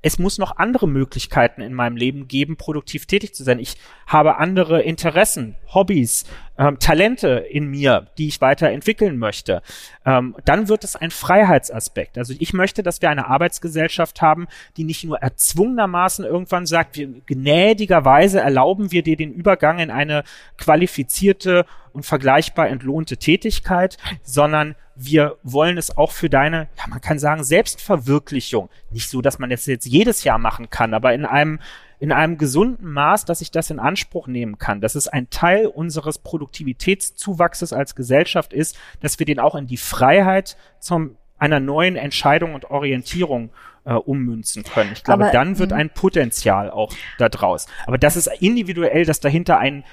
[0.03, 3.59] es muss noch andere Möglichkeiten in meinem Leben geben, produktiv tätig zu sein.
[3.59, 6.27] Ich habe andere Interessen, Hobbys,
[6.59, 9.63] ähm, Talente in mir, die ich weiterentwickeln möchte.
[10.05, 12.19] Ähm, dann wird es ein Freiheitsaspekt.
[12.19, 14.47] Also ich möchte, dass wir eine Arbeitsgesellschaft haben,
[14.77, 20.23] die nicht nur erzwungenermaßen irgendwann sagt, wir, gnädigerweise erlauben wir dir den Übergang in eine
[20.57, 27.19] qualifizierte und vergleichbar entlohnte Tätigkeit, sondern wir wollen es auch für deine, ja, man kann
[27.19, 28.71] sagen, Selbstverwirklichung.
[28.91, 31.61] Nicht so, dass man das jetzt jedes Jahr machen kann, aber in einem,
[31.99, 35.67] in einem gesunden Maß, dass ich das in Anspruch nehmen kann, dass es ein Teil
[35.67, 41.97] unseres Produktivitätszuwachses als Gesellschaft ist, dass wir den auch in die Freiheit zum einer neuen
[41.97, 43.51] Entscheidung und Orientierung
[43.85, 44.91] äh, ummünzen können.
[44.93, 47.67] Ich glaube, aber, dann wird ein Potenzial auch da draus.
[47.87, 49.85] Aber das ist individuell, dass dahinter ein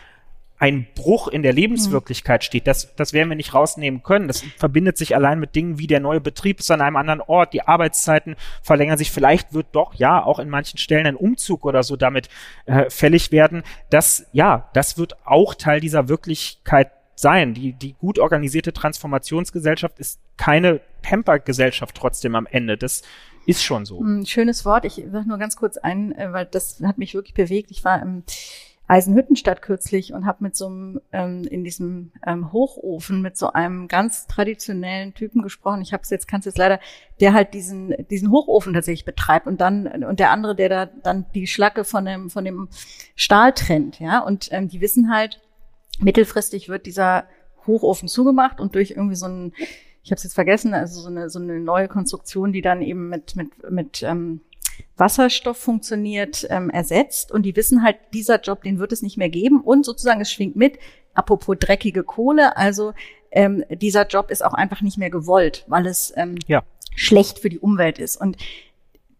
[0.63, 2.45] ein Bruch in der Lebenswirklichkeit mhm.
[2.45, 4.29] steht, das, das werden wir nicht rausnehmen können.
[4.29, 7.51] Das verbindet sich allein mit Dingen wie der neue Betrieb ist an einem anderen Ort,
[7.51, 9.11] die Arbeitszeiten verlängern sich.
[9.11, 12.29] Vielleicht wird doch, ja, auch in manchen Stellen ein Umzug oder so damit
[12.65, 13.63] äh, fällig werden.
[13.89, 17.53] Das, ja, das wird auch Teil dieser Wirklichkeit sein.
[17.53, 22.77] Die, die gut organisierte Transformationsgesellschaft ist keine Pamper-Gesellschaft trotzdem am Ende.
[22.77, 23.01] Das
[23.45, 23.99] ist schon so.
[23.99, 24.85] Ein hm, schönes Wort.
[24.85, 27.69] Ich sage nur ganz kurz ein, äh, weil das hat mich wirklich bewegt.
[27.69, 28.23] Ich war im
[28.93, 33.87] Eisenhüttenstadt kürzlich und habe mit so einem ähm, in diesem ähm, Hochofen mit so einem
[33.87, 35.81] ganz traditionellen Typen gesprochen.
[35.81, 36.79] Ich habe es jetzt, kannst jetzt leider,
[37.19, 41.25] der halt diesen diesen Hochofen tatsächlich betreibt und dann und der andere, der da dann
[41.33, 42.69] die Schlacke von dem von dem
[43.15, 44.19] Stahl trennt, ja.
[44.19, 45.41] Und ähm, die wissen halt,
[45.99, 47.25] mittelfristig wird dieser
[47.65, 49.53] Hochofen zugemacht und durch irgendwie so ein
[50.03, 53.07] ich habe es jetzt vergessen, also so eine, so eine neue Konstruktion, die dann eben
[53.07, 54.41] mit, mit, mit ähm,
[54.97, 57.31] Wasserstoff funktioniert, ähm, ersetzt.
[57.31, 59.61] Und die wissen halt, dieser Job, den wird es nicht mehr geben.
[59.61, 60.79] Und sozusagen, es schwingt mit,
[61.13, 62.93] apropos dreckige Kohle, also
[63.31, 66.63] ähm, dieser Job ist auch einfach nicht mehr gewollt, weil es ähm, ja.
[66.95, 68.15] schlecht für die Umwelt ist.
[68.15, 68.37] Und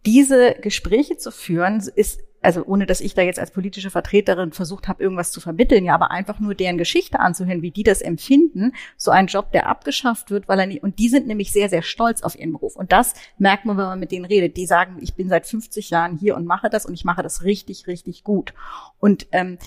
[0.06, 4.88] diese Gespräche zu führen, ist also ohne dass ich da jetzt als politische Vertreterin versucht
[4.88, 8.72] habe, irgendwas zu vermitteln, ja, aber einfach nur deren Geschichte anzuhören, wie die das empfinden,
[8.96, 11.82] so ein Job, der abgeschafft wird, weil er nicht, und die sind nämlich sehr, sehr
[11.82, 12.76] stolz auf ihren Beruf.
[12.76, 14.56] Und das merkt man, wenn man mit denen redet.
[14.56, 17.44] Die sagen, ich bin seit 50 Jahren hier und mache das und ich mache das
[17.44, 18.52] richtig, richtig gut.
[19.00, 19.58] Und ähm,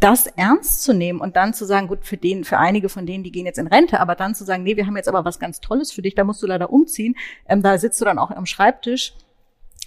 [0.00, 3.24] das ernst zu nehmen und dann zu sagen, gut, für den, für einige von denen,
[3.24, 5.38] die gehen jetzt in Rente, aber dann zu sagen, nee, wir haben jetzt aber was
[5.38, 7.16] ganz Tolles für dich, da musst du leider umziehen,
[7.48, 9.14] ähm, da sitzt du dann auch am Schreibtisch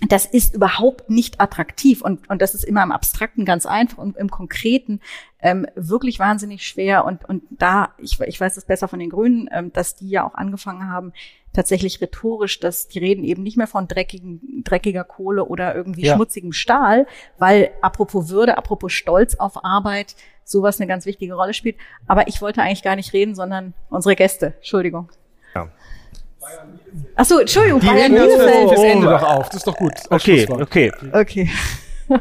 [0.07, 4.15] das ist überhaupt nicht attraktiv und, und das ist immer im Abstrakten ganz einfach und
[4.15, 5.01] im Konkreten
[5.41, 7.03] ähm, wirklich wahnsinnig schwer.
[7.05, 10.25] Und, und da, ich, ich weiß es besser von den Grünen, ähm, dass die ja
[10.25, 11.11] auch angefangen haben,
[11.53, 16.15] tatsächlich rhetorisch, dass die reden eben nicht mehr von dreckigen, dreckiger Kohle oder irgendwie ja.
[16.15, 17.07] schmutzigem Stahl,
[17.37, 21.77] weil apropos Würde, apropos Stolz auf Arbeit, sowas eine ganz wichtige Rolle spielt.
[22.07, 24.53] Aber ich wollte eigentlich gar nicht reden, sondern unsere Gäste.
[24.57, 25.11] Entschuldigung.
[25.55, 25.69] Ja.
[27.15, 28.71] Ach so, Entschuldigung, Die Bayern Bielefeld.
[28.71, 29.47] Das Ende doch auf.
[29.47, 29.93] Das ist doch gut.
[30.09, 30.91] Okay, okay.
[31.11, 31.49] Okay.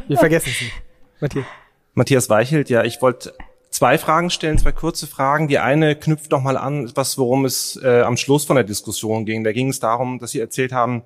[0.07, 0.74] Wir vergessen es nicht.
[1.20, 1.47] Matthias.
[1.95, 3.35] Matthias Weichelt, ja, ich wollte
[3.70, 5.49] zwei Fragen stellen, zwei kurze Fragen.
[5.49, 9.24] Die eine knüpft noch mal an, was worum es äh, am Schluss von der Diskussion
[9.24, 9.45] ging.
[9.45, 11.03] Da ging es darum, dass Sie erzählt haben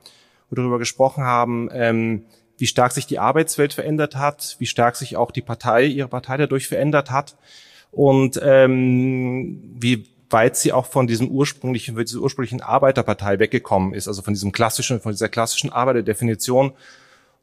[0.51, 2.26] darüber gesprochen haben, ähm,
[2.59, 6.36] wie stark sich die Arbeitswelt verändert hat, wie stark sich auch die Partei, Ihre Partei
[6.36, 7.36] dadurch verändert hat
[7.90, 14.09] und ähm, wie weit sie auch von diesem ursprünglichen, von dieser ursprünglichen Arbeiterpartei weggekommen ist,
[14.09, 16.72] also von diesem klassischen, von dieser klassischen Arbeiterdefinition.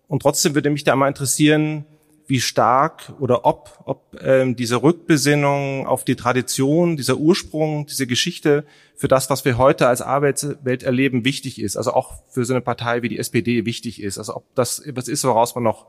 [0.07, 1.85] Und trotzdem würde mich da mal interessieren,
[2.29, 8.65] wie stark oder ob, ob ähm, diese Rückbesinnung auf die Tradition, dieser Ursprung, diese Geschichte
[8.95, 11.75] für das, was wir heute als Arbeitswelt erleben, wichtig ist.
[11.75, 14.19] Also auch für so eine Partei wie die SPD wichtig ist.
[14.19, 15.87] Also ob das etwas ist, woraus man noch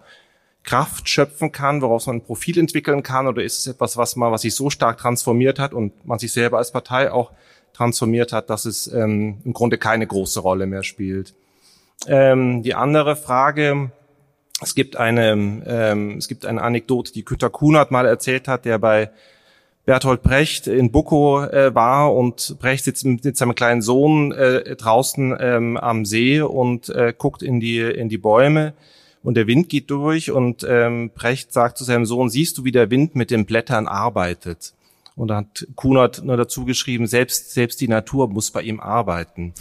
[0.63, 4.31] Kraft schöpfen kann, woraus man ein Profil entwickeln kann, oder ist es etwas, was man,
[4.31, 7.33] was sich so stark transformiert hat und man sich selber als Partei auch
[7.73, 11.35] transformiert hat, dass es ähm, im Grunde keine große Rolle mehr spielt.
[12.07, 13.91] Ähm, die andere Frage,
[14.63, 15.33] es gibt eine,
[15.67, 19.11] ähm, es gibt eine Anekdote, die Günter Kunert mal erzählt hat, der bei
[19.87, 25.37] Bertolt Brecht in Buckow äh, war und Brecht sitzt mit seinem kleinen Sohn äh, draußen
[25.41, 28.75] ähm, am See und äh, guckt in die in die Bäume
[29.23, 32.73] und der Wind geht durch und ähm, Brecht sagt zu seinem Sohn, siehst du, wie
[32.73, 34.75] der Wind mit den Blättern arbeitet?
[35.17, 39.53] Und da hat Kunert nur dazu geschrieben, selbst, selbst die Natur muss bei ihm arbeiten.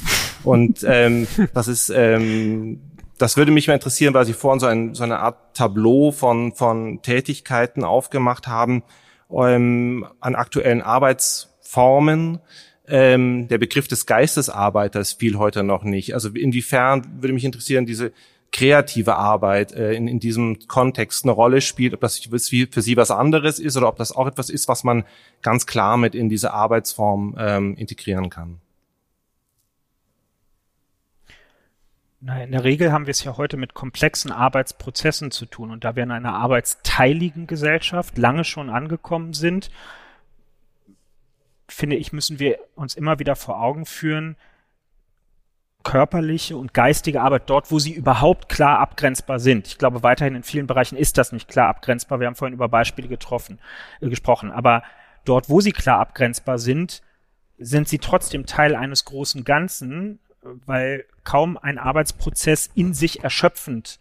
[0.43, 2.79] Und ähm, das ist ähm,
[3.19, 6.53] das würde mich mal interessieren, weil Sie vorhin so, ein, so eine Art Tableau von,
[6.53, 8.81] von Tätigkeiten aufgemacht haben
[9.29, 12.39] ähm, an aktuellen Arbeitsformen.
[12.87, 16.13] Ähm, der Begriff des Geistesarbeiters fiel heute noch nicht.
[16.13, 18.13] Also inwiefern würde mich interessieren, diese
[18.51, 22.39] kreative Arbeit äh, in, in diesem Kontext eine Rolle spielt, ob das für
[22.81, 25.03] Sie was anderes ist oder ob das auch etwas ist, was man
[25.41, 28.59] ganz klar mit in diese Arbeitsform ähm, integrieren kann.
[32.21, 35.85] Na, in der Regel haben wir es ja heute mit komplexen Arbeitsprozessen zu tun und
[35.85, 39.71] da wir in einer arbeitsteiligen Gesellschaft lange schon angekommen sind,
[41.69, 44.35] finde ich, müssen wir uns immer wieder vor Augen führen,
[45.89, 49.65] körperliche und geistige Arbeit dort, wo sie überhaupt klar abgrenzbar sind.
[49.65, 52.19] Ich glaube, weiterhin in vielen Bereichen ist das nicht klar abgrenzbar.
[52.19, 53.57] Wir haben vorhin über Beispiele getroffen,
[53.99, 54.51] äh, gesprochen.
[54.51, 54.83] Aber
[55.25, 57.01] dort, wo sie klar abgrenzbar sind,
[57.57, 63.99] sind sie trotzdem Teil eines großen Ganzen, weil kaum ein Arbeitsprozess in sich erschöpfend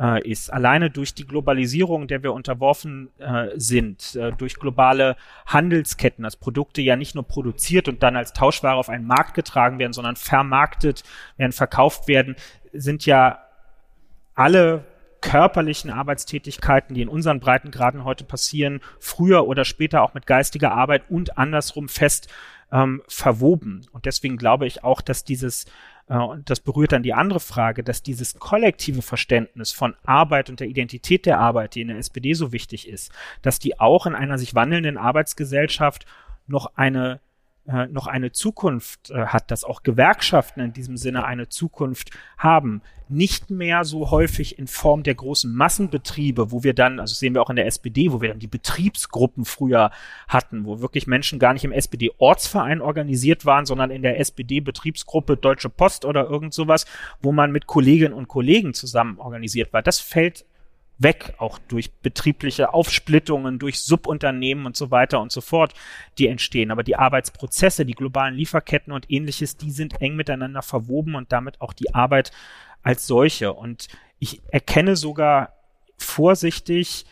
[0.00, 0.52] äh, ist.
[0.52, 5.16] Alleine durch die Globalisierung, der wir unterworfen äh, sind, äh, durch globale
[5.46, 9.78] Handelsketten, dass Produkte ja nicht nur produziert und dann als Tauschware auf einen Markt getragen
[9.78, 11.04] werden, sondern vermarktet
[11.36, 12.36] werden, verkauft werden,
[12.72, 13.40] sind ja
[14.34, 14.84] alle
[15.20, 21.02] körperlichen Arbeitstätigkeiten, die in unseren Breitengraden heute passieren, früher oder später auch mit geistiger Arbeit
[21.10, 22.28] und andersrum fest
[22.72, 23.86] ähm, verwoben.
[23.92, 25.66] Und deswegen glaube ich auch, dass dieses
[26.18, 30.66] und das berührt dann die andere Frage, dass dieses kollektive Verständnis von Arbeit und der
[30.66, 33.12] Identität der Arbeit, die in der SPD so wichtig ist,
[33.42, 36.06] dass die auch in einer sich wandelnden Arbeitsgesellschaft
[36.48, 37.20] noch eine
[37.66, 42.82] äh, noch eine Zukunft äh, hat, dass auch Gewerkschaften in diesem Sinne eine Zukunft haben.
[43.08, 47.42] Nicht mehr so häufig in Form der großen Massenbetriebe, wo wir dann, also sehen wir
[47.42, 49.90] auch in der SPD, wo wir dann die Betriebsgruppen früher
[50.28, 55.68] hatten, wo wirklich Menschen gar nicht im SPD-Ortsverein organisiert waren, sondern in der SPD-Betriebsgruppe Deutsche
[55.68, 56.86] Post oder irgend sowas,
[57.20, 59.82] wo man mit Kolleginnen und Kollegen zusammen organisiert war.
[59.82, 60.44] Das fällt
[61.00, 65.74] weg, auch durch betriebliche Aufsplittungen, durch Subunternehmen und so weiter und so fort,
[66.18, 66.70] die entstehen.
[66.70, 71.60] Aber die Arbeitsprozesse, die globalen Lieferketten und ähnliches, die sind eng miteinander verwoben und damit
[71.60, 72.30] auch die Arbeit
[72.82, 73.52] als solche.
[73.52, 75.54] Und ich erkenne sogar
[75.96, 77.06] vorsichtig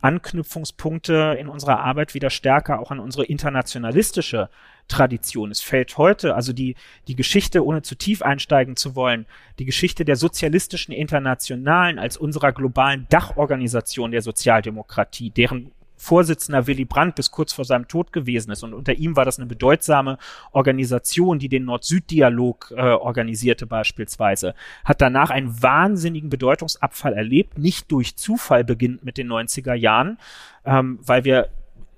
[0.00, 4.50] Anknüpfungspunkte in unserer Arbeit wieder stärker auch an unsere internationalistische
[4.88, 5.50] Tradition.
[5.50, 6.74] Es fällt heute, also die,
[7.08, 9.26] die Geschichte, ohne zu tief einsteigen zu wollen,
[9.58, 15.72] die Geschichte der sozialistischen Internationalen als unserer globalen Dachorganisation der Sozialdemokratie, deren
[16.02, 18.64] Vorsitzender Willy Brandt bis kurz vor seinem Tod gewesen ist.
[18.64, 20.18] Und unter ihm war das eine bedeutsame
[20.50, 24.56] Organisation, die den Nord-Süd-Dialog äh, organisierte beispielsweise.
[24.84, 30.18] Hat danach einen wahnsinnigen Bedeutungsabfall erlebt, nicht durch Zufall beginnt mit den 90er Jahren,
[30.64, 31.50] ähm, weil wir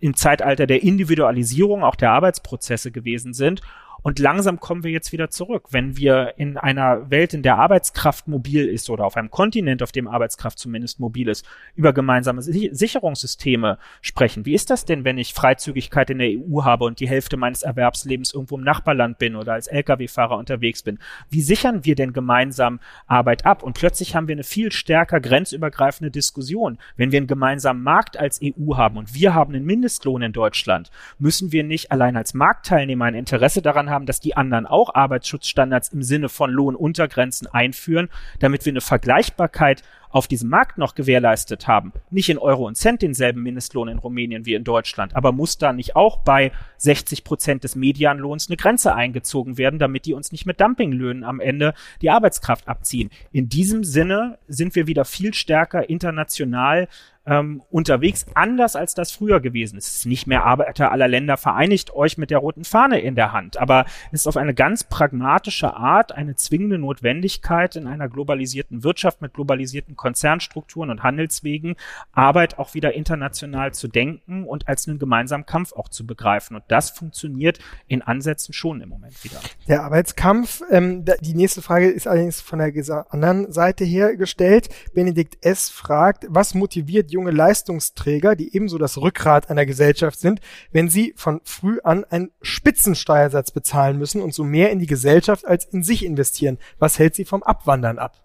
[0.05, 3.63] im Zeitalter der Individualisierung auch der Arbeitsprozesse gewesen sind
[4.05, 5.69] und langsam kommen wir jetzt wieder zurück.
[5.71, 9.93] Wenn wir in einer Welt, in der Arbeitskraft mobil ist oder auf einem Kontinent, auf
[9.93, 14.45] dem Arbeitskraft zumindest mobil ist, über gemeinsame Sicherungssysteme sprechen.
[14.45, 17.63] Wie ist das denn, wenn ich Freizügigkeit in der EU habe und die Hälfte meines
[17.63, 20.99] Erwerbslebens irgendwo im Nachbarland bin oder als Lkw-Fahrer unterwegs bin?
[21.31, 23.63] Wie sichern wir denn gemeinsam Arbeit ab?
[23.63, 26.77] Und plötzlich haben wir eine viel stärker grenzübergreifende Diskussion.
[26.97, 30.91] Wenn wir einen gemeinsamen Markt als EU haben und wir haben einen Mindestlohn in Deutschland,
[31.19, 34.95] müssen wir nicht allein als Marktteilnehmer ein Interesse daran haben, haben, dass die anderen auch
[34.95, 38.11] Arbeitsschutzstandards im Sinne von Lohnuntergrenzen einführen,
[38.41, 39.83] damit wir eine Vergleichbarkeit
[40.15, 41.93] auf diesem Markt noch gewährleistet haben.
[42.09, 45.73] Nicht in Euro und Cent denselben Mindestlohn in Rumänien wie in Deutschland, aber muss da
[45.73, 50.47] nicht auch bei 60 Prozent des Medianlohns eine Grenze eingezogen werden, damit die uns nicht
[50.47, 53.11] mit Dumpinglöhnen am Ende die Arbeitskraft abziehen.
[53.33, 56.87] In diesem Sinne sind wir wieder viel stärker international
[57.27, 59.89] ähm, unterwegs, anders als das früher gewesen ist.
[59.89, 63.33] Es ist nicht mehr Arbeiter aller Länder vereinigt euch mit der roten Fahne in der
[63.33, 68.85] Hand, aber es ist auf eine ganz pragmatische Art eine zwingende Notwendigkeit in einer globalisierten
[68.85, 71.77] Wirtschaft mit globalisierten Konzernstrukturen und Handelswegen
[72.13, 76.57] Arbeit auch wieder international zu denken und als einen gemeinsamen Kampf auch zu begreifen.
[76.57, 79.41] Und das funktioniert in Ansätzen schon im Moment wieder.
[79.67, 84.69] Der Arbeitskampf, ähm, die nächste Frage ist allerdings von der anderen Seite her gestellt.
[84.93, 85.71] Benedikt S.
[85.71, 90.41] fragt, was motiviert junge Leistungsträger, die ebenso das Rückgrat einer Gesellschaft sind,
[90.71, 95.47] wenn sie von früh an einen Spitzensteuersatz bezahlen müssen und so mehr in die Gesellschaft
[95.47, 96.59] als in sich investieren?
[96.79, 98.24] Was hält sie vom Abwandern ab?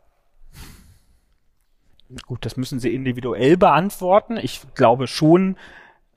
[2.26, 4.38] Gut, das müssen Sie individuell beantworten.
[4.38, 5.57] Ich glaube schon,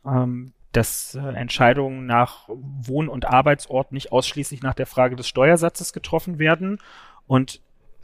[0.06, 5.93] ähm, dass äh, Entscheidungen nach Wohn- und Arbeitsort nicht ausschließlich nach der Frage des Steuersatzes
[5.93, 6.78] getroffen werden
[7.27, 7.60] und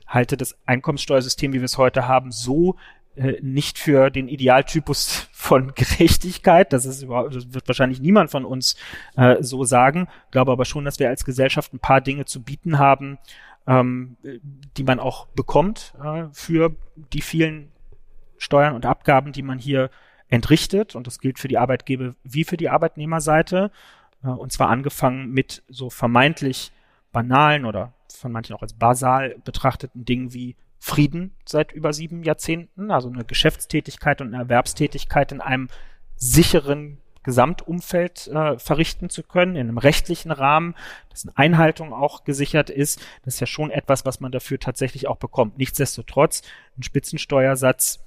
[0.07, 2.77] halte das Einkommenssteuersystem, wie wir es heute haben, so
[3.17, 6.73] äh, nicht für den Idealtypus von Gerechtigkeit.
[6.75, 8.77] Das ist überhaupt, das wird wahrscheinlich niemand von uns
[9.17, 10.09] äh, so sagen.
[10.31, 13.19] Glaube aber schon, dass wir als Gesellschaft ein paar Dinge zu bieten haben,
[13.67, 14.17] ähm,
[14.77, 16.77] die man auch bekommt äh, für
[17.13, 17.73] die vielen
[18.39, 19.91] Steuern und Abgaben, die man hier
[20.29, 20.95] entrichtet.
[20.95, 23.71] Und das gilt für die Arbeitgeber wie für die Arbeitnehmerseite.
[24.23, 26.73] Äh, und zwar angefangen mit so vermeintlich
[27.13, 32.91] banalen oder von manchen auch als basal betrachteten Dingen wie Frieden seit über sieben Jahrzehnten,
[32.91, 35.69] also eine Geschäftstätigkeit und eine Erwerbstätigkeit in einem
[36.17, 40.75] sicheren Gesamtumfeld äh, verrichten zu können, in einem rechtlichen Rahmen,
[41.13, 43.01] dessen Einhaltung auch gesichert ist.
[43.25, 45.59] Das ist ja schon etwas, was man dafür tatsächlich auch bekommt.
[45.59, 46.43] Nichtsdestotrotz,
[46.79, 48.01] ein Spitzensteuersatz,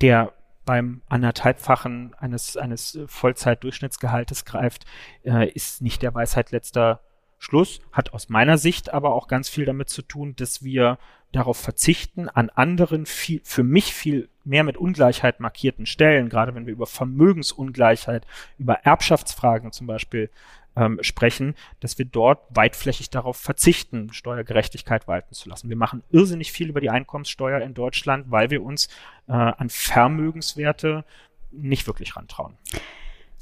[0.00, 0.32] der
[0.64, 4.84] beim anderthalbfachen eines, eines Vollzeitdurchschnittsgehaltes greift,
[5.24, 7.00] äh, ist nicht der Weisheit letzter
[7.38, 10.98] Schluss, hat aus meiner Sicht aber auch ganz viel damit zu tun, dass wir
[11.32, 16.66] darauf verzichten, an anderen viel, für mich viel mehr mit Ungleichheit markierten Stellen, gerade wenn
[16.66, 18.26] wir über Vermögensungleichheit,
[18.58, 20.30] über Erbschaftsfragen zum Beispiel
[20.76, 25.68] ähm, sprechen, dass wir dort weitflächig darauf verzichten, Steuergerechtigkeit walten zu lassen.
[25.68, 28.88] Wir machen irrsinnig viel über die Einkommenssteuer in Deutschland, weil wir uns
[29.28, 31.04] äh, an Vermögenswerte
[31.50, 32.56] nicht wirklich rantrauen.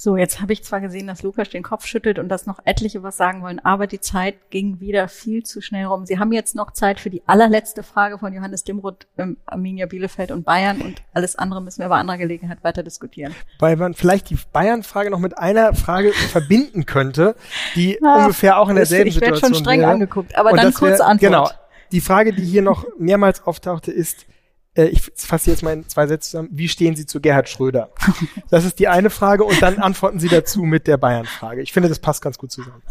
[0.00, 3.02] So, jetzt habe ich zwar gesehen, dass Lukas den Kopf schüttelt und dass noch etliche
[3.02, 6.06] was sagen wollen, aber die Zeit ging wieder viel zu schnell rum.
[6.06, 10.30] Sie haben jetzt noch Zeit für die allerletzte Frage von Johannes Dimroth, ähm, Arminia Bielefeld
[10.30, 13.34] und Bayern und alles andere müssen wir bei anderer Gelegenheit weiter diskutieren.
[13.58, 17.34] Weil man vielleicht die Bayern-Frage noch mit einer Frage verbinden könnte,
[17.74, 19.90] die ja, ungefähr auch in derselben ich Situation Ich werde schon streng wäre.
[19.90, 21.20] angeguckt, aber und dann kurze Antwort.
[21.20, 21.50] Genau.
[21.90, 24.26] Die Frage, die hier noch mehrmals auftauchte, ist,
[24.84, 27.90] ich fasse jetzt mal in zwei Sätze zusammen, wie stehen Sie zu Gerhard Schröder?
[28.50, 31.60] Das ist die eine Frage und dann antworten Sie dazu mit der Bayern-Frage.
[31.60, 32.82] Ich finde, das passt ganz gut zusammen.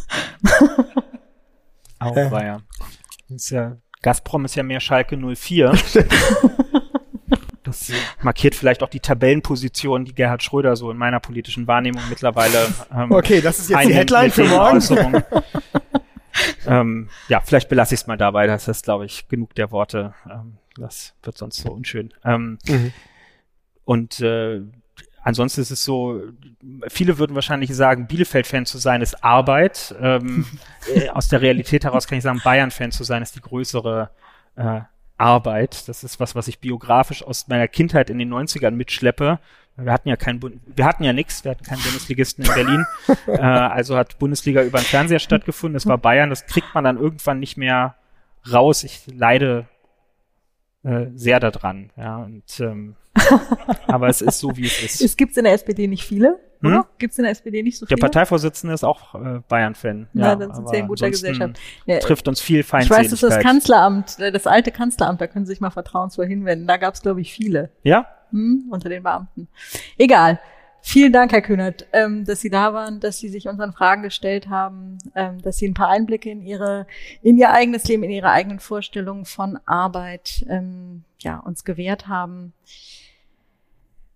[2.00, 2.30] Auch äh.
[2.30, 2.64] Bayern.
[3.30, 5.74] Ist ja, Gazprom ist ja mehr Schalke 04.
[7.68, 7.92] Das
[8.22, 12.66] markiert vielleicht auch die Tabellenposition, die Gerhard Schröder so in meiner politischen Wahrnehmung mittlerweile.
[12.96, 14.82] Ähm, okay, das ist jetzt die Headline für morgen.
[16.66, 18.48] ähm, ja, vielleicht belasse ich es mal dabei.
[18.48, 20.14] Das ist, glaube ich, genug der Worte.
[20.32, 22.14] Ähm, das wird sonst so unschön.
[22.24, 22.94] Ähm, mhm.
[23.86, 24.62] Und äh,
[25.24, 26.22] ansonsten ist es so,
[26.88, 29.96] viele würden wahrscheinlich sagen, Bielefeld-Fan zu sein ist Arbeit.
[30.02, 30.46] Ähm,
[30.96, 34.10] äh, aus der Realität heraus kann ich sagen, Bayern-Fan zu sein ist die größere
[34.56, 34.82] äh,
[35.18, 35.88] Arbeit.
[35.88, 39.40] Das ist was, was ich biografisch aus meiner Kindheit in den 90ern mitschleppe.
[39.76, 42.86] Wir hatten ja keinen, Bund wir hatten ja nichts, wir hatten keinen Bundesligisten in Berlin.
[43.28, 45.76] äh, also hat Bundesliga über den Fernseher stattgefunden.
[45.76, 46.30] Das war Bayern.
[46.30, 47.96] Das kriegt man dann irgendwann nicht mehr
[48.52, 48.84] raus.
[48.84, 49.68] Ich leide
[50.88, 51.90] äh, sehr daran.
[51.98, 52.96] Ja, und ähm,
[53.88, 55.02] aber es ist so, wie es ist.
[55.02, 56.70] Es gibt in der SPD nicht viele, hm?
[56.70, 56.88] oder?
[56.98, 57.98] Gibt es in der SPD nicht so viele?
[57.98, 60.08] Der Parteivorsitzende ist auch äh, Bayern-Fan.
[60.14, 61.60] Ja, ja, dann sind sie in guter Gesellschaft.
[61.86, 63.06] Ja, trifft uns viel Feindseligkeit.
[63.06, 65.72] Ich weiß, das ist das Kanzleramt, äh, das alte Kanzleramt, da können Sie sich mal
[65.72, 66.68] vertrauensvoll hinwenden.
[66.68, 67.70] Da gab es, glaube ich, viele.
[67.84, 68.08] Ja?
[68.32, 69.50] Hm, unter den Beamten.
[69.98, 70.40] Egal.
[70.90, 74.48] Vielen Dank, Herr Kühnert, ähm, dass Sie da waren, dass Sie sich unseren Fragen gestellt
[74.48, 76.88] haben, ähm, dass Sie ein paar Einblicke in Ihre,
[77.22, 82.54] in Ihr eigenes Leben, in Ihre eigenen Vorstellungen von Arbeit, ähm, ja, uns gewährt haben.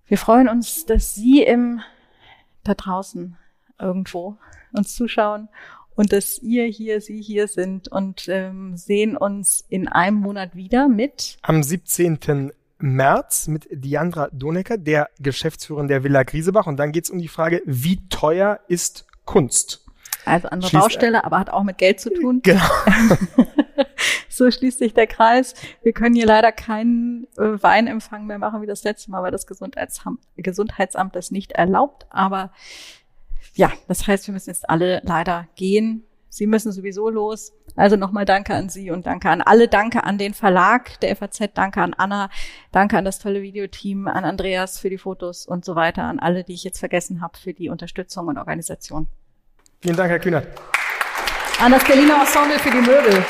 [0.07, 1.81] Wir freuen uns, dass Sie im,
[2.64, 3.35] da draußen
[3.77, 4.38] irgendwo
[4.72, 5.49] uns zuschauen
[5.95, 10.88] und dass ihr hier, Sie hier sind und ähm, sehen uns in einem Monat wieder
[10.88, 11.38] mit.
[11.41, 12.53] Am 17.
[12.82, 16.68] März mit Diandra Donecker, der Geschäftsführerin der Villa Griesebach.
[16.68, 19.86] Und dann geht es um die Frage, wie teuer ist Kunst?
[20.26, 22.41] Also andere schließt, Baustelle, aber hat auch mit Geld zu tun.
[22.52, 22.62] Genau.
[24.30, 25.53] so schließt sich der Kreis.
[25.84, 29.48] Wir können hier leider keinen äh, Weinempfang mehr machen wie das letzte Mal, weil das
[29.48, 32.06] Gesundheitsamt, Gesundheitsamt das nicht erlaubt.
[32.10, 32.52] Aber
[33.53, 36.03] ja, das heißt, wir müssen jetzt alle leider gehen.
[36.30, 37.53] Sie müssen sowieso los.
[37.76, 39.68] Also nochmal danke an Sie und danke an alle.
[39.68, 41.52] Danke an den Verlag der FAZ.
[41.53, 42.30] Danke an Anna.
[42.72, 46.03] Danke an das tolle Videoteam, an Andreas für die Fotos und so weiter.
[46.03, 49.07] An alle, die ich jetzt vergessen habe, für die Unterstützung und Organisation.
[49.81, 50.48] Vielen Dank, Herr Kühnert.
[51.60, 53.26] An das Berliner Ensemble für die Möbel.